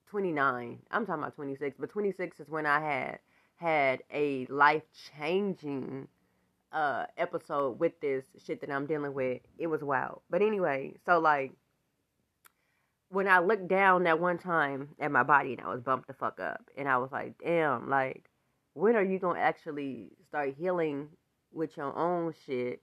29. 0.10 0.80
I'm 0.92 1.06
talking 1.06 1.24
about 1.24 1.36
26, 1.36 1.78
but 1.80 1.90
26 1.90 2.40
is 2.40 2.50
when 2.50 2.66
I 2.66 2.80
had 2.80 3.20
had 3.56 4.04
a 4.12 4.46
life 4.48 4.84
changing 5.18 6.08
uh 6.72 7.06
episode 7.18 7.80
with 7.80 8.00
this 8.00 8.26
shit 8.46 8.62
that 8.62 8.72
I'm 8.72 8.88
dealing 8.88 9.14
with. 9.14 9.42
It 9.60 9.68
was 9.68 9.84
wild. 9.84 10.22
But 10.30 10.42
anyway, 10.42 10.96
so 11.06 11.20
like 11.20 11.54
when 13.10 13.28
I 13.28 13.40
looked 13.40 13.68
down 13.68 14.04
that 14.04 14.20
one 14.20 14.40
time 14.40 14.90
at 15.00 15.12
my 15.12 15.22
body 15.22 15.54
and 15.54 15.62
I 15.62 15.70
was 15.72 15.82
bumped 15.82 16.08
the 16.08 16.14
fuck 16.14 16.40
up 16.40 16.70
and 16.76 16.90
I 16.90 16.98
was 16.98 17.12
like, 17.12 17.36
damn, 17.44 17.88
like 17.88 18.28
when 18.74 18.96
are 18.96 19.04
you 19.04 19.20
gonna 19.20 19.40
actually 19.40 20.10
start 20.28 20.56
healing 20.58 21.10
with 21.52 21.78
your 21.78 21.96
own 21.98 22.34
shit 22.46 22.82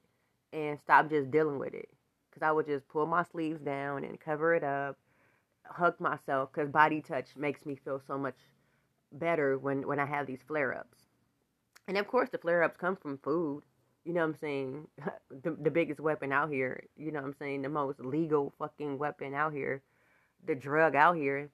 and 0.53 0.79
stop 0.81 1.11
just 1.11 1.31
dealing 1.31 1.59
with 1.59 1.75
it? 1.75 1.89
Cause 2.33 2.43
I 2.43 2.53
would 2.53 2.67
just 2.67 2.89
pull 2.89 3.07
my 3.07 3.25
sleeves 3.25 3.61
down 3.61 4.05
and 4.05 4.21
cover 4.21 4.55
it 4.55 4.63
up, 4.63 4.97
hug 5.65 5.99
myself, 6.01 6.53
cause 6.53 6.69
body 6.69 7.01
touch 7.01 7.37
makes 7.37 7.67
me 7.67 7.77
feel 7.77 8.01
so 8.07 8.17
much 8.17 8.37
better 9.13 9.59
when 9.59 9.87
when 9.87 9.99
I 9.99 10.07
have 10.07 10.27
these 10.27 10.43
flare 10.47 10.77
ups. 10.77 10.99
And 11.89 11.99
of 11.99 12.07
course, 12.07 12.29
the 12.31 12.39
flare 12.39 12.63
ups 12.63 12.77
come 12.77 12.97
from 12.97 13.19
food. 13.19 13.65
You 14.05 14.13
know 14.15 14.21
what 14.21 14.35
I'm 14.35 14.37
saying? 14.37 14.87
the, 15.43 15.57
the 15.61 15.71
biggest 15.71 15.99
weapon 15.99 16.33
out 16.33 16.51
here. 16.51 16.85
You 16.97 17.11
know 17.11 17.21
what 17.21 17.27
I'm 17.27 17.37
saying? 17.39 17.63
The 17.63 17.69
most 17.69 17.99
legal 18.01 18.53
fucking 18.59 18.97
weapon 18.97 19.35
out 19.35 19.53
here. 19.53 19.83
The 20.47 20.55
drug 20.55 20.95
out 20.95 21.17
here. 21.17 21.51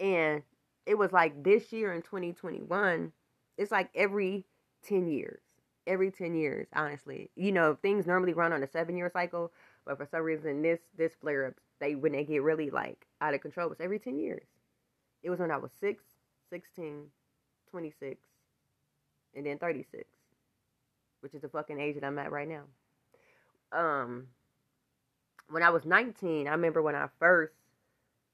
And 0.00 0.42
it 0.86 0.96
was 0.96 1.12
like 1.12 1.44
this 1.44 1.72
year 1.72 1.92
in 1.92 2.02
2021, 2.02 3.12
it's 3.56 3.70
like 3.70 3.90
every 3.94 4.44
10 4.86 5.08
years. 5.08 5.40
Every 5.86 6.10
10 6.10 6.34
years, 6.34 6.66
honestly. 6.74 7.30
You 7.36 7.52
know, 7.52 7.76
things 7.80 8.06
normally 8.06 8.32
run 8.32 8.52
on 8.52 8.62
a 8.62 8.68
seven 8.68 8.96
year 8.96 9.10
cycle, 9.12 9.52
but 9.84 9.98
for 9.98 10.06
some 10.10 10.22
reason, 10.22 10.62
this 10.62 10.80
this 10.96 11.12
flare 11.20 11.46
ups, 11.46 11.62
they 11.78 11.94
when 11.94 12.12
they 12.12 12.24
get 12.24 12.42
really 12.42 12.70
like 12.70 13.06
out 13.20 13.34
of 13.34 13.42
control, 13.42 13.70
it's 13.70 13.80
every 13.80 13.98
10 13.98 14.18
years. 14.18 14.46
It 15.22 15.30
was 15.30 15.40
when 15.40 15.50
I 15.50 15.56
was 15.56 15.70
six, 15.80 16.02
16, 16.50 17.06
26, 17.70 18.18
and 19.34 19.46
then 19.46 19.58
36, 19.58 20.04
which 21.20 21.34
is 21.34 21.42
the 21.42 21.48
fucking 21.48 21.80
age 21.80 21.96
that 21.96 22.04
I'm 22.04 22.18
at 22.18 22.32
right 22.32 22.48
now. 22.48 22.62
Um, 23.72 24.28
when 25.48 25.62
I 25.62 25.70
was 25.70 25.84
19, 25.84 26.46
I 26.46 26.50
remember 26.52 26.82
when 26.82 26.94
I 26.94 27.08
first, 27.18 27.54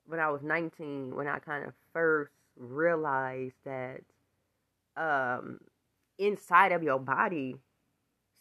when 0.06 0.20
I 0.20 0.30
was 0.30 0.42
19, 0.42 1.14
when 1.14 1.26
I 1.26 1.38
kind 1.38 1.64
of 1.64 1.72
first 1.92 2.33
realized 2.56 3.54
that 3.64 4.02
um, 4.96 5.61
inside 6.18 6.72
of 6.72 6.83
your 6.83 6.98
body, 6.98 7.57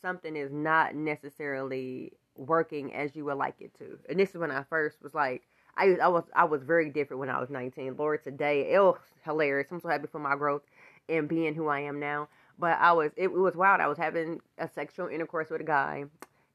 something 0.01 0.35
is 0.35 0.51
not 0.51 0.95
necessarily 0.95 2.13
working 2.35 2.93
as 2.93 3.15
you 3.15 3.25
would 3.25 3.38
like 3.38 3.55
it 3.59 3.77
to. 3.79 3.97
And 4.09 4.19
this 4.19 4.29
is 4.29 4.38
when 4.38 4.51
I 4.51 4.63
first 4.63 5.01
was 5.01 5.13
like, 5.13 5.43
I, 5.77 5.95
I 6.01 6.07
was 6.07 6.23
I 6.35 6.43
was 6.43 6.63
very 6.63 6.89
different 6.89 7.19
when 7.19 7.29
I 7.29 7.39
was 7.39 7.49
19. 7.49 7.95
Lord, 7.97 8.23
today 8.23 8.71
it 8.73 8.79
was 8.79 8.97
hilarious. 9.23 9.67
I'm 9.71 9.79
so 9.79 9.88
happy 9.88 10.07
for 10.07 10.19
my 10.19 10.35
growth 10.35 10.63
and 11.07 11.27
being 11.27 11.55
who 11.55 11.67
I 11.67 11.81
am 11.81 11.99
now. 11.99 12.27
But 12.57 12.77
I 12.79 12.91
was 12.91 13.12
it, 13.15 13.25
it 13.25 13.31
was 13.31 13.55
wild. 13.55 13.79
I 13.81 13.88
was 13.88 13.97
having 13.97 14.41
a 14.57 14.67
sexual 14.67 15.07
intercourse 15.07 15.49
with 15.49 15.62
a 15.62 15.65
guy, 15.65 16.03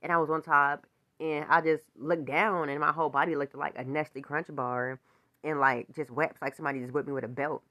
and 0.03 0.13
I 0.13 0.19
was 0.19 0.29
on 0.29 0.43
top, 0.43 0.87
and 1.21 1.47
I 1.49 1.63
just 1.63 1.85
looked 1.97 2.27
down, 2.27 2.69
and 2.69 2.81
my 2.81 2.93
whole 2.93 3.09
body 3.09 3.35
looked 3.37 3.55
like 3.55 3.79
a 3.79 3.85
Nestle 3.85 4.21
Crunch 4.21 4.49
bar, 4.51 5.01
and 5.43 5.59
like 5.59 5.95
just 5.95 6.11
wet, 6.11 6.37
like 6.43 6.55
somebody 6.55 6.81
just 6.81 6.93
whipped 6.93 7.09
me 7.09 7.15
with 7.15 7.25
a 7.25 7.29
belt. 7.29 7.63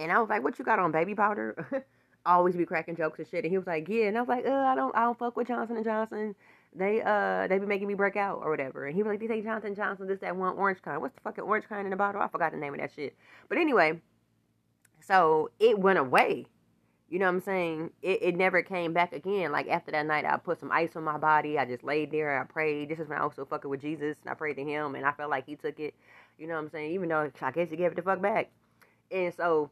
And 0.00 0.12
I 0.12 0.18
was 0.18 0.28
like, 0.28 0.42
"What 0.42 0.58
you 0.58 0.64
got 0.64 0.78
on, 0.78 0.92
baby 0.92 1.14
powder?" 1.14 1.84
Always 2.26 2.56
be 2.56 2.66
cracking 2.66 2.96
jokes 2.96 3.18
and 3.18 3.28
shit. 3.28 3.44
And 3.44 3.50
he 3.52 3.58
was 3.58 3.66
like, 3.66 3.88
"Yeah," 3.88 4.06
and 4.06 4.16
I 4.16 4.20
was 4.20 4.28
like, 4.28 4.46
"Uh, 4.46 4.52
I 4.52 4.74
don't, 4.74 4.94
I 4.96 5.02
don't 5.02 5.18
fuck 5.18 5.36
with 5.36 5.48
Johnson 5.48 5.76
and 5.76 5.84
Johnson." 5.84 6.34
they 6.74 7.02
uh 7.02 7.48
they 7.48 7.58
be 7.58 7.66
making 7.66 7.88
me 7.88 7.94
break 7.94 8.16
out 8.16 8.40
or 8.42 8.50
whatever. 8.50 8.86
And 8.86 8.94
he 8.94 9.02
was 9.02 9.10
like, 9.10 9.20
"These 9.20 9.30
ain't 9.30 9.44
Johnson 9.44 9.74
Johnson, 9.74 10.06
this 10.06 10.20
that 10.20 10.36
one 10.36 10.56
orange 10.56 10.82
kind. 10.82 11.00
What's 11.00 11.14
the 11.14 11.20
fucking 11.20 11.44
orange 11.44 11.66
kind 11.68 11.86
in 11.86 11.90
the 11.90 11.96
bottle? 11.96 12.20
I 12.22 12.28
forgot 12.28 12.52
the 12.52 12.58
name 12.58 12.74
of 12.74 12.80
that 12.80 12.92
shit." 12.94 13.16
But 13.48 13.58
anyway, 13.58 14.00
so 15.00 15.50
it 15.58 15.78
went 15.78 15.98
away. 15.98 16.46
You 17.08 17.18
know 17.18 17.26
what 17.26 17.34
I'm 17.34 17.40
saying? 17.40 17.90
It, 18.02 18.22
it 18.22 18.36
never 18.36 18.62
came 18.62 18.92
back 18.92 19.12
again. 19.12 19.50
Like 19.50 19.66
after 19.68 19.90
that 19.90 20.06
night, 20.06 20.24
I 20.24 20.36
put 20.36 20.60
some 20.60 20.70
ice 20.70 20.94
on 20.94 21.02
my 21.02 21.18
body. 21.18 21.58
I 21.58 21.64
just 21.64 21.82
laid 21.82 22.12
there. 22.12 22.40
I 22.40 22.44
prayed. 22.44 22.88
This 22.88 23.00
is 23.00 23.08
when 23.08 23.18
I 23.18 23.24
was 23.24 23.32
still 23.32 23.46
fucking 23.46 23.68
with 23.68 23.80
Jesus. 23.80 24.16
And 24.22 24.30
I 24.30 24.34
prayed 24.34 24.54
to 24.54 24.64
him, 24.64 24.94
and 24.94 25.04
I 25.04 25.10
felt 25.12 25.30
like 25.30 25.46
he 25.46 25.56
took 25.56 25.80
it. 25.80 25.94
You 26.38 26.46
know 26.46 26.54
what 26.54 26.60
I'm 26.60 26.70
saying? 26.70 26.92
Even 26.92 27.08
though 27.08 27.30
I 27.40 27.50
guess 27.50 27.68
he 27.68 27.76
gave 27.76 27.90
it 27.90 27.96
the 27.96 28.02
fuck 28.02 28.22
back. 28.22 28.50
And 29.10 29.34
so, 29.34 29.70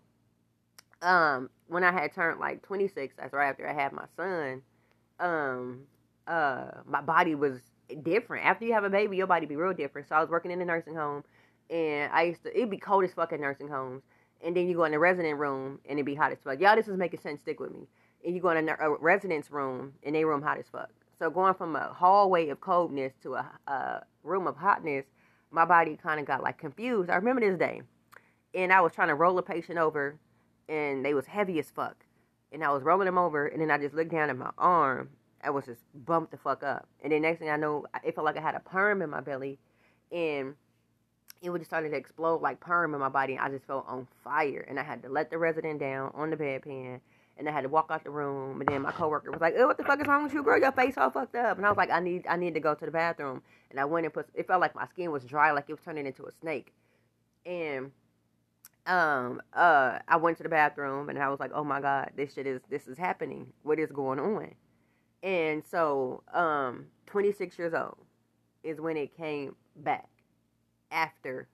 um, 1.03 1.51
when 1.69 1.85
I 1.85 1.93
had 1.93 2.15
turned 2.15 2.41
like 2.41 2.63
26, 2.63 3.15
that's 3.19 3.33
right 3.33 3.49
after 3.49 3.69
I 3.69 3.75
had 3.75 3.93
my 3.93 4.07
son. 4.17 4.63
Um, 5.21 5.83
uh 6.27 6.71
my 6.87 7.01
body 7.01 7.35
was 7.35 7.61
different. 8.03 8.45
After 8.47 8.65
you 8.67 8.75
have 8.75 8.85
a 8.85 8.91
baby, 8.91 9.17
your 9.17 9.27
body 9.27 9.47
be 9.47 9.57
real 9.57 9.75
different. 9.75 10.09
So 10.09 10.17
I 10.17 10.21
was 10.21 10.29
working 10.31 10.51
in 10.51 10.61
a 10.61 10.65
nursing 10.65 10.95
home, 10.95 11.25
and 11.71 12.13
I 12.13 12.25
used 12.25 12.43
to 12.45 12.57
it'd 12.57 12.71
be 12.71 12.79
cold 12.79 13.05
as 13.05 13.13
fuck 13.13 13.33
in 13.33 13.41
nursing 13.41 13.69
homes, 13.69 14.03
and 14.43 14.57
then 14.57 14.69
you 14.69 14.77
go 14.77 14.85
in 14.85 14.93
the 14.93 14.99
resident 14.99 15.39
room 15.39 15.81
and 15.87 15.99
it'd 15.99 16.07
be 16.07 16.15
hot 16.15 16.33
as 16.33 16.39
fuck. 16.45 16.61
Y'all, 16.61 16.77
this 16.77 16.89
is 16.89 16.97
making 16.97 17.21
sense. 17.21 17.41
Stick 17.41 17.61
with 17.61 17.73
me. 17.73 17.87
And 18.25 18.35
you 18.35 18.41
go 18.43 18.51
in 18.51 18.69
a, 18.69 18.75
a 18.81 18.99
residence 18.99 19.51
room 19.51 19.93
and 20.03 20.15
they 20.15 20.25
room 20.25 20.43
hot 20.43 20.59
as 20.59 20.67
fuck. 20.71 20.91
So 21.19 21.31
going 21.31 21.55
from 21.55 21.77
a 21.77 21.93
hallway 21.93 22.49
of 22.51 22.61
coldness 22.61 23.13
to 23.23 23.35
a, 23.35 23.51
a 23.67 24.03
room 24.23 24.47
of 24.47 24.57
hotness, 24.57 25.07
my 25.51 25.65
body 25.65 25.99
kind 26.01 26.21
of 26.21 26.27
got 26.27 26.43
like 26.43 26.59
confused. 26.59 27.11
I 27.11 27.17
remember 27.17 27.41
this 27.41 27.59
day, 27.59 27.83
and 28.55 28.73
I 28.73 28.81
was 28.81 28.93
trying 28.93 29.09
to 29.09 29.15
roll 29.15 29.39
a 29.39 29.43
patient 29.43 29.79
over, 29.79 30.19
and 30.69 31.05
they 31.05 31.15
was 31.15 31.27
heavy 31.27 31.59
as 31.59 31.71
fuck, 31.71 32.05
and 32.53 32.63
I 32.65 32.71
was 32.73 32.83
rolling 32.83 33.07
them 33.07 33.19
over, 33.19 33.47
and 33.47 33.61
then 33.61 33.71
I 33.71 33.79
just 33.79 33.95
looked 33.95 34.11
down 34.11 34.31
at 34.31 34.37
my 34.37 34.51
arm, 34.59 35.11
I 35.43 35.51
was 35.51 35.67
just 35.67 35.81
bumped 35.95 36.33
the 36.33 36.37
fuck 36.37 36.63
up. 36.63 36.89
And 37.03 37.13
then 37.13 37.23
next 37.23 37.39
thing 37.39 37.51
I 37.51 37.57
know, 37.57 37.87
it 38.05 38.15
felt 38.15 38.25
like 38.25 38.37
I 38.37 38.41
had 38.41 38.55
a 38.55 38.61
perm 38.61 39.03
in 39.03 39.11
my 39.11 39.21
belly, 39.21 39.59
and 40.11 40.55
it 41.41 41.51
would 41.51 41.61
just 41.61 41.71
started 41.71 41.91
to 41.91 41.97
explode 41.97 42.43
like 42.43 42.61
perm 42.61 42.95
in 42.95 43.01
my 43.01 43.09
body. 43.09 43.35
And 43.35 43.43
I 43.43 43.49
just 43.49 43.65
felt 43.65 43.87
on 43.87 44.09
fire, 44.25 44.65
and 44.69 44.79
I 44.79 44.83
had 44.83 45.03
to 45.03 45.09
let 45.09 45.31
the 45.31 45.39
resident 45.39 45.79
down 45.81 46.11
on 46.15 46.31
the 46.31 46.37
bedpan, 46.37 47.01
and 47.37 47.49
I 47.49 47.53
had 47.53 47.63
to 47.63 47.69
walk 47.69 47.87
out 47.91 48.03
the 48.03 48.11
room. 48.11 48.61
And 48.61 48.69
then 48.69 48.83
my 48.83 48.91
coworker 48.91 49.31
was 49.31 49.41
like, 49.41 49.55
"Oh, 49.57 49.67
what 49.69 49.77
the 49.77 49.85
fuck 49.85 50.01
is 50.01 50.09
wrong 50.09 50.25
with 50.25 50.35
you, 50.35 50.43
girl? 50.43 50.59
Your 50.59 50.73
face 50.73 50.99
all 50.99 51.11
fucked 51.11 51.37
up." 51.37 51.57
And 51.57 51.65
I 51.65 51.69
was 51.69 51.79
like, 51.79 51.91
"I 51.91 52.01
need, 52.01 52.27
I 52.27 52.37
need 52.37 52.55
to 52.55 52.61
go 52.61 52.75
to 52.75 52.85
the 52.85 52.91
bathroom." 52.91 53.43
And 53.71 53.79
I 53.79 53.85
went 53.85 54.07
and 54.07 54.13
put. 54.13 54.27
It 54.35 54.49
felt 54.49 54.61
like 54.61 54.75
my 54.75 54.87
skin 54.89 55.13
was 55.13 55.25
dry, 55.25 55.53
like 55.53 55.67
it 55.69 55.73
was 55.73 55.83
turning 55.85 56.07
into 56.07 56.25
a 56.27 56.33
snake. 56.33 56.75
And 57.47 57.93
um, 58.88 59.42
uh, 59.53 60.01
I 60.09 60.16
went 60.16 60.38
to 60.38 60.42
the 60.44 60.48
bathroom, 60.48 61.11
and 61.11 61.18
I 61.18 61.29
was 61.29 61.40
like, 61.40 61.53
"Oh 61.55 61.64
my 61.64 61.81
god, 61.81 62.12
this 62.16 62.35
shit 62.35 62.46
is, 62.46 62.61
this 62.70 62.88
is 62.88 62.98
happening. 62.98 63.53
What 63.62 63.79
is 63.79 63.92
going 63.92 64.18
on?" 64.18 64.55
And 65.22 65.64
so, 65.64 66.22
um, 66.33 66.87
26 67.07 67.59
years 67.59 67.74
old 67.74 67.98
is 68.64 68.81
when 68.81 68.96
it 68.96 69.16
came 69.16 69.57
back 69.77 70.09
after 70.90 71.48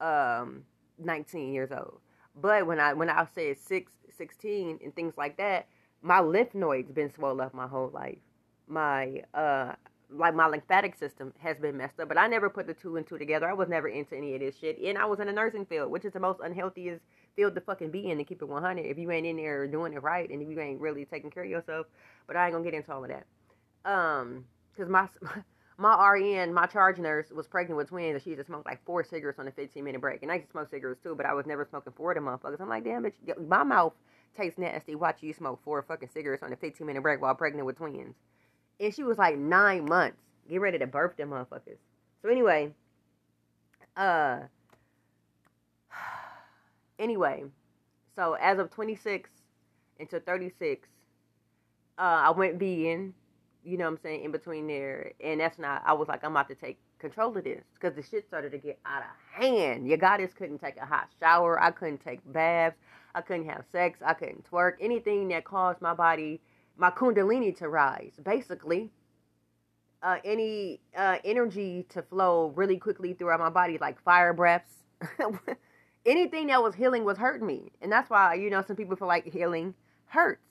um 0.00 0.64
19 0.98 1.52
years 1.52 1.70
old. 1.72 2.00
But 2.34 2.66
when 2.66 2.80
I 2.80 2.92
when 2.94 3.10
I 3.10 3.26
said 3.34 3.58
six, 3.58 3.92
16 4.16 4.80
and 4.84 4.94
things 4.94 5.14
like 5.16 5.38
that, 5.38 5.68
my 6.02 6.20
lymph 6.20 6.54
nodes 6.54 6.92
been 6.92 7.12
swollen 7.12 7.46
up 7.46 7.54
my 7.54 7.66
whole 7.66 7.90
life. 7.92 8.18
My 8.68 9.22
uh 9.34 9.74
like 10.10 10.34
my 10.34 10.46
lymphatic 10.46 10.96
system 10.96 11.32
has 11.38 11.58
been 11.58 11.76
messed 11.76 11.98
up, 11.98 12.08
but 12.08 12.18
I 12.18 12.26
never 12.28 12.48
put 12.48 12.66
the 12.66 12.74
two 12.74 12.96
and 12.96 13.06
two 13.06 13.18
together. 13.18 13.48
I 13.48 13.54
was 13.54 13.68
never 13.68 13.88
into 13.88 14.16
any 14.16 14.34
of 14.34 14.40
this 14.40 14.56
shit, 14.56 14.78
and 14.78 14.96
I 14.96 15.04
was 15.04 15.20
in 15.20 15.28
a 15.28 15.32
nursing 15.32 15.66
field, 15.66 15.90
which 15.90 16.04
is 16.04 16.12
the 16.12 16.20
most 16.20 16.40
unhealthiest 16.40 17.02
field 17.34 17.54
to 17.54 17.60
fucking 17.60 17.90
be 17.90 18.10
in 18.10 18.18
to 18.18 18.24
keep 18.24 18.40
it 18.40 18.48
100 18.48 18.80
if 18.80 18.98
you 18.98 19.10
ain't 19.10 19.26
in 19.26 19.36
there 19.36 19.66
doing 19.66 19.92
it 19.92 20.02
right 20.02 20.30
and 20.30 20.40
if 20.40 20.48
you 20.48 20.58
ain't 20.60 20.80
really 20.80 21.04
taking 21.04 21.30
care 21.30 21.44
of 21.44 21.50
yourself. 21.50 21.86
But 22.26 22.36
I 22.36 22.46
ain't 22.46 22.52
gonna 22.52 22.64
get 22.64 22.74
into 22.74 22.92
all 22.92 23.04
of 23.04 23.10
that. 23.10 23.26
Um, 23.84 24.44
cause 24.76 24.88
my 24.88 25.08
my 25.78 26.10
RN, 26.10 26.54
my 26.54 26.66
charge 26.66 26.98
nurse 26.98 27.30
was 27.30 27.46
pregnant 27.46 27.76
with 27.76 27.88
twins 27.88 28.14
and 28.14 28.22
she 28.22 28.30
used 28.30 28.40
to 28.40 28.46
smoke 28.46 28.64
like 28.64 28.84
four 28.84 29.04
cigarettes 29.04 29.38
on 29.38 29.48
a 29.48 29.52
15 29.52 29.84
minute 29.84 30.00
break. 30.00 30.22
And 30.22 30.32
I 30.32 30.36
used 30.36 30.46
to 30.46 30.52
smoke 30.52 30.70
cigarettes 30.70 31.02
too, 31.02 31.14
but 31.14 31.26
I 31.26 31.34
was 31.34 31.46
never 31.46 31.66
smoking 31.68 31.92
four 31.96 32.12
of 32.12 32.16
them 32.16 32.24
motherfuckers. 32.24 32.60
I'm 32.60 32.68
like, 32.68 32.84
damn 32.84 33.04
bitch, 33.04 33.46
my 33.46 33.62
mouth 33.62 33.92
tastes 34.36 34.58
nasty. 34.58 34.94
Watch 34.94 35.22
you 35.22 35.32
smoke 35.32 35.60
four 35.64 35.82
fucking 35.82 36.10
cigarettes 36.12 36.42
on 36.42 36.52
a 36.52 36.56
15 36.56 36.86
minute 36.86 37.02
break 37.02 37.20
while 37.20 37.34
pregnant 37.34 37.66
with 37.66 37.76
twins. 37.76 38.14
And 38.80 38.94
she 38.94 39.04
was 39.04 39.18
like 39.18 39.36
nine 39.38 39.84
months, 39.86 40.18
get 40.48 40.60
ready 40.60 40.78
to 40.78 40.86
birth 40.86 41.16
them 41.16 41.30
motherfuckers. 41.30 41.78
So 42.22 42.28
anyway, 42.30 42.72
Uh. 43.96 44.40
Anyway, 46.98 47.44
so 48.16 48.34
as 48.40 48.58
of 48.58 48.70
26 48.70 49.28
until 50.00 50.20
36, 50.20 50.88
uh, 51.98 52.02
I 52.02 52.30
went 52.30 52.58
vegan. 52.58 53.14
You 53.64 53.76
know 53.78 53.84
what 53.84 53.92
I'm 53.92 53.98
saying? 54.02 54.24
In 54.24 54.32
between 54.32 54.66
there, 54.66 55.12
and 55.22 55.40
that's 55.40 55.58
not. 55.58 55.82
I 55.86 55.92
was 55.94 56.08
like, 56.08 56.24
I'm 56.24 56.30
about 56.32 56.48
to 56.48 56.54
take 56.54 56.78
control 56.98 57.36
of 57.36 57.44
this 57.44 57.64
because 57.74 57.94
the 57.96 58.02
shit 58.02 58.26
started 58.26 58.52
to 58.52 58.58
get 58.58 58.78
out 58.86 59.02
of 59.02 59.42
hand. 59.44 59.86
Your 59.88 59.98
goddess 59.98 60.32
couldn't 60.32 60.58
take 60.58 60.76
a 60.78 60.86
hot 60.86 61.08
shower. 61.20 61.62
I 61.62 61.70
couldn't 61.72 61.98
take 62.04 62.20
baths. 62.32 62.76
I 63.14 63.20
couldn't 63.22 63.48
have 63.48 63.64
sex. 63.72 63.98
I 64.04 64.14
couldn't 64.14 64.50
twerk. 64.50 64.74
Anything 64.80 65.28
that 65.28 65.44
caused 65.44 65.82
my 65.82 65.94
body, 65.94 66.40
my 66.76 66.90
kundalini 66.90 67.56
to 67.58 67.68
rise, 67.68 68.12
basically. 68.22 68.90
Uh, 70.02 70.18
any 70.24 70.80
uh, 70.96 71.18
energy 71.24 71.86
to 71.88 72.02
flow 72.02 72.52
really 72.54 72.76
quickly 72.76 73.14
throughout 73.14 73.40
my 73.40 73.50
body, 73.50 73.78
like 73.78 74.00
fire 74.02 74.32
breaths. 74.32 74.84
Anything 76.06 76.46
that 76.48 76.62
was 76.62 76.74
healing 76.74 77.04
was 77.04 77.18
hurting 77.18 77.46
me. 77.46 77.72
And 77.80 77.90
that's 77.90 78.08
why, 78.08 78.34
you 78.34 78.50
know, 78.50 78.62
some 78.62 78.76
people 78.76 78.94
feel 78.96 79.08
like 79.08 79.26
healing 79.26 79.74
hurts. 80.06 80.42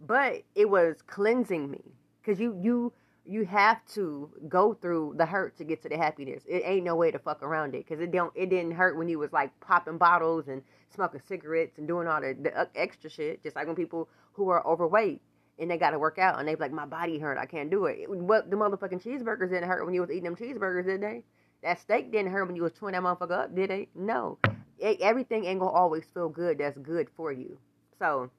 But 0.00 0.42
it 0.54 0.68
was 0.68 0.96
cleansing 1.06 1.70
me. 1.70 1.82
Because 2.20 2.40
you, 2.40 2.58
you, 2.60 2.92
you 3.24 3.44
have 3.44 3.84
to 3.94 4.30
go 4.48 4.74
through 4.74 5.14
the 5.18 5.26
hurt 5.26 5.56
to 5.58 5.64
get 5.64 5.82
to 5.82 5.88
the 5.88 5.96
happiness. 5.96 6.42
It 6.48 6.62
ain't 6.64 6.84
no 6.84 6.96
way 6.96 7.10
to 7.10 7.18
fuck 7.18 7.42
around 7.42 7.74
it 7.74 7.86
because 7.86 8.02
it 8.02 8.10
don't. 8.10 8.32
It 8.34 8.48
didn't 8.50 8.72
hurt 8.72 8.96
when 8.96 9.08
you 9.08 9.18
was 9.18 9.32
like 9.32 9.58
popping 9.60 9.98
bottles 9.98 10.48
and 10.48 10.62
smoking 10.88 11.20
cigarettes 11.28 11.78
and 11.78 11.86
doing 11.86 12.08
all 12.08 12.20
the, 12.20 12.34
the 12.40 12.68
extra 12.74 13.10
shit. 13.10 13.42
Just 13.42 13.54
like 13.54 13.66
when 13.66 13.76
people 13.76 14.08
who 14.32 14.48
are 14.48 14.66
overweight 14.66 15.20
and 15.58 15.70
they 15.70 15.76
got 15.76 15.90
to 15.90 15.98
work 15.98 16.18
out 16.18 16.38
and 16.38 16.46
they 16.46 16.54
be 16.54 16.60
like, 16.60 16.72
my 16.72 16.86
body 16.86 17.18
hurt, 17.18 17.38
I 17.38 17.46
can't 17.46 17.70
do 17.70 17.86
it. 17.86 18.08
What 18.08 18.50
the 18.50 18.56
motherfucking 18.56 19.02
cheeseburgers 19.02 19.50
didn't 19.50 19.68
hurt 19.68 19.84
when 19.84 19.94
you 19.94 20.00
was 20.00 20.10
eating 20.10 20.24
them 20.24 20.36
cheeseburgers, 20.36 20.86
did 20.86 21.02
they? 21.02 21.24
That 21.62 21.80
steak 21.80 22.12
didn't 22.12 22.30
hurt 22.30 22.46
when 22.46 22.56
you 22.56 22.62
was 22.62 22.72
chewing 22.78 22.92
that 22.92 23.02
motherfucker 23.02 23.44
up, 23.44 23.54
did 23.54 23.70
they? 23.70 23.88
No. 23.94 24.38
It, 24.78 25.00
everything 25.00 25.44
ain't 25.44 25.60
gonna 25.60 25.72
always 25.72 26.04
feel 26.14 26.28
good. 26.28 26.58
That's 26.58 26.78
good 26.78 27.08
for 27.16 27.32
you. 27.32 27.58
So, 27.98 28.30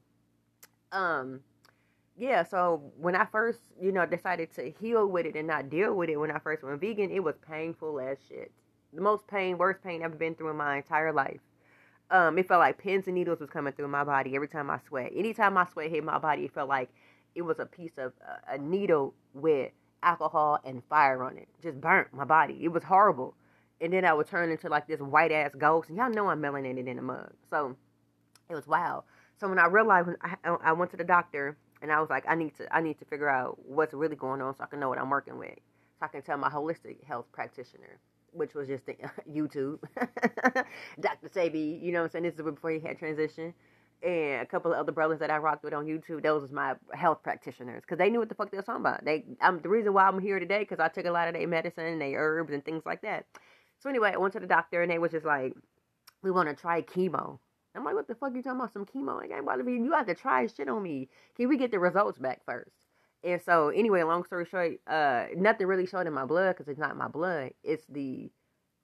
um 0.92 1.40
yeah, 2.20 2.42
so 2.42 2.92
when 2.98 3.16
I 3.16 3.24
first, 3.24 3.60
you 3.80 3.92
know, 3.92 4.04
decided 4.04 4.54
to 4.56 4.70
heal 4.78 5.06
with 5.06 5.24
it 5.24 5.36
and 5.36 5.48
not 5.48 5.70
deal 5.70 5.94
with 5.94 6.10
it 6.10 6.16
when 6.18 6.30
I 6.30 6.38
first 6.38 6.62
went 6.62 6.78
vegan, 6.78 7.10
it 7.10 7.24
was 7.24 7.36
painful 7.48 7.98
as 7.98 8.18
shit. 8.28 8.52
The 8.92 9.00
most 9.00 9.26
pain, 9.26 9.56
worst 9.56 9.82
pain 9.82 10.04
I've 10.04 10.18
been 10.18 10.34
through 10.34 10.50
in 10.50 10.56
my 10.56 10.76
entire 10.76 11.14
life. 11.14 11.40
Um, 12.10 12.36
it 12.36 12.46
felt 12.46 12.60
like 12.60 12.76
pins 12.76 13.06
and 13.06 13.14
needles 13.14 13.40
was 13.40 13.48
coming 13.48 13.72
through 13.72 13.88
my 13.88 14.04
body 14.04 14.34
every 14.34 14.48
time 14.48 14.68
I 14.68 14.80
sweat. 14.86 15.12
Anytime 15.16 15.54
my 15.54 15.66
sweat 15.72 15.90
hit 15.90 16.04
my 16.04 16.18
body, 16.18 16.44
it 16.44 16.52
felt 16.52 16.68
like 16.68 16.90
it 17.34 17.42
was 17.42 17.58
a 17.58 17.66
piece 17.66 17.98
of 17.98 18.12
uh, 18.26 18.54
a 18.54 18.58
needle 18.58 19.14
with 19.34 19.72
alcohol 20.02 20.58
and 20.64 20.82
fire 20.88 21.22
on 21.24 21.38
it. 21.38 21.48
Just 21.62 21.80
burnt 21.80 22.12
my 22.12 22.24
body. 22.24 22.58
It 22.62 22.68
was 22.68 22.84
horrible. 22.84 23.34
And 23.80 23.92
then 23.92 24.04
I 24.04 24.12
would 24.12 24.26
turn 24.26 24.50
into 24.50 24.68
like 24.68 24.86
this 24.86 25.00
white 25.00 25.32
ass 25.32 25.52
ghost. 25.56 25.88
And 25.88 25.98
y'all 25.98 26.10
know 26.10 26.28
I'm 26.28 26.40
melanated 26.42 26.86
in 26.86 26.96
the 26.96 27.02
mug. 27.02 27.32
So 27.48 27.76
it 28.48 28.54
was 28.54 28.66
wild. 28.66 29.04
So 29.38 29.48
when 29.48 29.58
I 29.58 29.66
realized 29.66 30.06
when 30.08 30.16
I, 30.22 30.56
I 30.62 30.72
went 30.72 30.90
to 30.90 30.96
the 30.96 31.04
doctor 31.04 31.56
and 31.80 31.90
I 31.90 32.00
was 32.00 32.10
like, 32.10 32.24
I 32.28 32.34
need 32.34 32.56
to 32.58 32.74
I 32.74 32.80
need 32.80 32.98
to 32.98 33.04
figure 33.06 33.28
out 33.28 33.58
what's 33.66 33.94
really 33.94 34.16
going 34.16 34.42
on 34.42 34.54
so 34.56 34.64
I 34.64 34.66
can 34.66 34.80
know 34.80 34.88
what 34.88 34.98
I'm 34.98 35.10
working 35.10 35.38
with. 35.38 35.54
So 35.98 36.06
I 36.06 36.08
can 36.08 36.22
tell 36.22 36.36
my 36.36 36.50
holistic 36.50 37.04
health 37.04 37.26
practitioner, 37.32 37.98
which 38.32 38.54
was 38.54 38.68
just 38.68 38.84
the, 38.86 38.96
YouTube, 39.30 39.78
Dr. 41.00 41.28
Sebi, 41.28 41.82
you 41.82 41.92
know 41.92 42.00
what 42.00 42.06
I'm 42.06 42.10
saying? 42.10 42.24
This 42.24 42.34
is 42.34 42.42
before 42.42 42.70
he 42.70 42.80
had 42.80 42.98
transition. 42.98 43.54
And 44.02 44.40
a 44.40 44.46
couple 44.46 44.72
of 44.72 44.78
other 44.78 44.92
brothers 44.92 45.18
that 45.18 45.30
I 45.30 45.36
rocked 45.36 45.62
with 45.62 45.74
on 45.74 45.84
YouTube, 45.84 46.22
those 46.22 46.42
was 46.42 46.52
my 46.52 46.74
health 46.94 47.22
practitioners 47.22 47.82
because 47.82 47.98
they 47.98 48.08
knew 48.08 48.18
what 48.18 48.30
the 48.30 48.34
fuck 48.34 48.50
they 48.50 48.56
were 48.56 48.62
talking 48.62 48.80
about. 48.80 49.04
They, 49.04 49.24
I'm 49.42 49.60
the 49.60 49.68
reason 49.68 49.92
why 49.92 50.06
I'm 50.06 50.18
here 50.18 50.38
today 50.38 50.60
because 50.60 50.80
I 50.80 50.88
took 50.88 51.04
a 51.04 51.10
lot 51.10 51.28
of 51.28 51.34
their 51.34 51.46
medicine, 51.46 51.98
their 51.98 52.18
herbs, 52.18 52.52
and 52.52 52.64
things 52.64 52.84
like 52.86 53.02
that. 53.02 53.26
So 53.78 53.90
anyway, 53.90 54.12
I 54.14 54.16
went 54.16 54.32
to 54.34 54.40
the 54.40 54.46
doctor 54.46 54.80
and 54.82 54.90
they 54.90 54.98
was 54.98 55.12
just 55.12 55.26
like, 55.26 55.52
"We 56.22 56.30
want 56.30 56.48
to 56.48 56.54
try 56.54 56.82
chemo." 56.82 57.38
I'm 57.74 57.84
like, 57.84 57.94
what 57.94 58.08
the 58.08 58.14
fuck 58.14 58.34
you 58.34 58.42
talking 58.42 58.58
about? 58.58 58.72
Some 58.72 58.84
chemo? 58.84 59.16
Like, 59.16 59.30
ain't 59.30 59.40
about 59.40 59.56
to 59.56 59.64
be, 59.64 59.74
you 59.74 59.92
have 59.92 60.06
to 60.06 60.14
try 60.14 60.46
shit 60.46 60.68
on 60.68 60.82
me. 60.82 61.08
Can 61.36 61.48
we 61.48 61.56
get 61.56 61.70
the 61.70 61.78
results 61.78 62.18
back 62.18 62.40
first? 62.44 62.74
And 63.22 63.40
so, 63.42 63.68
anyway, 63.68 64.02
long 64.02 64.24
story 64.24 64.46
short, 64.46 64.80
uh, 64.86 65.26
nothing 65.36 65.66
really 65.66 65.86
showed 65.86 66.06
in 66.06 66.12
my 66.12 66.24
blood 66.24 66.56
because 66.56 66.68
it's 66.68 66.80
not 66.80 66.96
my 66.96 67.08
blood. 67.08 67.52
It's 67.62 67.84
the 67.88 68.30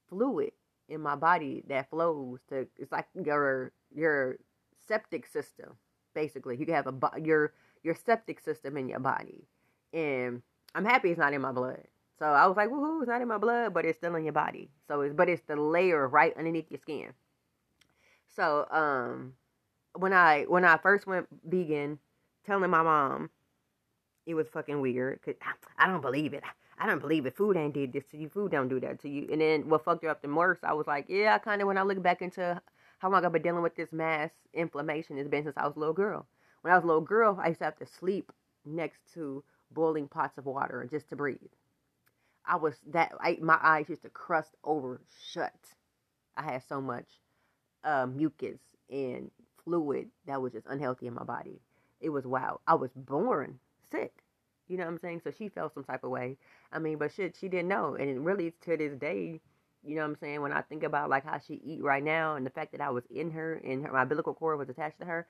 fluid 0.09 0.53
in 0.89 1.01
my 1.01 1.17
body 1.17 1.65
that 1.69 1.91
flows 1.91 2.41
to. 2.51 2.67
It's 2.77 2.93
like 2.93 3.07
your 3.15 3.73
your 3.95 4.37
septic 4.87 5.27
system, 5.27 5.77
basically. 6.15 6.57
You 6.57 6.73
have 6.73 6.87
a 6.87 7.21
your 7.21 7.53
your 7.83 7.95
septic 7.95 8.41
system 8.41 8.77
in 8.77 8.89
your 8.89 9.01
body, 9.01 9.47
and 9.93 10.43
I'm 10.75 10.85
happy 10.85 11.11
it's 11.11 11.19
not 11.19 11.33
in 11.33 11.41
my 11.41 11.53
blood. 11.53 11.83
So 12.19 12.27
I 12.27 12.47
was 12.47 12.57
like, 12.57 12.71
woohoo, 12.71 13.03
it's 13.03 13.09
not 13.09 13.21
in 13.21 13.29
my 13.29 13.39
blood, 13.39 13.75
but 13.75 13.85
it's 13.85 13.99
still 13.99 14.15
in 14.15 14.25
your 14.25 14.33
body. 14.33 14.71
So 14.89 15.03
it's 15.03 15.15
but 15.15 15.29
it's 15.29 15.43
the 15.47 15.57
layer 15.57 16.09
right 16.09 16.37
underneath 16.37 16.71
your 16.71 16.81
skin. 16.81 17.13
So 18.35 18.67
um, 18.71 19.35
when 19.95 20.13
I 20.13 20.45
when 20.45 20.65
I 20.65 20.77
first 20.79 21.07
went 21.07 21.27
vegan, 21.45 21.99
telling 22.45 22.71
my 22.71 22.83
mom, 22.83 23.31
it 24.27 24.35
was 24.35 24.49
fucking 24.49 24.81
weird. 24.81 25.21
Cause 25.23 25.35
I, 25.43 25.85
I 25.85 25.89
don't 25.89 26.03
believe 26.03 26.35
it. 26.35 26.43
I 26.79 26.87
don't 26.87 27.01
believe 27.01 27.25
it. 27.27 27.37
Food 27.37 27.57
ain't 27.57 27.75
did 27.75 27.93
this 27.93 28.05
to 28.11 28.19
you. 28.19 28.29
Food 28.29 28.53
don't 28.53 28.69
do 28.69 28.81
that 28.81 29.01
to 29.01 29.09
you. 29.09 29.29
And 29.33 29.41
then 29.41 29.69
what 29.69 29.85
fucked 29.85 30.05
her 30.05 30.11
up 30.11 30.21
the 30.21 30.29
most, 30.29 30.63
I 30.63 30.75
was 30.75 30.87
like, 30.87 31.07
yeah, 31.09 31.35
I 31.35 31.39
kind 31.39 31.63
of 31.63 31.69
when 31.69 31.79
I 31.79 31.83
look 31.83 32.03
back 32.03 32.21
into 32.21 32.61
how 32.99 33.11
long 33.11 33.25
I've 33.25 33.33
been 33.33 33.43
dealing 33.43 33.63
with 33.63 33.77
this 33.77 33.93
mass 33.93 34.31
inflammation, 34.55 35.19
it's 35.19 35.29
been 35.29 35.45
since 35.45 35.57
I 35.57 35.67
was 35.67 35.77
a 35.77 35.79
little 35.79 35.95
girl. 35.95 36.27
When 36.63 36.73
I 36.73 36.77
was 36.77 36.85
a 36.85 36.87
little 36.87 37.03
girl, 37.03 37.39
I 37.41 37.49
used 37.49 37.61
to 37.61 37.67
have 37.67 37.79
to 37.79 37.87
sleep 37.87 38.33
next 38.65 39.01
to 39.15 39.45
boiling 39.71 40.09
pots 40.09 40.39
of 40.39 40.47
water 40.47 40.87
just 40.91 41.09
to 41.11 41.17
breathe. 41.17 41.39
I 42.47 42.57
was 42.57 42.75
that 42.93 43.13
I, 43.21 43.39
my 43.41 43.59
eyes 43.61 43.89
used 43.89 44.03
to 44.03 44.09
crust 44.09 44.55
over 44.65 45.01
shut. 45.33 45.55
I 46.37 46.43
had 46.43 46.63
so 46.69 46.81
much 46.81 47.07
uh, 47.85 48.07
mucus 48.07 48.59
and 48.91 49.31
fluid 49.65 50.09
that 50.27 50.41
was 50.41 50.53
just 50.53 50.67
unhealthy 50.67 51.07
in 51.07 51.15
my 51.15 51.25
body. 51.25 51.61
It 52.01 52.11
was 52.11 52.27
wild. 52.27 52.61
I 52.67 52.75
was 52.75 52.91
born 52.95 53.59
sick. 53.91 54.13
You 54.69 54.77
know 54.77 54.85
what 54.85 54.93
I'm 54.93 54.99
saying? 54.99 55.21
So 55.25 55.31
she 55.31 55.49
felt 55.49 55.75
some 55.75 55.85
type 55.85 56.05
of 56.05 56.11
way. 56.11 56.37
I 56.73 56.79
mean, 56.79 56.99
but 56.99 57.13
shit, 57.13 57.37
she 57.37 57.49
didn't 57.49 57.69
know. 57.69 57.95
And 57.95 58.25
really, 58.25 58.53
to 58.63 58.77
this 58.77 58.95
day, 58.95 59.41
you 59.85 59.95
know 59.95 60.03
what 60.03 60.09
I'm 60.09 60.17
saying? 60.17 60.43
When 60.43 60.53
I 60.53 60.63
think 60.63 60.83
about 60.83 61.11
like 61.11 61.25
how 61.25 61.39
she 61.39 61.55
eat 61.65 61.83
right 61.83 62.03
now, 62.03 62.37
and 62.37 62.45
the 62.45 62.51
fact 62.51 62.73
that 62.73 62.81
I 62.81 62.91
was 62.91 63.05
in 63.11 63.31
her 63.31 63.55
and 63.55 63.85
her, 63.85 63.93
my 63.93 64.03
umbilical 64.03 64.35
cord 64.35 64.59
was 64.59 64.69
attached 64.69 64.99
to 65.01 65.07
her, 65.07 65.27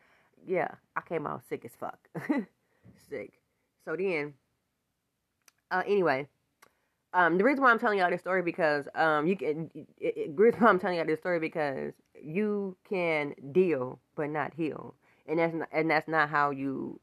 yeah, 0.47 0.69
I 0.97 1.01
came 1.03 1.27
out 1.27 1.43
sick 1.49 1.65
as 1.65 1.73
fuck, 1.79 1.99
sick. 3.11 3.33
So 3.85 3.97
then, 3.97 4.35
uh, 5.71 5.83
anyway, 5.87 6.29
um, 7.13 7.39
the 7.39 7.45
reason 7.45 7.63
why 7.63 7.71
I'm 7.71 7.79
telling 7.79 7.99
y'all 7.99 8.11
this 8.11 8.21
story 8.21 8.43
because 8.43 8.87
um, 8.95 9.27
you 9.27 9.37
can. 9.37 9.71
It, 9.75 9.87
it, 10.17 10.37
the 10.37 10.43
reason 10.43 10.61
why 10.61 10.69
I'm 10.69 10.79
telling 10.79 10.99
y'all 10.99 11.07
this 11.07 11.21
story 11.21 11.41
because 11.41 11.95
you 12.23 12.77
can 12.89 13.35
deal 13.53 14.01
but 14.17 14.29
not 14.31 14.53
heal, 14.55 14.95
and 15.27 15.39
that's 15.39 15.55
not, 15.55 15.69
and 15.73 15.91
that's 15.91 16.09
not 16.09 16.29
how 16.29 16.51
you 16.51 17.01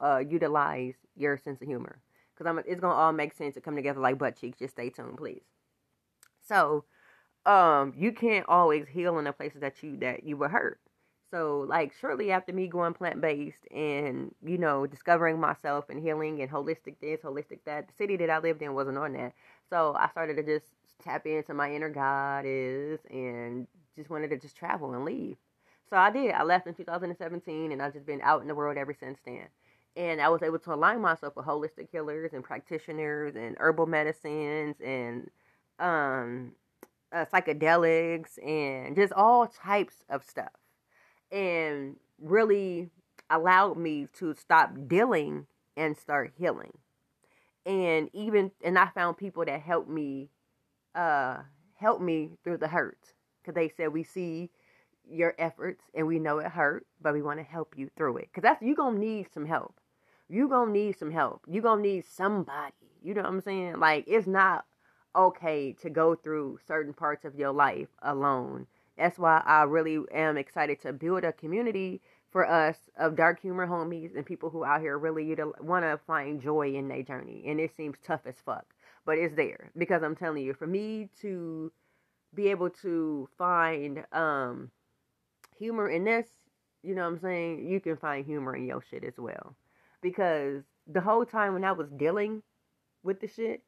uh, 0.00 0.18
utilize 0.18 0.94
your 1.16 1.36
sense 1.36 1.60
of 1.62 1.68
humor. 1.68 2.00
Because 2.34 2.50
I'm, 2.50 2.58
it's 2.66 2.80
gonna 2.80 2.94
all 2.94 3.12
make 3.12 3.34
sense 3.34 3.54
to 3.54 3.60
come 3.60 3.76
together 3.76 4.00
like 4.00 4.18
butt 4.18 4.36
cheeks. 4.36 4.58
Just 4.58 4.74
stay 4.74 4.90
tuned, 4.90 5.18
please. 5.18 5.42
So, 6.52 6.84
um, 7.46 7.94
you 7.96 8.12
can't 8.12 8.46
always 8.48 8.86
heal 8.88 9.18
in 9.18 9.24
the 9.24 9.32
places 9.32 9.60
that 9.62 9.82
you 9.82 9.96
that 9.98 10.24
you 10.24 10.36
were 10.36 10.48
hurt. 10.48 10.80
So, 11.30 11.60
like, 11.68 11.94
shortly 11.94 12.30
after 12.30 12.52
me 12.52 12.68
going 12.68 12.94
plant 12.94 13.20
based 13.22 13.66
and, 13.72 14.34
you 14.44 14.58
know, 14.58 14.86
discovering 14.86 15.40
myself 15.40 15.86
and 15.88 16.00
healing 16.00 16.42
and 16.42 16.50
holistic 16.50 16.96
this, 17.00 17.22
holistic 17.22 17.60
that, 17.66 17.88
the 17.88 17.94
city 17.94 18.16
that 18.18 18.30
I 18.30 18.38
lived 18.38 18.62
in 18.62 18.74
wasn't 18.74 18.98
on 18.98 19.14
that. 19.14 19.34
So, 19.70 19.94
I 19.98 20.08
started 20.10 20.36
to 20.36 20.42
just 20.42 20.66
tap 21.02 21.26
into 21.26 21.54
my 21.54 21.72
inner 21.72 21.90
goddess 21.90 23.00
and 23.10 23.66
just 23.96 24.10
wanted 24.10 24.28
to 24.30 24.38
just 24.38 24.56
travel 24.56 24.92
and 24.94 25.04
leave. 25.06 25.38
So, 25.90 25.96
I 25.96 26.10
did. 26.10 26.32
I 26.32 26.42
left 26.44 26.66
in 26.66 26.74
2017 26.74 27.72
and 27.72 27.82
I've 27.82 27.94
just 27.94 28.06
been 28.06 28.20
out 28.22 28.42
in 28.42 28.48
the 28.48 28.54
world 28.54 28.76
ever 28.76 28.94
since 28.94 29.18
then. 29.24 29.48
And 29.96 30.20
I 30.20 30.28
was 30.28 30.42
able 30.42 30.58
to 30.60 30.74
align 30.74 31.00
myself 31.00 31.36
with 31.36 31.46
holistic 31.46 31.88
healers 31.90 32.32
and 32.34 32.44
practitioners 32.44 33.36
and 33.36 33.56
herbal 33.58 33.86
medicines 33.86 34.76
and 34.84 35.30
um, 35.82 36.52
uh, 37.12 37.26
psychedelics 37.32 38.42
and 38.44 38.96
just 38.96 39.12
all 39.12 39.46
types 39.46 40.04
of 40.08 40.24
stuff 40.24 40.52
and 41.30 41.96
really 42.20 42.88
allowed 43.30 43.76
me 43.76 44.06
to 44.14 44.34
stop 44.34 44.70
dealing 44.86 45.46
and 45.76 45.96
start 45.96 46.32
healing. 46.38 46.72
And 47.66 48.10
even 48.12 48.50
and 48.62 48.78
I 48.78 48.88
found 48.88 49.16
people 49.16 49.44
that 49.44 49.60
helped 49.60 49.88
me 49.88 50.30
uh 50.94 51.38
help 51.74 52.00
me 52.00 52.30
through 52.44 52.58
the 52.58 52.68
hurt 52.68 53.14
cuz 53.44 53.54
they 53.54 53.68
said 53.68 53.92
we 53.92 54.02
see 54.02 54.50
your 55.08 55.34
efforts 55.38 55.84
and 55.94 56.06
we 56.06 56.18
know 56.18 56.38
it 56.38 56.48
hurt, 56.48 56.86
but 57.00 57.12
we 57.12 57.22
want 57.22 57.38
to 57.38 57.44
help 57.44 57.74
you 57.76 57.88
through 57.96 58.18
it. 58.18 58.32
Cuz 58.32 58.42
that's 58.42 58.62
you 58.62 58.74
to 58.74 58.92
need 58.92 59.32
some 59.32 59.46
help. 59.46 59.80
You 60.28 60.48
to 60.48 60.66
need 60.66 60.98
some 60.98 61.10
help. 61.10 61.44
You 61.46 61.62
to 61.62 61.76
need 61.76 62.04
somebody. 62.04 62.74
You 63.02 63.14
know 63.14 63.22
what 63.22 63.30
I'm 63.30 63.40
saying? 63.40 63.78
Like 63.78 64.04
it's 64.06 64.26
not 64.26 64.64
okay 65.14 65.72
to 65.72 65.90
go 65.90 66.14
through 66.14 66.58
certain 66.66 66.92
parts 66.92 67.24
of 67.24 67.34
your 67.34 67.52
life 67.52 67.88
alone 68.02 68.66
that's 68.96 69.18
why 69.18 69.42
I 69.44 69.62
really 69.62 69.98
am 70.12 70.36
excited 70.36 70.80
to 70.82 70.92
build 70.92 71.24
a 71.24 71.32
community 71.32 72.00
for 72.30 72.48
us 72.48 72.76
of 72.96 73.16
dark 73.16 73.40
humor 73.40 73.66
homies 73.66 74.16
and 74.16 74.24
people 74.24 74.50
who 74.50 74.64
out 74.64 74.80
here 74.80 74.98
really 74.98 75.36
want 75.60 75.84
to 75.84 76.00
find 76.06 76.40
joy 76.40 76.74
in 76.74 76.88
their 76.88 77.02
journey. 77.02 77.44
And 77.46 77.60
it 77.60 77.76
seems 77.76 77.96
tough 78.04 78.22
as 78.26 78.36
fuck, 78.44 78.64
but 79.04 79.18
it's 79.18 79.34
there 79.34 79.70
because 79.76 80.02
I'm 80.02 80.16
telling 80.16 80.44
you, 80.44 80.54
for 80.54 80.66
me 80.66 81.08
to 81.20 81.70
be 82.34 82.48
able 82.48 82.70
to 82.70 83.28
find 83.36 84.04
um 84.12 84.70
humor 85.58 85.90
in 85.90 86.04
this, 86.04 86.26
you 86.82 86.94
know 86.94 87.02
what 87.02 87.14
I'm 87.14 87.20
saying? 87.20 87.68
You 87.68 87.80
can 87.80 87.96
find 87.96 88.24
humor 88.24 88.56
in 88.56 88.66
your 88.66 88.82
shit 88.82 89.04
as 89.04 89.18
well. 89.18 89.54
Because 90.00 90.62
the 90.86 91.00
whole 91.00 91.24
time 91.24 91.52
when 91.52 91.64
I 91.64 91.72
was 91.72 91.88
dealing 91.90 92.42
with 93.02 93.20
the 93.20 93.28
shit 93.28 93.62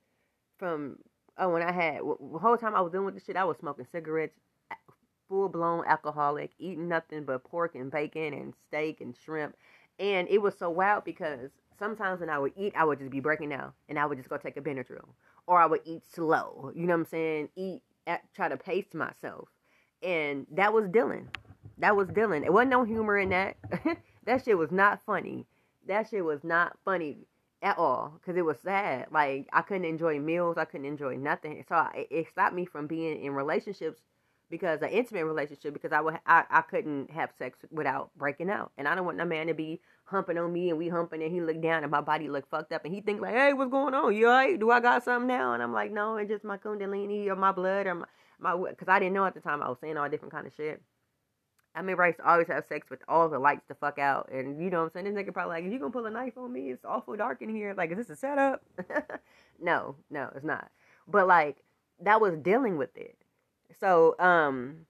from 0.59 0.99
oh 1.39 1.51
when 1.51 1.63
I 1.63 1.73
had 1.73 1.99
the 1.99 2.39
whole 2.39 2.57
time 2.57 2.75
I 2.75 2.81
was 2.81 2.93
dealing 2.93 3.07
with 3.07 3.15
the 3.15 3.21
shit, 3.21 3.37
I 3.37 3.45
was 3.45 3.57
smoking 3.59 3.87
cigarettes, 3.91 4.39
full 5.29 5.49
blown 5.49 5.85
alcoholic, 5.87 6.53
eating 6.59 6.89
nothing 6.89 7.25
but 7.25 7.45
pork 7.45 7.75
and 7.75 7.91
bacon 7.91 8.35
and 8.35 8.55
steak 8.69 9.01
and 9.01 9.15
shrimp. 9.25 9.57
And 9.99 10.29
it 10.29 10.39
was 10.39 10.57
so 10.59 10.71
wild 10.71 11.05
because 11.05 11.51
sometimes 11.79 12.21
when 12.21 12.31
I 12.31 12.39
would 12.39 12.53
eat, 12.57 12.75
I 12.77 12.85
would 12.85 12.99
just 12.99 13.11
be 13.11 13.21
breaking 13.21 13.51
down 13.51 13.73
and 13.89 13.99
I 13.99 14.07
would 14.07 14.19
just 14.19 14.31
go 14.31 14.37
take 14.37 14.57
a 14.57 14.61
Benadryl. 14.61 15.09
Or 15.47 15.61
I 15.61 15.67
would 15.67 15.83
eat 15.85 16.03
slow. 16.11 16.73
You 16.75 16.87
know 16.87 16.95
what 16.95 17.01
I'm 17.01 17.07
saying? 17.07 17.49
Eat 17.57 17.83
at, 18.07 18.23
try 18.35 18.49
to 18.49 18.57
pace 18.57 18.95
myself. 18.95 19.49
And 20.03 20.47
that 20.53 20.73
was 20.73 20.89
dealing. 20.89 21.29
That 21.79 21.97
was 21.97 22.09
dealing. 22.09 22.45
It 22.45 22.53
wasn't 22.53 22.71
no 22.71 22.85
humor 22.85 23.19
in 23.19 23.31
that. 23.31 23.57
that 24.25 24.45
shit 24.45 24.57
was 24.57 24.71
not 24.71 25.01
funny. 25.05 25.47
That 25.87 26.09
shit 26.09 26.25
was 26.25 26.43
not 26.45 26.79
funny 26.85 27.27
at 27.65 27.79
all 27.79 28.13
because 28.21 28.37
it 28.37 28.45
was 28.45 28.59
sad. 28.63 29.07
Like 29.11 29.49
I 29.53 29.63
couldn't 29.63 29.87
enjoy 29.87 30.21
meals. 30.21 30.59
I 30.59 30.67
couldn't 30.67 30.87
enjoy 30.87 31.17
nothing. 31.17 31.65
So 31.69 31.75
I, 31.75 32.07
it 32.11 32.29
stopped 32.31 32.55
me 32.55 32.67
from 32.67 32.87
being 32.87 33.25
in 33.25 33.33
relationships 33.33 34.01
because 34.51 34.83
an 34.83 34.91
intimate 34.91 35.25
relationship 35.25 35.73
because 35.73 35.91
I 35.91 36.01
would 36.01 36.19
I, 36.27 36.45
I 36.51 36.61
couldn't 36.61 37.11
have 37.11 37.31
sex 37.39 37.59
without 37.73 38.11
breaking 38.17 38.51
out. 38.51 38.71
And 38.77 38.87
I 38.87 38.95
don't 38.95 39.07
want 39.07 39.17
no 39.17 39.25
man 39.25 39.47
to 39.47 39.55
be 39.55 39.81
humping 40.05 40.37
on 40.37 40.53
me 40.53 40.69
and 40.69 40.79
we 40.79 40.89
humping 40.89 41.23
and 41.23 41.33
he 41.33 41.41
look 41.41 41.63
down 41.63 41.83
and 41.83 41.91
my 41.91 42.03
body 42.03 42.29
look 42.29 42.49
fucked 42.51 42.73
up 42.73 42.85
and 42.85 42.95
he 42.95 43.01
think 43.01 43.23
like, 43.23 43.35
hey, 43.35 43.55
what's 43.55 43.71
going 43.71 43.95
on? 43.95 44.15
You 44.15 44.27
alright? 44.27 44.61
Do 44.61 44.71
I 44.71 44.81
got 44.81 45.03
something 45.03 45.27
now? 45.27 45.55
And 45.55 45.63
I'm 45.63 45.73
like, 45.73 45.91
no, 45.91 46.17
it's 46.17 46.31
just 46.31 46.45
my 46.45 46.59
kundalini 46.59 47.27
or 47.29 47.37
my 47.37 47.51
blood 47.53 47.87
or 47.87 47.95
my 47.95 48.07
my 48.39 48.55
because 48.69 48.89
I 48.89 48.99
didn't 48.99 49.15
know 49.15 49.25
at 49.25 49.35
the 49.35 49.41
time 49.41 49.63
I 49.63 49.71
was 49.71 49.79
saying 49.81 49.97
all 49.97 50.09
different 50.11 50.33
kind 50.33 50.47
of 50.47 50.53
shit. 50.55 50.83
I 51.75 51.83
mean, 51.83 51.97
to 51.97 52.15
always 52.25 52.47
have 52.49 52.65
sex 52.69 52.89
with 52.89 53.01
all 53.09 53.29
the 53.29 53.39
lights 53.39 53.67
to 53.69 53.75
fuck 53.75 53.99
out. 53.99 54.31
And 54.33 54.63
you 54.63 54.71
know 54.71 54.81
what 54.81 54.85
I'm 54.97 55.05
saying? 55.05 55.15
This 55.15 55.25
nigga 55.25 55.33
probably 55.33 55.57
like, 55.57 55.65
if 55.65 55.73
you 55.73 55.79
gonna 55.79 55.91
pull 55.91 56.07
a 56.07 56.11
knife 56.11 56.39
on 56.39 56.53
me, 56.53 56.71
it's 56.71 56.85
awful 56.85 57.17
dark 57.17 57.43
in 57.43 57.49
here. 57.49 57.75
Like, 57.77 57.91
is 57.91 57.99
this 57.99 58.11
a 58.11 58.17
setup? 58.17 58.63
no, 59.61 59.97
no, 60.11 60.31
it's 60.35 60.45
not. 60.45 60.71
But 61.09 61.27
like, 61.27 61.57
that 62.01 62.21
was 62.21 62.37
dealing 62.37 62.77
with 62.77 62.97
it. 62.97 63.17
So, 63.81 64.15
um, 64.21 64.87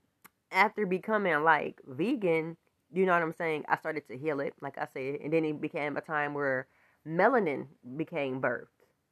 after 0.52 0.86
becoming 0.86 1.42
like 1.42 1.80
vegan, 1.86 2.56
you 2.92 3.06
know 3.06 3.12
what 3.12 3.22
I'm 3.22 3.32
saying? 3.32 3.64
I 3.68 3.76
started 3.78 4.06
to 4.08 4.16
heal 4.18 4.40
it, 4.40 4.54
like 4.60 4.76
I 4.78 4.86
said. 4.92 5.20
And 5.22 5.32
then 5.32 5.44
it 5.44 5.60
became 5.60 5.96
a 5.96 6.00
time 6.02 6.34
where 6.34 6.66
melanin 7.06 7.66
became 7.96 8.40
birthed. 8.40 8.66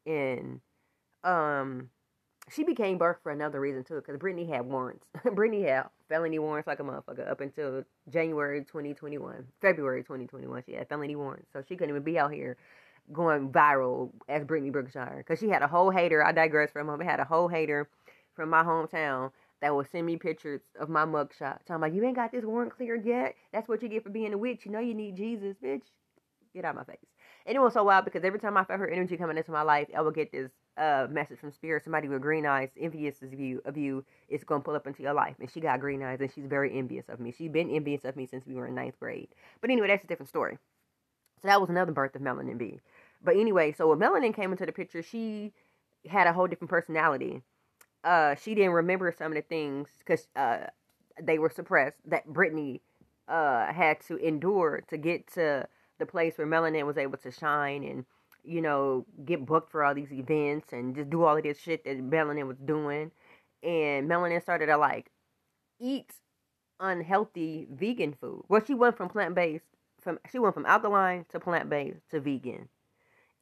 And, 0.07 0.61
um, 1.25 1.89
she 2.51 2.65
became 2.65 2.99
birth 2.99 3.19
for 3.23 3.31
another 3.31 3.61
reason 3.61 3.85
too, 3.85 3.97
because 3.97 4.17
Brittany 4.17 4.47
had 4.47 4.67
warrants. 4.67 5.07
Brittany 5.35 5.63
had 5.63 5.87
felony 6.09 6.39
warrants 6.39 6.67
like 6.67 6.81
a 6.81 6.83
motherfucker 6.83 7.31
up 7.31 7.41
until 7.41 7.85
January 8.11 8.61
2021, 8.61 9.47
February 9.61 10.03
2021. 10.03 10.63
She 10.67 10.73
had 10.73 10.89
felony 10.89 11.17
warrants, 11.17 11.49
so 11.53 11.63
she 11.67 11.77
couldn't 11.77 11.91
even 11.91 12.03
be 12.03 12.19
out 12.19 12.33
here 12.33 12.57
going 13.13 13.49
viral 13.51 14.11
as 14.29 14.45
Brittany 14.45 14.71
Brookshire, 14.71 15.17
because 15.19 15.39
she 15.39 15.49
had 15.49 15.63
a 15.63 15.69
whole 15.69 15.91
hater. 15.91 16.25
I 16.25 16.33
digress 16.33 16.71
from 16.71 16.89
him. 16.89 17.01
Had 17.01 17.21
a 17.21 17.25
whole 17.25 17.49
hater 17.49 17.89
from 18.35 18.49
my 18.49 18.63
hometown 18.63 19.31
that 19.61 19.75
would 19.75 19.91
send 19.91 20.07
me 20.07 20.17
pictures 20.17 20.61
of 20.79 20.89
my 20.89 21.05
mugshot, 21.05 21.59
talking 21.65 21.77
about 21.77 21.95
you 21.95 22.05
ain't 22.05 22.17
got 22.17 22.33
this 22.33 22.45
warrant 22.45 22.75
cleared 22.77 23.07
yet. 23.07 23.35
That's 23.53 23.69
what 23.69 23.83
you 23.83 23.89
get 23.89 24.03
for 24.03 24.11
being 24.11 24.33
a 24.33 24.39
witch. 24.39 24.67
You 24.67 24.73
know 24.73 24.81
you 24.81 24.95
need 24.95 25.17
Jesus, 25.17 25.57
bitch. 25.63 25.83
Get 26.53 26.65
out 26.65 26.77
of 26.77 26.77
my 26.77 26.85
face. 26.85 27.07
And 27.47 27.57
it 27.57 27.61
was 27.61 27.73
so 27.73 27.85
wild 27.85 28.05
because 28.05 28.25
every 28.25 28.41
time 28.41 28.57
I 28.57 28.65
felt 28.65 28.81
her 28.81 28.89
energy 28.89 29.17
coming 29.17 29.39
into 29.39 29.53
my 29.53 29.63
life, 29.63 29.89
I 29.97 30.01
would 30.01 30.15
get 30.15 30.33
this 30.33 30.51
uh, 30.77 31.07
message 31.11 31.39
from 31.39 31.53
spirit. 31.53 31.85
Somebody 31.85 32.09
with 32.09 32.23
green 32.23 32.47
eyes, 32.47 32.71
envious 32.81 33.23
of 33.23 33.33
you, 33.33 33.61
of 33.65 33.77
you, 33.77 34.05
is 34.29 34.45
gonna 34.45 34.63
pull 34.63 34.75
up 34.75 34.87
into 34.87 35.03
your 35.03 35.15
life. 35.15 35.37
And 35.41 35.51
she 35.51 35.61
got 35.61 35.81
green 35.81 36.03
eyes, 36.03 36.21
and 36.21 36.33
she's 36.33 36.47
very 36.47 36.77
envious 36.77 37.09
of 37.09 37.21
me. 37.21 37.33
She's 37.37 37.51
been 37.51 37.71
envious 37.71 38.05
of 38.05 38.17
me 38.17 38.27
since 38.27 38.47
we 38.47 38.55
were 38.55 38.67
in 38.67 38.75
ninth 38.75 38.99
grade. 38.99 39.29
But 39.61 39.71
anyway, 39.71 39.89
that's 39.89 40.05
a 40.05 40.07
different 40.07 40.29
story. 40.29 40.59
So 41.41 41.49
that 41.49 41.61
was 41.61 41.71
another 41.71 41.93
birth 41.93 42.15
of 42.15 42.23
Melanin 42.23 42.59
B. 42.59 42.81
But 43.25 43.37
anyway, 43.37 43.73
so 43.73 43.89
when 43.89 43.99
Melanin 43.99 44.35
came 44.35 44.53
into 44.53 44.67
the 44.67 44.73
picture, 44.73 45.03
she 45.03 45.53
had 46.09 46.27
a 46.27 46.33
whole 46.33 46.47
different 46.47 46.71
personality. 46.71 47.43
Uh, 48.05 48.35
she 48.35 48.55
didn't 48.55 48.73
remember 48.73 49.13
some 49.17 49.33
of 49.33 49.37
the 49.37 49.43
things 49.43 49.89
because 49.99 50.27
uh, 50.35 50.67
they 51.21 51.39
were 51.39 51.51
suppressed 51.51 51.99
that 52.07 52.27
Brittany 52.27 52.81
uh, 53.29 53.73
had 53.73 54.01
to 54.09 54.17
endure 54.17 54.83
to 54.89 54.97
get 54.97 55.33
to 55.35 55.67
the 55.99 56.07
place 56.07 56.37
where 56.37 56.47
Melanin 56.47 56.87
was 56.87 56.99
able 56.99 57.19
to 57.19 57.31
shine 57.31 57.85
and 57.85 58.05
you 58.45 58.61
know, 58.61 59.07
get 59.25 59.47
booked 59.47 59.71
for 59.71 59.85
all 59.85 59.95
these 59.95 60.13
events 60.13 60.73
and 60.73 60.95
just 60.95 61.11
do 61.11 61.25
all 61.25 61.37
of 61.37 61.43
this 61.43 61.59
shit 61.59 61.85
that 61.85 61.99
Melanin 61.99 62.47
was 62.47 62.59
doing. 62.59 63.11
And 63.63 64.09
Melanin 64.09 64.43
started 64.43 64.67
to 64.67 64.77
like 64.77 65.11
eat 65.81 66.13
unhealthy 66.81 67.67
vegan 67.71 68.15
food. 68.15 68.45
Well, 68.49 68.63
she 68.65 68.75
went 68.75 68.97
from 68.97 69.09
plant 69.09 69.35
based 69.35 69.65
from 70.01 70.19
she 70.31 70.39
went 70.39 70.55
from 70.55 70.67
alkaline 70.67 71.25
to 71.31 71.41
plant 71.41 71.71
based 71.71 72.01
to 72.11 72.21
vegan. 72.21 72.69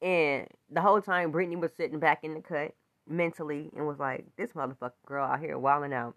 And 0.01 0.47
the 0.69 0.81
whole 0.81 1.01
time 1.01 1.31
Brittany 1.31 1.55
was 1.55 1.71
sitting 1.73 1.99
back 1.99 2.23
in 2.23 2.33
the 2.33 2.41
cut 2.41 2.73
mentally 3.07 3.69
and 3.75 3.87
was 3.87 3.99
like, 3.99 4.25
This 4.37 4.51
motherfucker 4.51 4.91
girl 5.05 5.25
out 5.25 5.39
here 5.39 5.57
wilding 5.57 5.93
out. 5.93 6.15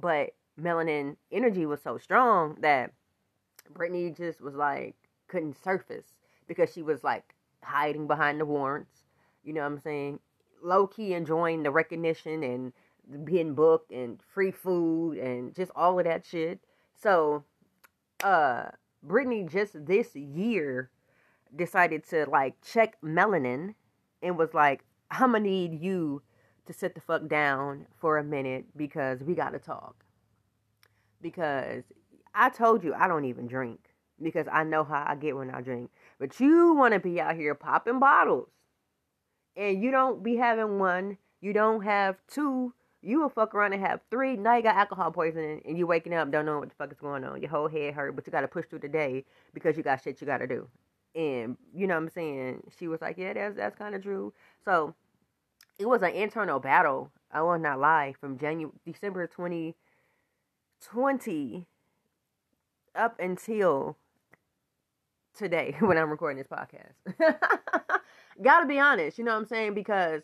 But 0.00 0.30
melanin 0.60 1.16
energy 1.30 1.66
was 1.66 1.80
so 1.82 1.98
strong 1.98 2.56
that 2.60 2.92
Brittany 3.70 4.10
just 4.10 4.40
was 4.40 4.54
like 4.54 4.96
couldn't 5.28 5.62
surface 5.62 6.14
because 6.46 6.72
she 6.72 6.82
was 6.82 7.04
like 7.04 7.34
hiding 7.62 8.06
behind 8.06 8.40
the 8.40 8.46
warrants. 8.46 9.04
You 9.44 9.52
know 9.52 9.60
what 9.62 9.72
I'm 9.72 9.80
saying? 9.80 10.20
Low 10.62 10.86
key 10.86 11.14
enjoying 11.14 11.62
the 11.62 11.70
recognition 11.70 12.42
and 12.42 12.72
being 13.24 13.54
booked 13.54 13.90
and 13.90 14.20
free 14.34 14.50
food 14.50 15.18
and 15.18 15.54
just 15.54 15.70
all 15.74 15.98
of 15.98 16.04
that 16.04 16.26
shit. 16.26 16.60
So, 17.00 17.44
uh, 18.22 18.66
Brittany 19.02 19.44
just 19.44 19.86
this 19.86 20.14
year 20.14 20.90
decided 21.54 22.06
to 22.08 22.28
like 22.28 22.56
check 22.62 23.00
melanin 23.02 23.74
and 24.22 24.36
was 24.36 24.54
like, 24.54 24.84
I'm 25.10 25.32
gonna 25.32 25.40
need 25.40 25.80
you 25.80 26.22
to 26.66 26.72
sit 26.72 26.94
the 26.94 27.00
fuck 27.00 27.28
down 27.28 27.86
for 27.96 28.18
a 28.18 28.24
minute 28.24 28.66
because 28.76 29.22
we 29.22 29.34
gotta 29.34 29.58
talk. 29.58 30.04
Because 31.22 31.84
I 32.34 32.50
told 32.50 32.84
you 32.84 32.94
I 32.94 33.08
don't 33.08 33.24
even 33.24 33.46
drink 33.46 33.80
because 34.22 34.46
I 34.50 34.64
know 34.64 34.84
how 34.84 35.04
I 35.06 35.14
get 35.14 35.36
when 35.36 35.50
I 35.50 35.60
drink. 35.60 35.90
But 36.18 36.40
you 36.40 36.74
want 36.74 36.94
to 36.94 37.00
be 37.00 37.20
out 37.20 37.36
here 37.36 37.54
popping 37.54 38.00
bottles. 38.00 38.48
And 39.56 39.82
you 39.82 39.90
don't 39.90 40.22
be 40.22 40.36
having 40.36 40.78
one. 40.78 41.18
You 41.40 41.52
don't 41.52 41.82
have 41.82 42.16
two. 42.26 42.72
You 43.02 43.20
will 43.20 43.28
fuck 43.28 43.54
around 43.54 43.74
and 43.74 43.84
have 43.84 44.00
three. 44.10 44.36
Now 44.36 44.56
you 44.56 44.62
got 44.62 44.76
alcohol 44.76 45.12
poisoning 45.12 45.60
and 45.64 45.78
you 45.78 45.86
waking 45.86 46.14
up, 46.14 46.30
don't 46.30 46.46
know 46.46 46.58
what 46.58 46.68
the 46.68 46.74
fuck 46.74 46.90
is 46.90 46.98
going 46.98 47.22
on. 47.24 47.40
Your 47.40 47.50
whole 47.50 47.68
head 47.68 47.94
hurt, 47.94 48.16
but 48.16 48.26
you 48.26 48.32
got 48.32 48.40
to 48.40 48.48
push 48.48 48.66
through 48.66 48.80
the 48.80 48.88
day 48.88 49.24
because 49.54 49.76
you 49.76 49.84
got 49.84 50.02
shit 50.02 50.20
you 50.20 50.26
got 50.26 50.38
to 50.38 50.48
do. 50.48 50.68
And 51.14 51.56
you 51.74 51.86
know 51.86 51.94
what 51.94 52.02
I'm 52.02 52.10
saying? 52.10 52.64
She 52.78 52.88
was 52.88 53.00
like, 53.00 53.16
yeah, 53.18 53.32
that's, 53.32 53.56
that's 53.56 53.76
kind 53.76 53.94
of 53.94 54.02
true. 54.02 54.32
So 54.64 54.94
it 55.78 55.88
was 55.88 56.02
an 56.02 56.10
internal 56.10 56.58
battle. 56.58 57.12
I 57.32 57.40
will 57.42 57.58
not 57.58 57.78
lie. 57.78 58.14
From 58.20 58.36
January, 58.38 58.72
December 58.84 59.26
2020 59.26 61.66
up 62.94 63.18
until 63.20 63.96
today 65.38 65.76
when 65.80 65.96
I'm 65.96 66.10
recording 66.10 66.38
this 66.38 66.46
podcast. 66.46 66.92
Gotta 68.42 68.66
be 68.66 68.78
honest, 68.78 69.18
you 69.18 69.24
know 69.24 69.32
what 69.32 69.38
I'm 69.38 69.46
saying? 69.46 69.74
Because 69.74 70.22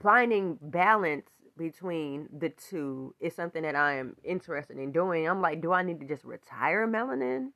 finding 0.00 0.58
balance 0.60 1.26
between 1.56 2.28
the 2.36 2.50
two 2.50 3.14
is 3.20 3.34
something 3.34 3.62
that 3.62 3.74
I 3.74 3.94
am 3.94 4.16
interested 4.24 4.78
in 4.78 4.92
doing. 4.92 5.28
I'm 5.28 5.40
like, 5.40 5.62
do 5.62 5.72
I 5.72 5.82
need 5.82 6.00
to 6.00 6.06
just 6.06 6.24
retire 6.24 6.86
melanin? 6.86 7.52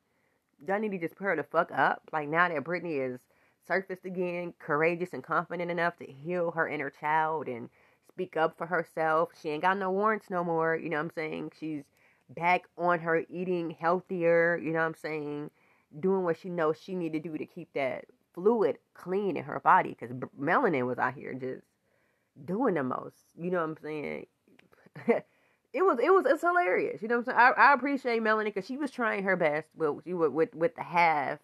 Do 0.65 0.73
I 0.73 0.79
need 0.79 0.91
to 0.91 0.97
just 0.99 1.15
put 1.15 1.25
her 1.25 1.35
the 1.35 1.43
fuck 1.43 1.71
up? 1.71 2.09
Like 2.11 2.29
now 2.29 2.49
that 2.49 2.63
Brittany 2.63 2.95
is 2.95 3.19
surfaced 3.67 4.05
again, 4.05 4.53
courageous 4.59 5.13
and 5.13 5.23
confident 5.23 5.69
enough 5.69 5.97
to 5.97 6.05
heal 6.05 6.51
her 6.51 6.67
inner 6.67 6.89
child 6.89 7.47
and 7.47 7.69
speak 8.09 8.35
up 8.35 8.57
for 8.57 8.65
herself. 8.67 9.29
She 9.41 9.49
ain't 9.49 9.61
got 9.61 9.77
no 9.77 9.91
warrants 9.91 10.29
no 10.29 10.43
more. 10.43 10.75
You 10.75 10.89
know 10.89 10.97
what 10.97 11.03
I'm 11.03 11.11
saying? 11.15 11.51
She's 11.59 11.83
back 12.29 12.63
on 12.77 12.99
her 12.99 13.23
eating 13.29 13.71
healthier. 13.79 14.57
You 14.57 14.71
know 14.71 14.79
what 14.79 14.85
I'm 14.85 14.95
saying? 14.95 15.51
Doing 15.99 16.23
what 16.23 16.37
she 16.37 16.49
knows 16.49 16.77
she 16.79 16.95
need 16.95 17.13
to 17.13 17.19
do 17.19 17.37
to 17.37 17.45
keep 17.45 17.73
that 17.73 18.05
fluid 18.33 18.77
clean 18.93 19.37
in 19.37 19.43
her 19.43 19.59
body 19.59 19.95
because 19.97 20.15
melanin 20.39 20.87
was 20.87 20.97
out 20.97 21.13
here 21.13 21.33
just 21.33 21.63
doing 22.45 22.75
the 22.75 22.83
most. 22.83 23.17
You 23.37 23.51
know 23.51 23.57
what 23.57 23.69
I'm 23.69 23.77
saying? 23.81 24.25
it 25.07 25.83
was 25.83 25.99
it 26.01 26.11
was 26.11 26.25
it's 26.27 26.41
hilarious. 26.41 27.01
You 27.01 27.07
know 27.07 27.17
what 27.19 27.29
I'm 27.29 27.37
saying? 27.37 27.53
I, 27.57 27.71
I 27.71 27.73
appreciate 27.73 28.21
Melanie 28.21 28.51
because 28.51 28.65
she 28.67 28.77
was 28.77 28.91
trying 28.91 29.23
her 29.23 29.35
best, 29.35 29.69
but 29.77 29.95
she 30.03 30.13
would 30.13 30.33
with 30.33 30.53
with 30.55 30.75
the 30.75 30.83
half. 30.83 31.39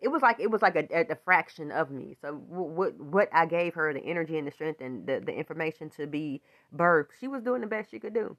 It 0.00 0.08
was 0.08 0.22
like 0.22 0.40
it 0.40 0.50
was 0.50 0.62
like 0.62 0.76
a, 0.76 0.86
a, 0.92 1.12
a 1.12 1.16
fraction 1.24 1.70
of 1.70 1.90
me. 1.90 2.16
So 2.20 2.32
what 2.32 2.98
what 2.98 3.28
I 3.32 3.46
gave 3.46 3.74
her 3.74 3.92
the 3.92 4.00
energy 4.00 4.38
and 4.38 4.46
the 4.46 4.50
strength 4.52 4.80
and 4.80 5.06
the, 5.06 5.20
the 5.24 5.32
information 5.32 5.90
to 5.90 6.06
be 6.06 6.42
birthed, 6.74 7.10
she 7.20 7.28
was 7.28 7.42
doing 7.42 7.60
the 7.60 7.66
best 7.66 7.90
she 7.90 8.00
could 8.00 8.14
do. 8.14 8.36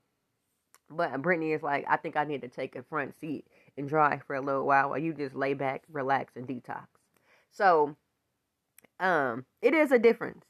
But 0.96 1.22
Brittany 1.22 1.54
is 1.54 1.64
like, 1.64 1.86
I 1.90 1.98
think 1.98 2.16
I 2.16 2.24
need 2.24 2.42
to 2.42 2.48
take 2.48 2.76
a 2.76 2.84
front 2.84 3.16
seat 3.20 3.46
and 3.78 3.88
drive 3.88 4.24
for 4.26 4.36
a 4.36 4.42
little 4.42 4.66
while 4.66 4.90
while 4.90 5.00
you 5.00 5.14
just 5.14 5.36
lay 5.36 5.54
back, 5.54 5.84
relax, 5.92 6.36
and 6.36 6.48
detox. 6.48 6.86
So, 7.52 7.96
um, 9.00 9.46
it 9.62 9.74
is 9.74 9.92
a 9.92 10.00
difference. 10.00 10.46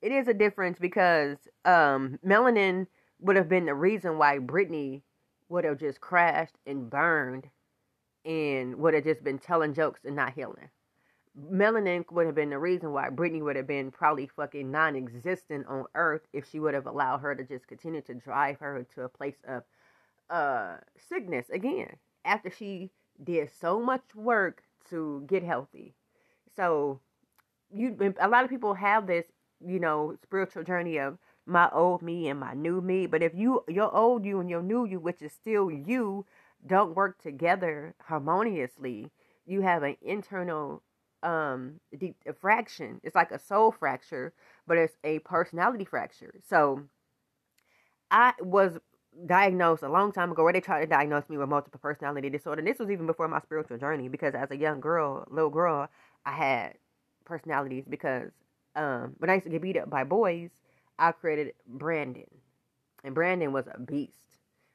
It 0.00 0.12
is 0.12 0.28
a 0.28 0.34
difference 0.34 0.78
because 0.78 1.38
um, 1.64 2.18
melanin 2.24 2.86
would 3.20 3.36
have 3.36 3.48
been 3.48 3.66
the 3.66 3.74
reason 3.74 4.18
why 4.18 4.38
Brittany 4.38 5.02
would 5.48 5.64
have 5.64 5.78
just 5.78 6.00
crashed 6.00 6.54
and 6.66 6.88
burned 6.88 7.48
and 8.24 8.76
would 8.76 8.94
have 8.94 9.04
just 9.04 9.24
been 9.24 9.38
telling 9.38 9.74
jokes 9.74 10.00
and 10.04 10.14
not 10.14 10.34
healing. 10.34 10.68
Melanin 11.50 12.04
would 12.10 12.26
have 12.26 12.34
been 12.34 12.50
the 12.50 12.58
reason 12.58 12.92
why 12.92 13.08
Brittany 13.10 13.42
would 13.42 13.56
have 13.56 13.66
been 13.66 13.90
probably 13.90 14.26
fucking 14.26 14.70
non 14.70 14.96
existent 14.96 15.66
on 15.68 15.84
earth 15.94 16.22
if 16.32 16.48
she 16.48 16.58
would 16.58 16.74
have 16.74 16.86
allowed 16.86 17.18
her 17.18 17.34
to 17.34 17.44
just 17.44 17.66
continue 17.66 18.00
to 18.02 18.14
drive 18.14 18.58
her 18.58 18.84
to 18.94 19.02
a 19.02 19.08
place 19.08 19.36
of 19.46 19.62
uh 20.30 20.76
sickness 21.08 21.48
again 21.50 21.96
after 22.24 22.50
she 22.50 22.90
did 23.22 23.50
so 23.60 23.80
much 23.80 24.14
work 24.14 24.62
to 24.90 25.24
get 25.26 25.42
healthy. 25.42 25.94
So 26.56 27.00
you 27.72 28.14
a 28.20 28.28
lot 28.28 28.44
of 28.44 28.50
people 28.50 28.74
have 28.74 29.06
this, 29.06 29.26
you 29.64 29.78
know, 29.78 30.16
spiritual 30.22 30.64
journey 30.64 30.98
of 30.98 31.18
my 31.46 31.68
old 31.72 32.02
me 32.02 32.28
and 32.28 32.40
my 32.40 32.54
new 32.54 32.80
me. 32.80 33.06
But 33.06 33.22
if 33.22 33.34
you 33.34 33.64
your 33.68 33.94
old 33.94 34.24
you 34.24 34.40
and 34.40 34.50
your 34.50 34.62
new 34.62 34.84
you, 34.84 35.00
which 35.00 35.22
is 35.22 35.32
still 35.32 35.70
you, 35.70 36.26
don't 36.66 36.94
work 36.94 37.20
together 37.22 37.94
harmoniously, 38.06 39.10
you 39.46 39.62
have 39.62 39.82
an 39.82 39.96
internal 40.02 40.82
um 41.22 41.80
deep 41.98 42.16
fraction. 42.40 43.00
It's 43.02 43.14
like 43.14 43.32
a 43.32 43.38
soul 43.38 43.72
fracture, 43.72 44.32
but 44.66 44.78
it's 44.78 44.96
a 45.04 45.18
personality 45.20 45.84
fracture. 45.84 46.34
So 46.48 46.84
I 48.10 48.32
was 48.40 48.78
diagnosed 49.26 49.82
a 49.82 49.88
long 49.88 50.12
time 50.12 50.30
ago 50.32 50.44
where 50.44 50.52
they 50.52 50.60
tried 50.60 50.80
to 50.80 50.86
diagnose 50.86 51.28
me 51.28 51.36
with 51.36 51.48
multiple 51.48 51.80
personality 51.80 52.30
disorder. 52.30 52.60
And 52.60 52.68
this 52.68 52.78
was 52.78 52.90
even 52.90 53.06
before 53.06 53.28
my 53.28 53.40
spiritual 53.40 53.78
journey 53.78 54.08
because 54.08 54.34
as 54.34 54.50
a 54.50 54.56
young 54.56 54.80
girl, 54.80 55.26
little 55.30 55.50
girl, 55.50 55.88
I 56.24 56.32
had 56.32 56.74
personalities 57.24 57.84
because 57.88 58.30
um, 58.76 59.14
when 59.18 59.30
I 59.30 59.34
used 59.34 59.44
to 59.44 59.50
get 59.50 59.62
beat 59.62 59.76
up 59.76 59.90
by 59.90 60.04
boys, 60.04 60.50
I 60.98 61.12
created 61.12 61.54
Brandon. 61.66 62.26
And 63.04 63.14
Brandon 63.14 63.52
was 63.52 63.66
a 63.72 63.78
beast. 63.78 64.12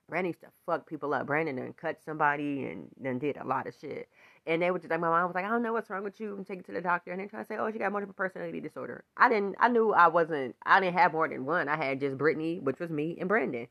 Brandon 0.09 0.29
used 0.29 0.41
to 0.41 0.47
fuck 0.65 0.87
people 0.87 1.13
up. 1.13 1.25
Brandon 1.25 1.55
then 1.55 1.73
cut 1.73 1.97
somebody 2.03 2.65
and 2.65 2.89
then 2.99 3.19
did 3.19 3.37
a 3.37 3.45
lot 3.45 3.67
of 3.67 3.73
shit. 3.79 4.09
And 4.45 4.61
they 4.61 4.71
were 4.71 4.79
just 4.79 4.91
like, 4.91 4.99
my 4.99 5.09
mom 5.09 5.27
was 5.27 5.35
like, 5.35 5.45
I 5.45 5.49
don't 5.49 5.63
know 5.63 5.71
what's 5.71 5.89
wrong 5.89 6.03
with 6.03 6.19
you. 6.19 6.35
And 6.35 6.45
take 6.45 6.59
it 6.59 6.65
to 6.65 6.73
the 6.73 6.81
doctor. 6.81 7.11
And 7.11 7.21
they 7.21 7.27
try 7.27 7.41
to 7.41 7.47
say, 7.47 7.55
oh, 7.57 7.71
she 7.71 7.79
got 7.79 7.91
multiple 7.91 8.13
personality 8.13 8.59
disorder. 8.59 9.05
I 9.15 9.29
didn't, 9.29 9.55
I 9.59 9.69
knew 9.69 9.93
I 9.93 10.07
wasn't, 10.09 10.55
I 10.65 10.81
didn't 10.81 10.97
have 10.97 11.13
more 11.13 11.27
than 11.27 11.45
one. 11.45 11.69
I 11.69 11.77
had 11.77 12.01
just 12.01 12.17
Brittany, 12.17 12.59
which 12.59 12.79
was 12.79 12.89
me, 12.89 13.17
and 13.19 13.29
Brandon. 13.29 13.67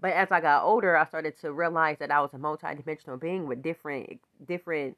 But 0.00 0.12
as 0.12 0.30
I 0.30 0.40
got 0.40 0.64
older, 0.64 0.96
I 0.96 1.06
started 1.06 1.38
to 1.40 1.52
realize 1.52 1.96
that 1.98 2.10
I 2.10 2.20
was 2.20 2.34
a 2.34 2.38
multi-dimensional 2.38 3.16
being 3.16 3.46
with 3.46 3.62
different, 3.62 4.20
different 4.46 4.96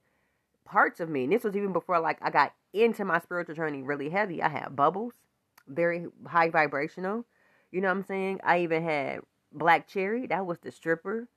parts 0.65 1.01
of 1.01 1.09
me. 1.09 1.25
And 1.25 1.33
this 1.33 1.45
was 1.45 1.57
even 1.57 1.73
before 1.73 2.01
like 2.01 2.19
I 2.21 2.31
got 2.31 2.53
into 2.73 3.05
my 3.05 3.21
spiritual 3.21 3.55
journey 3.55 3.83
really 3.83 4.11
heavy. 4.11 4.43
I 4.43 4.49
had 4.49 4.75
bubbles, 4.75 5.15
very 5.67 6.07
high 6.27 6.51
vibrational. 6.51 7.25
You 7.71 7.81
know 7.81 7.89
what 7.89 7.99
I'm 7.99 8.05
saying? 8.05 8.41
I 8.43 8.61
even 8.61 8.83
had 8.83 9.21
Black 9.53 9.87
Cherry. 9.87 10.27
That 10.27 10.47
was 10.47 10.59
the 10.59 10.73
stripper. 10.73 11.29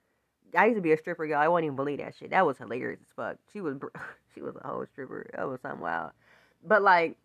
I 0.58 0.66
used 0.66 0.78
to 0.78 0.82
be 0.82 0.92
a 0.92 0.98
stripper, 0.98 1.26
y'all. 1.26 1.40
I 1.40 1.48
wouldn't 1.48 1.66
even 1.66 1.76
believe 1.76 2.00
that 2.00 2.16
shit. 2.16 2.32
That 2.32 2.46
was 2.46 2.58
hilarious 2.58 3.00
as 3.02 3.14
fuck. 3.16 3.38
She 3.54 3.62
was 3.62 3.78
she 4.34 4.42
was 4.42 4.56
a 4.62 4.68
whole 4.68 4.86
stripper. 4.92 5.30
That 5.36 5.48
was 5.48 5.62
something 5.62 5.82
wild. 5.82 6.12
But 6.64 6.82
like 6.82 7.18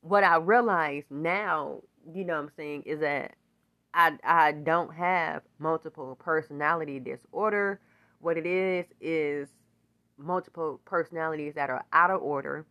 what 0.00 0.24
I 0.24 0.36
realize 0.36 1.04
now, 1.08 1.80
you 2.12 2.24
know 2.24 2.34
what 2.34 2.42
I'm 2.42 2.50
saying, 2.56 2.82
is 2.82 3.00
that 3.00 3.34
I 3.94 4.18
I 4.24 4.52
don't 4.52 4.94
have 4.94 5.42
multiple 5.58 6.16
personality 6.16 7.00
disorder. 7.00 7.80
What 8.20 8.36
it 8.38 8.46
is 8.46 8.86
is 9.00 9.48
multiple 10.18 10.80
personalities 10.84 11.54
that 11.54 11.70
are 11.70 11.84
out 11.92 12.10
of 12.10 12.22
order, 12.22 12.66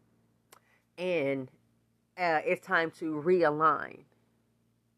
and 0.98 1.50
uh, 2.18 2.42
it's 2.46 2.66
time 2.66 2.92
to 3.00 3.22
realign 3.26 4.02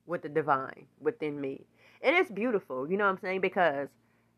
with 0.05 0.21
the 0.21 0.29
divine 0.29 0.85
within 0.99 1.39
me. 1.39 1.65
And 2.01 2.15
it's 2.15 2.31
beautiful, 2.31 2.89
you 2.89 2.97
know 2.97 3.05
what 3.05 3.11
I'm 3.11 3.19
saying? 3.19 3.41
Because 3.41 3.89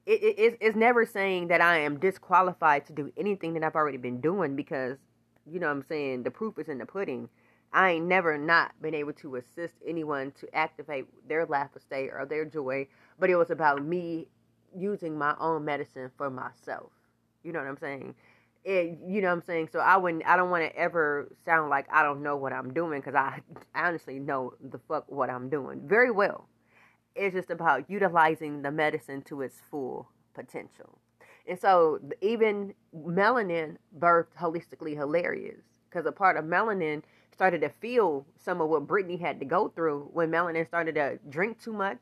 it, 0.06 0.24
it, 0.24 0.36
it's, 0.40 0.58
it's 0.62 0.76
never 0.76 1.06
saying 1.06 1.50
that 1.50 1.62
I 1.62 1.80
am 1.80 2.00
disqualified 2.00 2.86
to 2.88 2.94
do 2.94 3.12
anything 3.18 3.54
that 3.56 3.64
I've 3.64 3.76
already 3.76 3.98
been 3.98 4.22
doing 4.22 4.56
because, 4.56 4.98
you 5.46 5.60
know 5.60 5.68
what 5.68 5.74
I'm 5.78 5.84
saying, 5.84 6.24
the 6.24 6.32
proof 6.32 6.58
is 6.58 6.70
in 6.70 6.78
the 6.78 6.86
pudding. 6.86 7.30
I 7.78 7.92
ain't 7.92 8.08
never 8.08 8.40
not 8.40 8.72
been 8.82 8.96
able 8.96 9.14
to 9.14 9.36
assist 9.36 9.76
anyone 9.86 10.32
to 10.40 10.56
activate 10.56 11.06
their 11.30 11.46
laughter 11.46 11.80
state 11.80 12.10
or 12.12 12.26
their 12.26 12.44
joy, 12.44 12.88
but 13.20 13.30
it 13.30 13.36
was 13.36 13.52
about 13.52 13.86
me 13.86 14.26
using 14.76 15.16
my 15.16 15.36
own 15.40 15.64
medicine 15.64 16.10
for 16.18 16.32
myself. 16.32 16.90
You 17.44 17.54
know 17.54 17.60
what 17.60 17.68
I'm 17.68 17.78
saying? 17.78 18.16
It, 18.66 18.98
you 19.08 19.22
know 19.22 19.28
what 19.28 19.36
I'm 19.36 19.44
saying? 19.44 19.70
So 19.72 19.78
I 19.78 19.96
wouldn't, 19.96 20.26
I 20.26 20.36
don't 20.36 20.50
want 20.50 20.64
to 20.64 20.76
ever 20.76 21.32
sound 21.46 21.70
like 21.70 21.86
I 21.94 22.02
don't 22.02 22.24
know 22.24 22.36
what 22.36 22.52
I'm 22.52 22.74
doing 22.74 23.00
because 23.00 23.14
I 23.16 23.42
honestly 23.76 24.18
know 24.18 24.54
the 24.60 24.80
fuck 24.88 25.06
what 25.12 25.30
I'm 25.30 25.48
doing 25.48 25.82
very 25.86 26.10
well. 26.10 26.50
It's 27.16 27.36
just 27.36 27.52
about 27.52 27.88
utilizing 27.92 28.64
the 28.64 28.72
medicine 28.72 29.22
to 29.28 29.44
its 29.44 29.62
full 29.70 30.10
potential. 30.34 30.98
And 31.48 31.60
so 31.60 32.00
even 32.22 32.74
melanin 32.96 33.78
birthed 34.00 34.34
holistically 34.42 34.98
hilarious 34.98 35.62
because 35.92 36.08
a 36.08 36.12
part 36.12 36.38
of 36.38 36.46
melanin 36.46 37.04
started 37.38 37.62
to 37.62 37.70
feel 37.70 38.26
some 38.36 38.62
of 38.62 38.68
what 38.68 38.88
Brittany 38.88 39.16
had 39.16 39.40
to 39.40 39.46
go 39.46 39.68
through 39.68 40.10
when 40.12 40.32
melanin 40.32 40.66
started 40.68 40.96
to 40.96 41.20
drink 41.30 41.62
too 41.62 41.72
much 41.72 42.02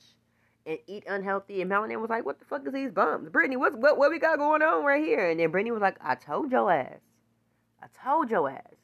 and 0.66 0.80
eat 0.88 1.04
unhealthy. 1.08 1.62
And 1.62 1.70
Melanin 1.70 2.00
was 2.00 2.10
like, 2.10 2.26
"What 2.26 2.40
the 2.40 2.46
fuck 2.46 2.66
is 2.66 2.72
these 2.72 2.92
bums, 2.92 3.28
Brittany? 3.28 3.58
What's 3.58 3.76
what 3.76 3.98
what 3.98 4.12
we 4.12 4.18
got 4.18 4.38
going 4.38 4.62
on 4.62 4.86
right 4.86 5.04
here?" 5.04 5.30
And 5.30 5.38
then 5.38 5.52
Brittany 5.52 5.72
was 5.72 5.82
like, 5.82 5.98
"I 6.00 6.16
told 6.16 6.54
your 6.54 6.72
ass, 6.72 7.02
I 7.84 7.88
told 8.02 8.32
your 8.32 8.50
ass, 8.50 8.76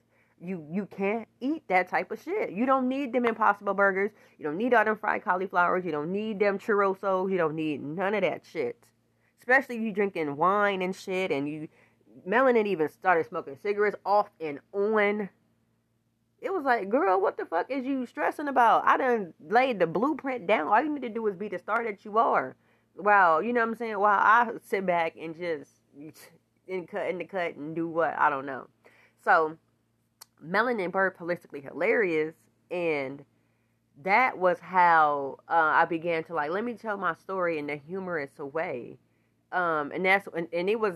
you 0.41 0.67
you 0.69 0.87
can't 0.87 1.25
eat 1.39 1.63
that 1.69 1.87
type 1.87 2.11
of 2.11 2.21
shit. 2.21 2.51
You 2.51 2.65
don't 2.65 2.89
need 2.89 3.13
them 3.13 3.25
Impossible 3.25 3.73
Burgers. 3.73 4.11
You 4.37 4.43
don't 4.43 4.57
need 4.57 4.73
all 4.73 4.83
them 4.83 4.97
fried 4.97 5.23
cauliflowers. 5.23 5.85
You 5.85 5.91
don't 5.93 6.11
need 6.11 6.39
them 6.39 6.59
churrosos. 6.59 7.31
You 7.31 7.37
don't 7.37 7.55
need 7.55 7.81
none 7.81 8.13
of 8.13 8.23
that 8.23 8.45
shit. 8.45 8.83
Especially 9.39 9.77
you 9.77 9.93
drinking 9.93 10.35
wine 10.35 10.81
and 10.81 10.93
shit, 10.93 11.31
and 11.31 11.47
you." 11.47 11.69
Melanin 12.27 12.67
even 12.67 12.89
started 12.89 13.25
smoking 13.25 13.57
cigarettes 13.63 13.95
off 14.05 14.29
and 14.41 14.59
on 14.73 15.29
it 16.41 16.51
was 16.51 16.63
like, 16.63 16.89
girl, 16.89 17.21
what 17.21 17.37
the 17.37 17.45
fuck 17.45 17.69
is 17.69 17.85
you 17.85 18.05
stressing 18.07 18.47
about? 18.47 18.83
I 18.85 18.97
done 18.97 19.33
laid 19.47 19.79
the 19.79 19.87
blueprint 19.87 20.47
down. 20.47 20.67
All 20.67 20.81
you 20.81 20.91
need 20.91 21.03
to 21.03 21.09
do 21.09 21.25
is 21.27 21.35
be 21.35 21.47
the 21.47 21.59
star 21.59 21.83
that 21.83 22.03
you 22.03 22.17
are. 22.17 22.55
Wow, 22.95 23.39
you 23.39 23.53
know 23.53 23.61
what 23.61 23.69
I'm 23.69 23.75
saying? 23.75 23.99
While 23.99 24.19
I 24.19 24.49
sit 24.67 24.85
back 24.85 25.15
and 25.19 25.37
just 25.37 25.69
in 26.67 26.87
cut 26.87 27.07
in 27.07 27.19
the 27.19 27.25
cut 27.25 27.55
and 27.55 27.75
do 27.75 27.87
what 27.87 28.17
I 28.17 28.29
don't 28.29 28.45
know. 28.45 28.67
So, 29.23 29.57
Melanin 30.43 30.91
Bird 30.91 31.15
holistically 31.17 31.63
hilarious, 31.63 32.33
and 32.71 33.23
that 34.03 34.37
was 34.37 34.59
how 34.59 35.37
uh, 35.47 35.53
I 35.53 35.85
began 35.85 36.23
to 36.25 36.33
like 36.33 36.49
let 36.49 36.63
me 36.63 36.73
tell 36.73 36.97
my 36.97 37.13
story 37.15 37.59
in 37.59 37.69
a 37.69 37.75
humorous 37.75 38.37
way. 38.39 38.97
Um, 39.51 39.91
and 39.91 40.05
that's 40.05 40.27
and, 40.35 40.47
and 40.51 40.69
it 40.69 40.79
was 40.79 40.95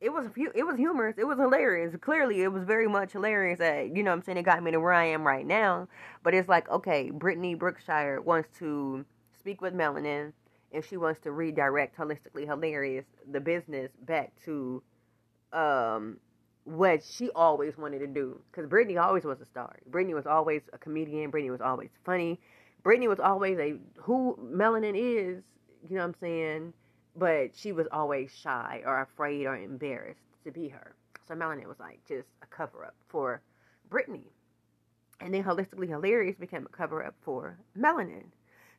it 0.00 0.12
was 0.12 0.26
it 0.36 0.66
was 0.66 0.76
humorous. 0.76 1.16
It 1.18 1.24
was 1.26 1.38
hilarious. 1.38 1.94
Clearly, 2.00 2.42
it 2.42 2.52
was 2.52 2.64
very 2.64 2.88
much 2.88 3.12
hilarious. 3.12 3.58
That 3.58 3.96
you 3.96 4.02
know, 4.02 4.10
what 4.10 4.18
I'm 4.18 4.22
saying 4.22 4.38
it 4.38 4.42
got 4.42 4.62
me 4.62 4.70
to 4.72 4.80
where 4.80 4.92
I 4.92 5.06
am 5.06 5.26
right 5.26 5.46
now. 5.46 5.88
But 6.22 6.34
it's 6.34 6.48
like, 6.48 6.68
okay, 6.70 7.10
Brittany 7.10 7.54
Brookshire 7.54 8.20
wants 8.20 8.48
to 8.58 9.04
speak 9.38 9.60
with 9.60 9.74
Melanin, 9.74 10.32
and 10.72 10.84
she 10.84 10.96
wants 10.96 11.20
to 11.20 11.32
redirect 11.32 11.96
holistically 11.96 12.46
hilarious 12.46 13.06
the 13.30 13.40
business 13.40 13.90
back 14.06 14.32
to 14.44 14.82
um 15.52 16.18
what 16.64 17.02
she 17.04 17.30
always 17.30 17.76
wanted 17.76 18.00
to 18.00 18.06
do. 18.06 18.40
Because 18.50 18.68
Brittany 18.68 18.98
always 18.98 19.24
was 19.24 19.40
a 19.40 19.46
star. 19.46 19.78
Brittany 19.86 20.14
was 20.14 20.26
always 20.26 20.62
a 20.72 20.78
comedian. 20.78 21.30
Brittany 21.30 21.50
was 21.50 21.60
always 21.60 21.90
funny. 22.04 22.40
Brittany 22.82 23.08
was 23.08 23.20
always 23.20 23.58
a 23.58 23.76
who 23.96 24.38
Melanin 24.42 24.96
is. 24.96 25.42
You 25.88 25.96
know 25.96 26.02
what 26.02 26.08
I'm 26.08 26.14
saying? 26.20 26.72
But 27.16 27.54
she 27.54 27.72
was 27.72 27.86
always 27.92 28.30
shy 28.32 28.82
or 28.84 29.00
afraid 29.00 29.46
or 29.46 29.56
embarrassed 29.56 30.24
to 30.44 30.50
be 30.50 30.68
her. 30.68 30.94
So 31.26 31.34
Melanin 31.34 31.66
was 31.66 31.80
like 31.80 32.00
just 32.06 32.28
a 32.42 32.46
cover 32.46 32.84
up 32.84 32.94
for 33.08 33.40
Brittany. 33.88 34.32
And 35.20 35.32
then 35.32 35.44
Holistically 35.44 35.88
Hilarious 35.88 36.36
became 36.36 36.66
a 36.66 36.76
cover 36.76 37.04
up 37.04 37.14
for 37.22 37.58
Melanin. 37.78 38.26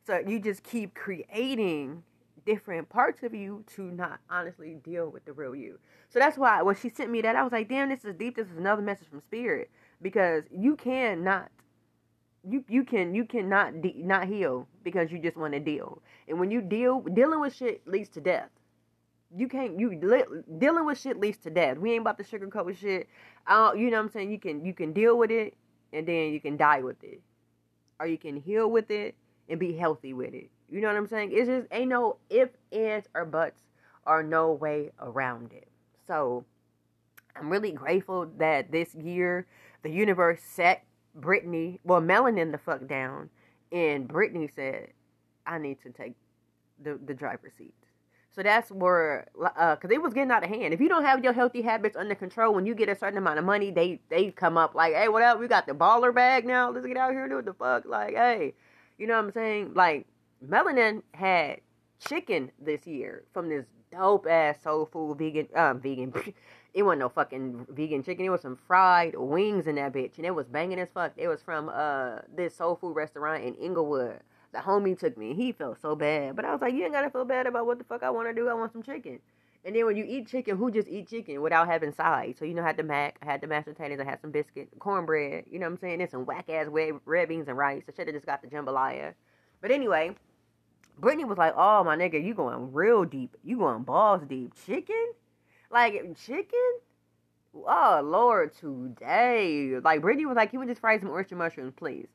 So 0.06 0.22
you 0.24 0.38
just 0.38 0.62
keep 0.62 0.94
creating 0.94 2.02
different 2.44 2.88
parts 2.88 3.22
of 3.24 3.34
you 3.34 3.64
to 3.74 3.82
not 3.82 4.20
honestly 4.30 4.76
deal 4.84 5.10
with 5.10 5.24
the 5.24 5.32
real 5.32 5.56
you. 5.56 5.78
So 6.08 6.20
that's 6.20 6.38
why 6.38 6.62
when 6.62 6.76
she 6.76 6.90
sent 6.90 7.10
me 7.10 7.20
that, 7.22 7.34
I 7.34 7.42
was 7.42 7.52
like, 7.52 7.68
damn, 7.68 7.88
this 7.88 8.04
is 8.04 8.14
deep. 8.14 8.36
This 8.36 8.48
is 8.48 8.56
another 8.56 8.82
message 8.82 9.08
from 9.08 9.20
Spirit. 9.20 9.70
Because 10.00 10.44
you 10.50 10.76
cannot 10.76 11.50
you 12.48 12.64
you 12.68 12.84
can 12.84 13.14
you 13.14 13.24
cannot 13.24 13.82
de- 13.82 14.02
not 14.02 14.26
heal 14.28 14.68
because 14.84 15.10
you 15.10 15.18
just 15.18 15.36
want 15.36 15.54
to 15.54 15.60
deal. 15.60 16.02
And 16.28 16.38
when 16.38 16.50
you 16.50 16.60
deal 16.60 17.00
dealing 17.00 17.40
with 17.40 17.54
shit 17.54 17.86
leads 17.86 18.08
to 18.10 18.20
death. 18.20 18.50
You 19.36 19.48
can't 19.48 19.78
you 19.78 19.98
li- 20.00 20.42
dealing 20.58 20.86
with 20.86 21.00
shit 21.00 21.18
leads 21.18 21.38
to 21.38 21.50
death. 21.50 21.78
We 21.78 21.92
ain't 21.92 22.02
about 22.02 22.18
to 22.18 22.24
sugarcoat 22.24 22.76
shit. 22.78 23.08
Uh, 23.46 23.72
you 23.76 23.90
know 23.90 23.96
what 23.96 24.04
I'm 24.04 24.10
saying? 24.10 24.30
You 24.30 24.38
can 24.38 24.64
you 24.64 24.72
can 24.72 24.92
deal 24.92 25.18
with 25.18 25.30
it 25.30 25.54
and 25.92 26.06
then 26.06 26.32
you 26.32 26.40
can 26.40 26.56
die 26.56 26.80
with 26.80 27.02
it, 27.02 27.20
or 27.98 28.06
you 28.06 28.18
can 28.18 28.36
heal 28.36 28.70
with 28.70 28.90
it 28.90 29.14
and 29.48 29.58
be 29.58 29.76
healthy 29.76 30.12
with 30.12 30.34
it. 30.34 30.50
You 30.68 30.80
know 30.80 30.88
what 30.88 30.96
I'm 30.96 31.06
saying? 31.06 31.30
It's 31.32 31.48
just 31.48 31.66
ain't 31.70 31.88
no 31.88 32.16
if, 32.28 32.50
ands, 32.72 33.08
or 33.14 33.24
buts, 33.24 33.62
or 34.06 34.22
no 34.22 34.52
way 34.52 34.90
around 35.00 35.52
it. 35.52 35.68
So 36.06 36.44
I'm 37.34 37.50
really 37.50 37.72
grateful 37.72 38.30
that 38.38 38.70
this 38.70 38.94
year 38.94 39.46
the 39.82 39.90
universe 39.90 40.40
set 40.42 40.84
Brittany, 41.16 41.80
well, 41.84 42.00
Melanin 42.00 42.52
the 42.52 42.58
fuck 42.58 42.86
down, 42.86 43.30
and 43.72 44.06
Brittany 44.06 44.48
said, 44.54 44.88
I 45.46 45.58
need 45.58 45.80
to 45.82 45.90
take 45.90 46.14
the 46.82 46.98
the 47.04 47.14
driver's 47.14 47.54
seat. 47.54 47.74
So 48.36 48.42
that's 48.42 48.70
where, 48.70 49.28
uh, 49.56 49.76
cause 49.76 49.90
it 49.90 50.02
was 50.02 50.12
getting 50.12 50.30
out 50.30 50.44
of 50.44 50.50
hand. 50.50 50.74
If 50.74 50.80
you 50.80 50.90
don't 50.90 51.04
have 51.04 51.24
your 51.24 51.32
healthy 51.32 51.62
habits 51.62 51.96
under 51.96 52.14
control, 52.14 52.52
when 52.52 52.66
you 52.66 52.74
get 52.74 52.90
a 52.90 52.94
certain 52.94 53.16
amount 53.16 53.38
of 53.38 53.46
money, 53.46 53.70
they 53.70 54.00
they 54.10 54.30
come 54.30 54.58
up 54.58 54.74
like, 54.74 54.92
hey, 54.92 55.08
what 55.08 55.22
up? 55.22 55.40
We 55.40 55.48
got 55.48 55.66
the 55.66 55.72
baller 55.72 56.14
bag 56.14 56.44
now. 56.44 56.70
Let's 56.70 56.86
get 56.86 56.98
out 56.98 57.12
here 57.12 57.22
and 57.22 57.30
do 57.30 57.36
what 57.36 57.46
the 57.46 57.54
fuck. 57.54 57.86
Like, 57.86 58.14
hey, 58.14 58.52
you 58.98 59.06
know 59.06 59.14
what 59.14 59.24
I'm 59.24 59.32
saying? 59.32 59.72
Like, 59.74 60.06
Melanin 60.46 61.02
had 61.14 61.60
chicken 61.98 62.52
this 62.60 62.86
year 62.86 63.24
from 63.32 63.48
this 63.48 63.64
dope 63.90 64.26
ass 64.28 64.62
soul 64.62 64.86
food 64.92 65.16
vegan, 65.16 65.48
um, 65.54 65.80
vegan. 65.80 66.12
it 66.76 66.82
wasn't 66.82 67.00
no 67.00 67.08
fucking 67.08 67.66
vegan 67.70 68.04
chicken. 68.04 68.26
It 68.26 68.28
was 68.28 68.42
some 68.42 68.56
fried 68.68 69.16
wings 69.16 69.66
in 69.66 69.76
that 69.76 69.92
bitch, 69.92 70.18
and 70.18 70.26
it 70.26 70.34
was 70.34 70.46
banging 70.46 70.78
as 70.78 70.90
fuck. 70.90 71.12
It 71.16 71.26
was 71.26 71.42
from 71.42 71.70
uh 71.70 72.18
this 72.32 72.54
soul 72.54 72.76
food 72.76 72.94
restaurant 72.94 73.42
in 73.42 73.54
Inglewood 73.54 74.20
the 74.52 74.62
homie 74.62 74.98
took 74.98 75.16
me. 75.18 75.34
He 75.34 75.52
felt 75.52 75.80
so 75.80 75.94
bad. 75.94 76.34
But 76.34 76.44
I 76.44 76.52
was 76.52 76.60
like, 76.60 76.72
you 76.72 76.84
ain't 76.84 76.92
gotta 76.92 77.10
feel 77.10 77.24
bad 77.24 77.46
about 77.46 77.66
what 77.66 77.78
the 77.78 77.84
fuck 77.84 78.02
I 78.02 78.10
wanna 78.10 78.32
do. 78.32 78.48
I 78.48 78.54
want 78.54 78.72
some 78.72 78.82
chicken. 78.82 79.20
And 79.64 79.74
then 79.74 79.84
when 79.84 79.96
you 79.96 80.04
eat 80.06 80.28
chicken, 80.28 80.56
who 80.56 80.70
just 80.70 80.88
eat 80.88 81.08
chicken 81.08 81.42
without 81.42 81.66
having 81.66 81.92
sides? 81.92 82.38
So 82.38 82.44
you 82.44 82.54
know, 82.54 82.62
I 82.62 82.66
had 82.66 82.76
the 82.76 82.82
mac, 82.82 83.18
I 83.22 83.26
had 83.26 83.40
the 83.40 83.46
mashed 83.46 83.66
potatoes, 83.66 84.00
I 84.00 84.04
had 84.04 84.20
some 84.20 84.30
biscuit, 84.30 84.68
cornbread. 84.78 85.44
You 85.50 85.58
know 85.58 85.66
what 85.66 85.72
I'm 85.72 85.78
saying? 85.78 86.00
And 86.00 86.10
some 86.10 86.24
whack 86.24 86.48
ass 86.48 86.68
red, 86.68 86.94
red 87.04 87.28
beans 87.28 87.48
and 87.48 87.58
rice. 87.58 87.82
I 87.88 87.92
should 87.92 88.06
have 88.06 88.14
just 88.14 88.26
got 88.26 88.42
the 88.42 88.48
jambalaya. 88.48 89.14
But 89.60 89.72
anyway, 89.72 90.14
Brittany 90.98 91.24
was 91.24 91.38
like, 91.38 91.54
"Oh 91.56 91.84
my 91.84 91.96
nigga, 91.96 92.22
you 92.22 92.32
going 92.32 92.72
real 92.72 93.04
deep. 93.04 93.36
You 93.42 93.58
going 93.58 93.82
balls 93.82 94.22
deep. 94.28 94.52
Chicken, 94.64 95.12
like 95.70 96.16
chicken." 96.24 96.80
Oh 97.54 98.00
Lord, 98.04 98.54
today, 98.54 99.78
like 99.82 100.02
Brittany 100.02 100.26
was 100.26 100.36
like, 100.36 100.52
"You 100.52 100.58
would 100.58 100.68
just 100.68 100.80
fry 100.80 100.98
some 100.98 101.10
oyster 101.10 101.36
mushrooms, 101.36 101.74
please." 101.76 102.08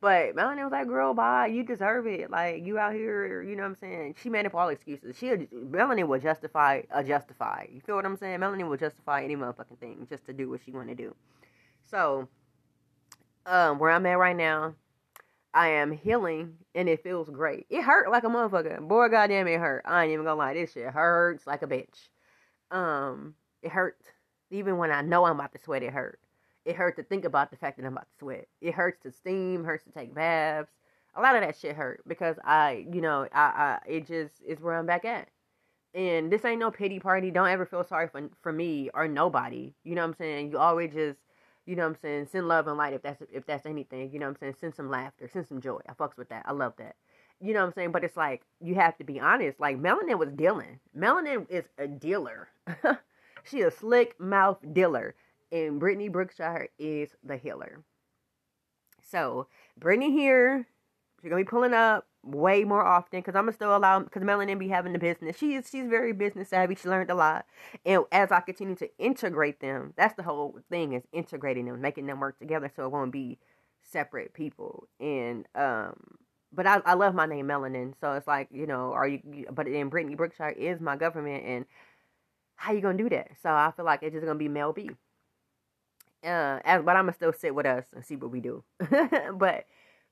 But 0.00 0.36
Melanie 0.36 0.62
was 0.62 0.72
like, 0.72 0.86
girl, 0.86 1.14
bye. 1.14 1.46
You 1.46 1.62
deserve 1.62 2.06
it. 2.06 2.30
Like, 2.30 2.64
you 2.64 2.78
out 2.78 2.92
here, 2.92 3.42
you 3.42 3.56
know 3.56 3.62
what 3.62 3.70
I'm 3.70 3.76
saying? 3.76 4.16
She 4.22 4.28
made 4.28 4.44
up 4.44 4.54
all 4.54 4.68
excuses. 4.68 5.16
She, 5.16 5.48
Melanie 5.50 6.04
will 6.04 6.20
justify 6.20 6.82
a 6.90 7.02
justify. 7.02 7.66
You 7.72 7.80
feel 7.80 7.96
what 7.96 8.04
I'm 8.04 8.16
saying? 8.16 8.40
Melanie 8.40 8.64
will 8.64 8.76
justify 8.76 9.24
any 9.24 9.36
motherfucking 9.36 9.78
thing 9.80 10.06
just 10.10 10.26
to 10.26 10.32
do 10.32 10.50
what 10.50 10.60
she 10.64 10.70
want 10.70 10.88
to 10.88 10.94
do. 10.94 11.14
So, 11.86 12.28
um, 13.46 13.78
where 13.78 13.90
I'm 13.90 14.04
at 14.06 14.18
right 14.18 14.36
now, 14.36 14.74
I 15.54 15.68
am 15.68 15.92
healing 15.92 16.58
and 16.74 16.88
it 16.88 17.02
feels 17.02 17.30
great. 17.30 17.66
It 17.70 17.82
hurt 17.82 18.10
like 18.10 18.24
a 18.24 18.28
motherfucker. 18.28 18.86
Boy, 18.86 19.08
goddamn, 19.08 19.48
it 19.48 19.58
hurt. 19.58 19.82
I 19.86 20.04
ain't 20.04 20.12
even 20.12 20.26
gonna 20.26 20.36
lie. 20.36 20.52
This 20.52 20.72
shit 20.72 20.86
hurts 20.86 21.46
like 21.46 21.62
a 21.62 21.66
bitch. 21.66 22.08
Um, 22.70 23.34
it 23.62 23.70
hurt. 23.70 23.98
Even 24.50 24.78
when 24.78 24.92
I 24.92 25.02
know 25.02 25.24
I'm 25.24 25.36
about 25.36 25.52
to 25.52 25.58
sweat, 25.58 25.82
it 25.82 25.92
hurt 25.92 26.20
it 26.66 26.76
hurt 26.76 26.96
to 26.96 27.02
think 27.04 27.24
about 27.24 27.50
the 27.50 27.56
fact 27.56 27.78
that 27.78 27.86
I'm 27.86 27.92
about 27.92 28.08
to 28.10 28.18
sweat. 28.18 28.48
It 28.60 28.74
hurts 28.74 29.00
to 29.04 29.12
steam, 29.12 29.64
hurts 29.64 29.84
to 29.84 29.90
take 29.90 30.14
baths. 30.14 30.70
A 31.14 31.22
lot 31.22 31.36
of 31.36 31.42
that 31.42 31.56
shit 31.56 31.76
hurt 31.76 32.02
because 32.06 32.36
I, 32.44 32.84
you 32.92 33.00
know, 33.00 33.26
I, 33.32 33.40
I 33.40 33.78
it 33.86 34.06
just 34.06 34.34
is 34.46 34.60
where 34.60 34.76
I'm 34.76 34.84
back 34.84 35.04
at. 35.04 35.28
And 35.94 36.30
this 36.30 36.44
ain't 36.44 36.60
no 36.60 36.70
pity 36.70 36.98
party. 36.98 37.30
Don't 37.30 37.48
ever 37.48 37.64
feel 37.64 37.84
sorry 37.84 38.08
for 38.08 38.28
for 38.42 38.52
me 38.52 38.90
or 38.92 39.08
nobody. 39.08 39.72
You 39.84 39.94
know 39.94 40.02
what 40.02 40.08
I'm 40.08 40.14
saying? 40.14 40.50
You 40.50 40.58
always 40.58 40.92
just, 40.92 41.18
you 41.66 41.76
know 41.76 41.84
what 41.84 41.90
I'm 41.90 42.00
saying, 42.02 42.26
send 42.26 42.48
love 42.48 42.66
and 42.66 42.76
light 42.76 42.92
if 42.92 43.02
that's 43.02 43.22
if 43.32 43.46
that's 43.46 43.64
anything. 43.64 44.10
You 44.12 44.18
know 44.18 44.26
what 44.26 44.36
I'm 44.36 44.40
saying? 44.40 44.56
Send 44.60 44.74
some 44.74 44.90
laughter, 44.90 45.28
send 45.32 45.46
some 45.46 45.60
joy. 45.60 45.80
I 45.88 45.92
fucks 45.94 46.18
with 46.18 46.28
that. 46.30 46.44
I 46.46 46.52
love 46.52 46.74
that. 46.78 46.96
You 47.40 47.52
know 47.52 47.60
what 47.60 47.66
I'm 47.66 47.72
saying? 47.74 47.92
But 47.92 48.04
it's 48.04 48.16
like 48.16 48.42
you 48.60 48.74
have 48.76 48.96
to 48.98 49.04
be 49.04 49.20
honest. 49.20 49.60
Like 49.60 49.80
Melanin 49.80 50.18
was 50.18 50.32
dealing. 50.32 50.80
Melanin 50.96 51.48
is 51.50 51.64
a 51.78 51.86
dealer. 51.86 52.48
she 53.44 53.60
a 53.60 53.70
slick 53.70 54.18
mouth 54.18 54.58
dealer 54.72 55.14
and 55.52 55.78
Brittany 55.78 56.08
Brookshire 56.08 56.68
is 56.78 57.10
the 57.22 57.36
healer. 57.36 57.82
So 59.02 59.46
Brittany 59.78 60.10
here, 60.10 60.66
she's 61.20 61.30
gonna 61.30 61.42
be 61.42 61.48
pulling 61.48 61.74
up 61.74 62.06
way 62.22 62.64
more 62.64 62.84
often 62.84 63.20
because 63.20 63.36
I'm 63.36 63.44
gonna 63.44 63.52
still 63.52 63.76
allow 63.76 64.00
because 64.00 64.22
Melanin 64.22 64.58
be 64.58 64.68
having 64.68 64.92
the 64.92 64.98
business. 64.98 65.36
She 65.36 65.54
is 65.54 65.68
she's 65.70 65.86
very 65.86 66.12
business 66.12 66.48
savvy. 66.48 66.74
She 66.74 66.88
learned 66.88 67.10
a 67.10 67.14
lot, 67.14 67.46
and 67.84 68.04
as 68.10 68.32
I 68.32 68.40
continue 68.40 68.74
to 68.76 68.90
integrate 68.98 69.60
them, 69.60 69.92
that's 69.96 70.14
the 70.14 70.24
whole 70.24 70.58
thing 70.68 70.92
is 70.92 71.04
integrating 71.12 71.66
them, 71.66 71.80
making 71.80 72.06
them 72.06 72.20
work 72.20 72.38
together, 72.38 72.70
so 72.74 72.84
it 72.84 72.92
won't 72.92 73.12
be 73.12 73.38
separate 73.82 74.34
people. 74.34 74.88
And 74.98 75.46
um, 75.54 76.18
but 76.56 76.66
I 76.66 76.80
I 76.84 76.94
love 76.94 77.14
my 77.14 77.26
name 77.26 77.46
Melanin, 77.46 77.94
so 78.00 78.14
it's 78.14 78.26
like 78.26 78.48
you 78.50 78.66
know, 78.66 78.92
are 78.92 79.06
you? 79.06 79.46
But 79.52 79.66
then 79.66 79.88
Brittany 79.88 80.16
Brookshire 80.16 80.50
is 80.50 80.80
my 80.80 80.96
government, 80.96 81.44
and 81.44 81.66
how 82.56 82.72
you 82.72 82.80
gonna 82.80 82.98
do 82.98 83.10
that? 83.10 83.28
So 83.42 83.50
I 83.50 83.72
feel 83.76 83.84
like 83.84 84.02
it's 84.02 84.14
just 84.14 84.26
gonna 84.26 84.38
be 84.38 84.48
Mel 84.48 84.72
B 84.72 84.90
uh, 86.26 86.58
as, 86.64 86.82
but 86.82 86.96
I'm 86.96 87.04
gonna 87.04 87.14
still 87.14 87.32
sit 87.32 87.54
with 87.54 87.66
us 87.66 87.84
and 87.94 88.04
see 88.04 88.16
what 88.16 88.30
we 88.30 88.40
do. 88.40 88.64
but 89.34 89.66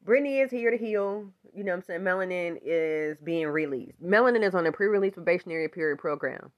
Brittany 0.05 0.39
is 0.41 0.51
here 0.51 0.71
to 0.71 0.77
heal. 0.77 1.27
You 1.55 1.65
know 1.65 1.73
what 1.73 1.79
I'm 1.79 1.83
saying? 1.83 2.01
Melanin 2.03 2.59
is 2.63 3.19
being 3.23 3.49
released. 3.49 4.03
Melanin 4.03 4.47
is 4.47 4.55
on 4.55 4.67
a 4.67 4.73
pre-release 4.73 5.15
probationary 5.15 5.69
period 5.69 5.99
program. 5.99 6.53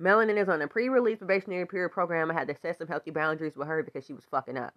Melanin 0.00 0.40
is 0.40 0.48
on 0.48 0.62
a 0.62 0.68
pre-release 0.68 1.18
probationary 1.18 1.66
period 1.66 1.90
program. 1.90 2.30
I 2.30 2.34
had 2.34 2.48
to 2.48 2.56
set 2.60 2.78
some 2.78 2.88
healthy 2.88 3.10
boundaries 3.10 3.56
with 3.56 3.68
her 3.68 3.82
because 3.82 4.04
she 4.04 4.12
was 4.12 4.24
fucking 4.30 4.58
up. 4.58 4.74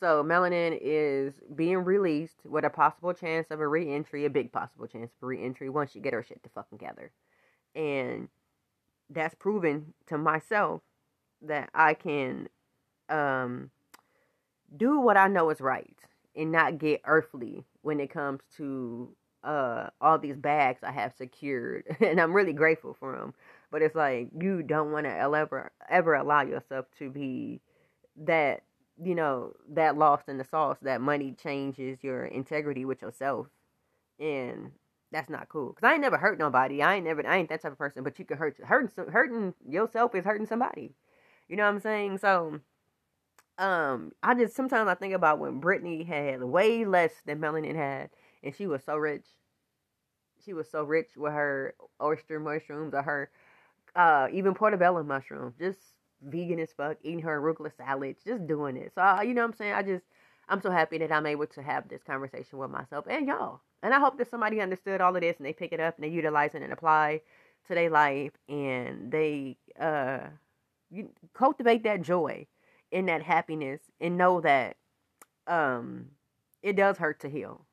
So 0.00 0.22
Melanin 0.22 0.78
is 0.80 1.32
being 1.54 1.78
released 1.78 2.36
with 2.44 2.64
a 2.64 2.70
possible 2.70 3.14
chance 3.14 3.46
of 3.50 3.60
a 3.60 3.68
re-entry, 3.68 4.26
a 4.26 4.30
big 4.30 4.52
possible 4.52 4.86
chance 4.86 5.10
of 5.10 5.26
re-entry 5.26 5.70
once 5.70 5.92
she 5.92 6.00
get 6.00 6.12
her 6.12 6.22
shit 6.22 6.42
to 6.42 6.50
fucking 6.50 6.78
together. 6.78 7.12
And 7.74 8.28
that's 9.08 9.34
proven 9.34 9.94
to 10.08 10.18
myself 10.18 10.82
that 11.42 11.70
I 11.74 11.94
can 11.94 12.48
um, 13.08 13.70
do 14.76 15.00
what 15.00 15.16
I 15.16 15.28
know 15.28 15.50
is 15.50 15.60
right 15.60 15.96
and 16.34 16.52
not 16.52 16.78
get 16.78 17.00
earthly 17.06 17.64
when 17.82 18.00
it 18.00 18.10
comes 18.10 18.40
to 18.56 19.14
uh, 19.44 19.88
all 20.00 20.18
these 20.18 20.36
bags 20.36 20.80
I 20.82 20.92
have 20.92 21.14
secured. 21.16 21.84
and 22.00 22.20
I'm 22.20 22.34
really 22.34 22.52
grateful 22.52 22.94
for 22.98 23.16
them. 23.16 23.32
But 23.70 23.82
it's 23.82 23.94
like 23.94 24.28
you 24.38 24.62
don't 24.62 24.92
want 24.92 25.06
to 25.06 25.16
ever 25.16 25.72
ever 25.88 26.14
allow 26.14 26.42
yourself 26.42 26.86
to 26.98 27.10
be 27.10 27.60
that 28.24 28.62
you 29.02 29.14
know 29.14 29.52
that 29.70 29.96
lost 29.96 30.28
in 30.28 30.38
the 30.38 30.44
sauce. 30.44 30.78
That 30.82 31.00
money 31.00 31.32
changes 31.32 32.02
your 32.02 32.24
integrity 32.24 32.84
with 32.84 33.02
yourself, 33.02 33.48
and 34.18 34.72
that's 35.12 35.30
not 35.30 35.48
cool. 35.48 35.72
Cause 35.72 35.84
I 35.84 35.92
ain't 35.92 36.02
never 36.02 36.18
hurt 36.18 36.38
nobody. 36.38 36.82
I 36.82 36.96
ain't 36.96 37.06
never. 37.06 37.26
I 37.26 37.38
ain't 37.38 37.48
that 37.48 37.62
type 37.62 37.72
of 37.72 37.78
person. 37.78 38.02
But 38.02 38.18
you 38.18 38.24
can 38.24 38.38
hurt 38.38 38.56
hurting 38.62 38.90
hurting 39.10 39.54
yourself 39.68 40.14
is 40.14 40.24
hurting 40.24 40.46
somebody. 40.46 40.94
You 41.48 41.56
know 41.56 41.64
what 41.64 41.74
I'm 41.74 41.80
saying? 41.80 42.18
So 42.18 42.60
um, 43.58 44.12
I 44.22 44.34
just 44.34 44.54
sometimes 44.54 44.88
I 44.88 44.94
think 44.94 45.14
about 45.14 45.38
when 45.38 45.60
Brittany 45.60 46.04
had 46.04 46.42
way 46.42 46.84
less 46.84 47.12
than 47.24 47.40
Melanin 47.40 47.76
had, 47.76 48.10
and 48.42 48.54
she 48.54 48.66
was 48.66 48.82
so 48.84 48.96
rich. 48.96 49.26
She 50.44 50.52
was 50.52 50.70
so 50.70 50.82
rich 50.84 51.10
with 51.16 51.32
her 51.32 51.74
oyster 52.00 52.38
mushrooms 52.38 52.94
or 52.94 53.02
her 53.02 53.30
uh 53.94 54.28
even 54.32 54.54
portobello 54.54 55.02
mushrooms, 55.02 55.54
just 55.58 55.78
vegan 56.22 56.58
as 56.60 56.72
fuck, 56.72 56.98
eating 57.02 57.20
her 57.22 57.40
arugula 57.40 57.70
salad, 57.76 58.16
just 58.24 58.46
doing 58.46 58.76
it. 58.76 58.92
So 58.94 59.20
you 59.22 59.34
know 59.34 59.42
what 59.42 59.48
I'm 59.52 59.56
saying? 59.56 59.72
I 59.74 59.82
just 59.82 60.04
I'm 60.48 60.60
so 60.60 60.70
happy 60.70 60.98
that 60.98 61.12
I'm 61.12 61.26
able 61.26 61.46
to 61.46 61.62
have 61.62 61.88
this 61.88 62.02
conversation 62.02 62.58
with 62.58 62.70
myself 62.70 63.06
and 63.08 63.26
y'all. 63.26 63.60
And 63.82 63.94
I 63.94 64.00
hope 64.00 64.18
that 64.18 64.30
somebody 64.30 64.60
understood 64.60 65.00
all 65.00 65.14
of 65.14 65.22
this 65.22 65.36
and 65.38 65.46
they 65.46 65.52
pick 65.52 65.72
it 65.72 65.80
up 65.80 65.96
and 65.96 66.04
they 66.04 66.08
utilize 66.14 66.54
it 66.54 66.62
and 66.62 66.72
apply 66.72 67.20
to 67.68 67.74
their 67.74 67.90
life 67.90 68.32
and 68.48 69.10
they 69.10 69.56
uh 69.80 70.20
cultivate 71.34 71.82
that 71.82 72.02
joy 72.02 72.46
in 72.92 73.06
that 73.06 73.22
happiness 73.22 73.80
and 74.00 74.16
know 74.16 74.40
that 74.40 74.76
um 75.46 76.06
it 76.62 76.76
does 76.76 76.98
hurt 76.98 77.20
to 77.20 77.28
heal. 77.28 77.64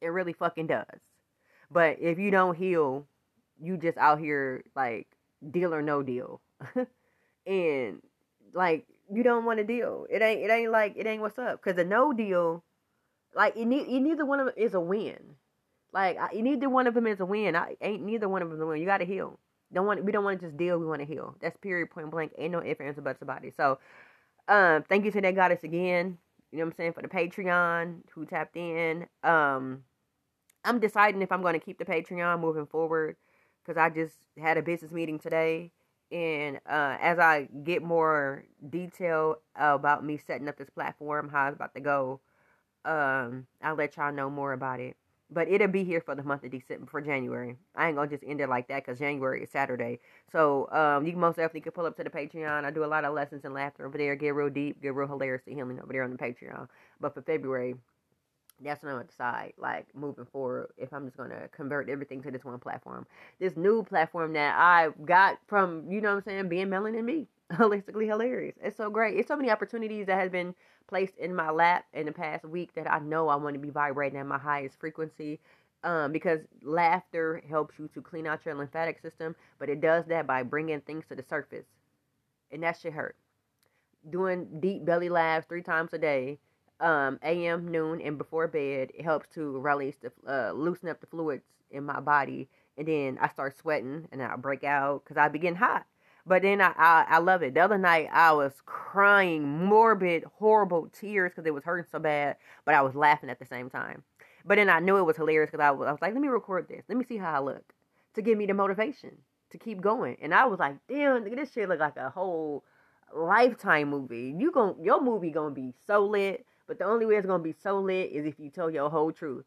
It 0.00 0.08
really 0.08 0.32
fucking 0.32 0.66
does. 0.66 1.00
But 1.70 1.98
if 2.00 2.18
you 2.18 2.30
don't 2.30 2.56
heal, 2.56 3.06
you 3.60 3.76
just 3.76 3.98
out 3.98 4.18
here 4.18 4.64
like 4.74 5.06
deal 5.50 5.74
or 5.74 5.82
no 5.82 6.02
deal. 6.02 6.40
and 7.46 8.00
like 8.54 8.86
you 9.12 9.22
don't 9.22 9.44
want 9.44 9.58
to 9.58 9.64
deal. 9.64 10.06
It 10.10 10.22
ain't 10.22 10.42
it 10.42 10.50
ain't 10.50 10.70
like 10.70 10.94
it 10.96 11.06
ain't 11.06 11.22
what's 11.22 11.38
up 11.38 11.60
cuz 11.62 11.76
a 11.76 11.84
no 11.84 12.12
deal 12.12 12.62
like 13.34 13.56
you 13.56 13.66
need 13.66 13.88
It 13.88 14.00
neither 14.00 14.24
one 14.24 14.40
of 14.40 14.46
them 14.46 14.54
is 14.56 14.74
a 14.74 14.80
win. 14.80 15.36
Like 15.92 16.18
I, 16.18 16.34
neither 16.40 16.68
one 16.68 16.86
of 16.86 16.94
them 16.94 17.06
is 17.06 17.20
a 17.20 17.26
win. 17.26 17.56
I 17.56 17.76
ain't 17.80 18.02
neither 18.02 18.28
one 18.28 18.42
of 18.42 18.48
them 18.48 18.56
is 18.56 18.62
a 18.62 18.66
win. 18.66 18.80
You 18.80 18.86
got 18.86 18.98
to 18.98 19.04
heal. 19.04 19.38
Don't 19.72 19.86
want 19.86 20.04
we 20.04 20.12
don't 20.12 20.24
want 20.24 20.40
to 20.40 20.46
just 20.46 20.56
deal. 20.56 20.78
We 20.78 20.86
want 20.86 21.00
to 21.00 21.06
heal. 21.06 21.36
That's 21.40 21.56
period 21.56 21.90
point 21.90 22.10
blank. 22.10 22.32
Ain't 22.38 22.52
no 22.52 22.62
ifs 22.62 22.80
ands 22.80 22.98
or 22.98 23.02
buts 23.02 23.22
about 23.22 23.44
it. 23.44 23.54
So 23.56 23.78
um, 24.48 24.84
thank 24.88 25.04
you 25.04 25.10
to 25.12 25.20
that 25.20 25.34
goddess 25.34 25.64
again. 25.64 26.18
You 26.50 26.58
know 26.58 26.64
what 26.64 26.72
I'm 26.72 26.76
saying 26.76 26.92
for 26.92 27.02
the 27.02 27.08
Patreon 27.08 28.00
who 28.14 28.26
tapped 28.26 28.56
in. 28.56 29.06
Um, 29.22 29.84
I'm 30.64 30.78
deciding 30.78 31.22
if 31.22 31.32
I'm 31.32 31.42
going 31.42 31.58
to 31.58 31.64
keep 31.64 31.78
the 31.78 31.84
Patreon 31.84 32.40
moving 32.40 32.66
forward 32.66 33.16
because 33.64 33.78
I 33.78 33.88
just 33.88 34.14
had 34.38 34.58
a 34.58 34.62
business 34.62 34.92
meeting 34.92 35.18
today, 35.18 35.70
and 36.12 36.58
uh, 36.68 36.98
as 37.00 37.18
I 37.18 37.48
get 37.64 37.82
more 37.82 38.44
detail 38.70 39.36
about 39.56 40.04
me 40.04 40.18
setting 40.18 40.48
up 40.48 40.58
this 40.58 40.70
platform, 40.70 41.28
how 41.30 41.48
it's 41.48 41.56
about 41.56 41.74
to 41.74 41.80
go, 41.80 42.20
um, 42.84 43.46
I'll 43.62 43.74
let 43.76 43.96
y'all 43.96 44.12
know 44.12 44.30
more 44.30 44.52
about 44.52 44.80
it 44.80 44.96
but 45.32 45.48
it'll 45.48 45.68
be 45.68 45.84
here 45.84 46.00
for 46.00 46.14
the 46.14 46.22
month 46.22 46.44
of 46.44 46.50
December 46.50 46.86
for 46.86 47.00
January. 47.00 47.56
I 47.74 47.88
ain't 47.88 47.96
gonna 47.96 48.10
just 48.10 48.24
end 48.24 48.40
it 48.40 48.48
like 48.48 48.68
that 48.68 48.84
because 48.84 48.98
January 48.98 49.42
is 49.42 49.50
Saturday. 49.50 50.00
So 50.30 50.68
um, 50.70 51.06
you 51.06 51.16
most 51.16 51.36
definitely 51.36 51.62
can 51.62 51.72
pull 51.72 51.86
up 51.86 51.96
to 51.96 52.04
the 52.04 52.10
Patreon. 52.10 52.64
I 52.64 52.70
do 52.70 52.84
a 52.84 52.86
lot 52.86 53.04
of 53.04 53.14
lessons 53.14 53.42
and 53.44 53.54
laughter 53.54 53.86
over 53.86 53.96
there. 53.96 54.14
Get 54.14 54.34
real 54.34 54.50
deep, 54.50 54.82
get 54.82 54.94
real 54.94 55.08
hilarious 55.08 55.42
to 55.46 55.54
healing 55.54 55.80
over 55.80 55.92
there 55.92 56.04
on 56.04 56.10
the 56.10 56.18
Patreon. 56.18 56.68
But 57.00 57.14
for 57.14 57.22
February, 57.22 57.76
that's 58.60 58.82
when 58.82 58.94
I'm 58.94 59.06
decide, 59.06 59.52
like 59.58 59.86
moving 59.94 60.26
forward, 60.26 60.72
if 60.76 60.92
I'm 60.92 61.04
just 61.06 61.16
gonna 61.16 61.48
convert 61.48 61.88
everything 61.88 62.22
to 62.22 62.30
this 62.30 62.44
one 62.44 62.58
platform. 62.58 63.06
This 63.40 63.56
new 63.56 63.82
platform 63.82 64.32
that 64.34 64.54
I 64.56 64.88
got 65.04 65.38
from, 65.46 65.90
you 65.90 66.00
know 66.00 66.10
what 66.10 66.16
I'm 66.18 66.22
saying, 66.22 66.48
being 66.48 66.68
Melanin 66.68 67.06
B. 67.06 67.28
Holistically 67.52 68.06
hilarious. 68.06 68.56
It's 68.62 68.76
so 68.76 68.88
great. 68.88 69.18
It's 69.18 69.28
so 69.28 69.36
many 69.36 69.50
opportunities 69.50 70.06
that 70.06 70.18
has 70.18 70.30
been 70.30 70.54
placed 70.88 71.16
in 71.18 71.34
my 71.34 71.50
lap 71.50 71.84
in 71.92 72.06
the 72.06 72.12
past 72.12 72.44
week 72.44 72.74
that 72.74 72.90
I 72.90 72.98
know 73.00 73.28
I 73.28 73.36
want 73.36 73.54
to 73.54 73.60
be 73.60 73.70
vibrating 73.70 74.18
at 74.18 74.26
my 74.26 74.38
highest 74.38 74.78
frequency. 74.78 75.40
Um, 75.84 76.12
because 76.12 76.38
laughter 76.62 77.42
helps 77.48 77.76
you 77.76 77.88
to 77.92 78.00
clean 78.00 78.24
out 78.26 78.46
your 78.46 78.54
lymphatic 78.54 79.00
system, 79.00 79.34
but 79.58 79.68
it 79.68 79.80
does 79.80 80.04
that 80.06 80.28
by 80.28 80.44
bringing 80.44 80.80
things 80.80 81.04
to 81.08 81.16
the 81.16 81.24
surface, 81.24 81.66
and 82.52 82.62
that 82.62 82.78
should 82.78 82.92
hurt. 82.92 83.16
Doing 84.08 84.60
deep 84.60 84.84
belly 84.84 85.08
laughs 85.08 85.46
three 85.48 85.62
times 85.62 85.92
a 85.92 85.98
day 85.98 86.38
um, 86.82 87.18
a.m., 87.22 87.70
noon, 87.70 88.00
and 88.02 88.18
before 88.18 88.48
bed. 88.48 88.90
It 88.94 89.04
helps 89.04 89.28
to 89.34 89.58
release 89.60 89.96
the 90.02 90.12
uh, 90.28 90.52
loosen 90.52 90.88
up 90.88 91.00
the 91.00 91.06
fluids 91.06 91.44
in 91.70 91.84
my 91.84 92.00
body, 92.00 92.48
and 92.76 92.86
then 92.86 93.18
I 93.20 93.28
start 93.28 93.56
sweating 93.56 94.08
and 94.12 94.22
I 94.22 94.36
break 94.36 94.64
out 94.64 95.04
because 95.04 95.16
I 95.16 95.28
begin 95.28 95.54
hot. 95.54 95.86
But 96.26 96.42
then 96.42 96.60
I, 96.60 96.72
I, 96.76 97.06
I 97.08 97.18
love 97.18 97.42
it. 97.42 97.54
The 97.54 97.60
other 97.60 97.78
night 97.78 98.08
I 98.12 98.32
was 98.32 98.52
crying 98.64 99.48
morbid, 99.48 100.24
horrible 100.38 100.88
tears 100.92 101.32
because 101.32 101.46
it 101.46 101.54
was 101.54 101.64
hurting 101.64 101.86
so 101.90 101.98
bad, 101.98 102.36
but 102.64 102.74
I 102.74 102.82
was 102.82 102.94
laughing 102.94 103.30
at 103.30 103.38
the 103.38 103.46
same 103.46 103.70
time. 103.70 104.02
But 104.44 104.56
then 104.56 104.68
I 104.68 104.80
knew 104.80 104.98
it 104.98 105.04
was 105.04 105.16
hilarious 105.16 105.50
because 105.50 105.64
I 105.64 105.70
was, 105.70 105.88
I 105.88 105.92
was 105.92 106.02
like, 106.02 106.12
let 106.12 106.22
me 106.22 106.28
record 106.28 106.68
this. 106.68 106.82
Let 106.88 106.98
me 106.98 107.04
see 107.04 107.16
how 107.16 107.32
I 107.32 107.40
look 107.40 107.72
to 108.14 108.22
give 108.22 108.36
me 108.38 108.46
the 108.46 108.54
motivation 108.54 109.16
to 109.50 109.58
keep 109.58 109.80
going. 109.80 110.16
And 110.20 110.34
I 110.34 110.46
was 110.46 110.58
like, 110.58 110.76
damn, 110.88 111.24
this 111.24 111.52
shit 111.52 111.68
look 111.68 111.80
like 111.80 111.96
a 111.96 112.10
whole 112.10 112.64
lifetime 113.14 113.90
movie. 113.90 114.34
You 114.36 114.50
gon' 114.50 114.76
your 114.82 115.00
movie 115.00 115.30
gonna 115.30 115.54
be 115.54 115.74
so 115.86 116.06
lit. 116.06 116.44
But 116.72 116.78
the 116.78 116.86
only 116.86 117.04
way 117.04 117.16
it's 117.16 117.26
gonna 117.26 117.42
be 117.42 117.52
so 117.52 117.80
lit 117.80 118.12
is 118.12 118.24
if 118.24 118.40
you 118.40 118.48
tell 118.48 118.70
your 118.70 118.88
whole 118.88 119.12
truth 119.12 119.44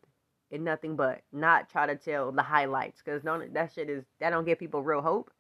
and 0.52 0.64
nothing 0.64 0.96
but, 0.96 1.24
not 1.32 1.72
try 1.72 1.88
to 1.88 1.96
tell 1.96 2.32
the 2.32 2.44
highlights, 2.44 3.02
cause 3.02 3.24
don't 3.24 3.52
that 3.56 3.74
shit 3.74 3.90
is 3.90 4.06
that 4.20 4.30
don't 4.30 4.46
give 4.46 4.60
people 4.60 4.84
real 4.84 5.02
hope. 5.02 5.32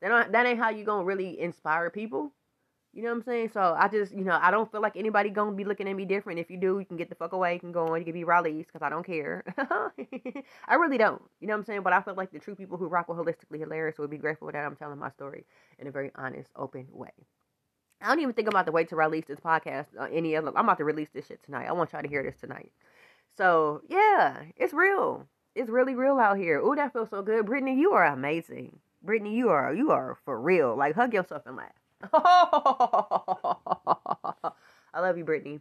That 0.00 0.10
don't, 0.10 0.30
that 0.30 0.46
ain't 0.46 0.60
how 0.60 0.70
you 0.70 0.84
gonna 0.84 1.02
really 1.02 1.40
inspire 1.40 1.90
people. 1.90 2.30
You 2.92 3.02
know 3.02 3.08
what 3.08 3.16
I'm 3.16 3.22
saying? 3.24 3.50
So 3.52 3.74
I 3.76 3.88
just, 3.88 4.12
you 4.12 4.22
know, 4.22 4.38
I 4.40 4.52
don't 4.52 4.70
feel 4.70 4.80
like 4.80 4.96
anybody 4.96 5.28
gonna 5.28 5.56
be 5.56 5.64
looking 5.64 5.88
at 5.88 5.96
me 5.96 6.04
different. 6.04 6.38
If 6.38 6.52
you 6.52 6.56
do, 6.56 6.78
you 6.78 6.84
can 6.84 6.96
get 6.96 7.08
the 7.08 7.16
fuck 7.16 7.32
away. 7.32 7.54
You 7.54 7.58
can 7.58 7.72
go 7.72 7.88
on. 7.88 7.98
You 7.98 8.04
can 8.04 8.14
be 8.14 8.22
released 8.22 8.68
because 8.72 8.86
I 8.86 8.88
don't 8.90 9.04
care. 9.04 9.42
I 10.68 10.74
really 10.76 10.98
don't. 10.98 11.20
You 11.40 11.48
know 11.48 11.54
what 11.54 11.58
I'm 11.58 11.64
saying? 11.64 11.82
But 11.82 11.94
I 11.94 12.00
feel 12.00 12.14
like 12.14 12.30
the 12.30 12.38
true 12.38 12.54
people 12.54 12.78
who 12.78 12.86
rock 12.86 13.08
with 13.08 13.18
holistically 13.18 13.58
hilarious 13.58 13.98
would 13.98 14.08
be 14.08 14.18
grateful 14.18 14.52
that 14.52 14.64
I'm 14.64 14.76
telling 14.76 15.00
my 15.00 15.10
story 15.10 15.46
in 15.80 15.88
a 15.88 15.90
very 15.90 16.12
honest, 16.14 16.48
open 16.54 16.86
way. 16.92 17.10
I 18.00 18.08
don't 18.08 18.20
even 18.20 18.34
think 18.34 18.48
I'm 18.48 18.52
about 18.52 18.66
to 18.66 18.72
wait 18.72 18.88
to 18.90 18.96
release 18.96 19.24
this 19.26 19.40
podcast. 19.40 19.86
Uh, 19.98 20.08
any 20.12 20.36
other, 20.36 20.48
I'm 20.48 20.64
about 20.64 20.78
to 20.78 20.84
release 20.84 21.08
this 21.14 21.26
shit 21.26 21.42
tonight. 21.42 21.66
I 21.66 21.72
want 21.72 21.92
y'all 21.92 22.02
to 22.02 22.08
hear 22.08 22.22
this 22.22 22.36
tonight. 22.36 22.70
So 23.36 23.82
yeah, 23.88 24.42
it's 24.56 24.72
real. 24.72 25.26
It's 25.54 25.70
really 25.70 25.94
real 25.94 26.18
out 26.18 26.36
here. 26.36 26.60
Ooh, 26.60 26.74
that 26.76 26.92
feels 26.92 27.10
so 27.10 27.22
good. 27.22 27.46
Brittany, 27.46 27.78
you 27.78 27.92
are 27.92 28.04
amazing. 28.04 28.78
Brittany, 29.02 29.34
you 29.34 29.50
are 29.50 29.74
you 29.74 29.90
are 29.90 30.16
for 30.24 30.40
real. 30.40 30.76
Like 30.76 30.94
hug 30.94 31.14
yourself 31.14 31.42
and 31.46 31.56
laugh. 31.56 31.72
I 34.92 35.00
love 35.00 35.16
you, 35.16 35.24
Brittany. 35.24 35.60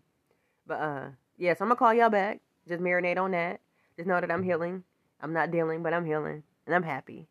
But 0.67 0.81
uh, 0.81 1.05
yes, 1.37 1.61
I'm 1.61 1.67
gonna 1.67 1.77
call 1.77 1.93
y'all 1.93 2.09
back. 2.09 2.41
Just 2.67 2.81
marinate 2.81 3.17
on 3.17 3.31
that. 3.31 3.61
Just 3.95 4.07
know 4.07 4.19
that 4.19 4.31
I'm 4.31 4.43
healing. 4.43 4.83
I'm 5.21 5.33
not 5.33 5.51
dealing, 5.51 5.83
but 5.83 5.93
I'm 5.93 6.05
healing, 6.05 6.43
and 6.65 6.75
I'm 6.75 6.83
happy, 6.83 7.27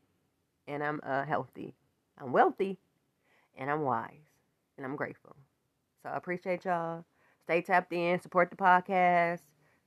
and 0.66 0.82
I'm 0.82 1.00
uh 1.05 1.24
healthy. 1.24 1.74
I'm 2.18 2.32
wealthy, 2.32 2.78
and 3.57 3.70
I'm 3.70 3.82
wise 3.82 4.32
and 4.77 4.87
I'm 4.87 4.97
grateful. 4.97 5.37
So 6.03 6.11
I 6.11 6.16
appreciate 6.16 6.64
y'all. 6.64 7.05
Stay 7.45 7.62
tapped 7.62 7.93
in, 7.93 8.20
support 8.20 8.51
the 8.51 8.57
podcast, 8.57 9.41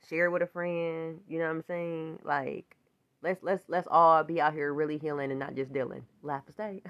share 0.09 0.29
with 0.31 0.41
a 0.41 0.47
friend. 0.47 1.19
You 1.27 1.39
know 1.39 1.45
what 1.45 1.51
I'm 1.51 1.63
saying? 1.63 2.19
Like, 2.23 2.75
let's 3.21 3.41
let's 3.43 3.63
let's 3.67 3.87
all 3.89 4.23
be 4.23 4.41
out 4.41 4.53
here 4.53 4.73
really 4.73 4.97
healing 4.97 5.31
and 5.31 5.39
not 5.39 5.55
just 5.55 5.73
dealing. 5.73 6.05
Laugh 6.21 6.45
to 6.45 6.51
stay. 6.51 6.81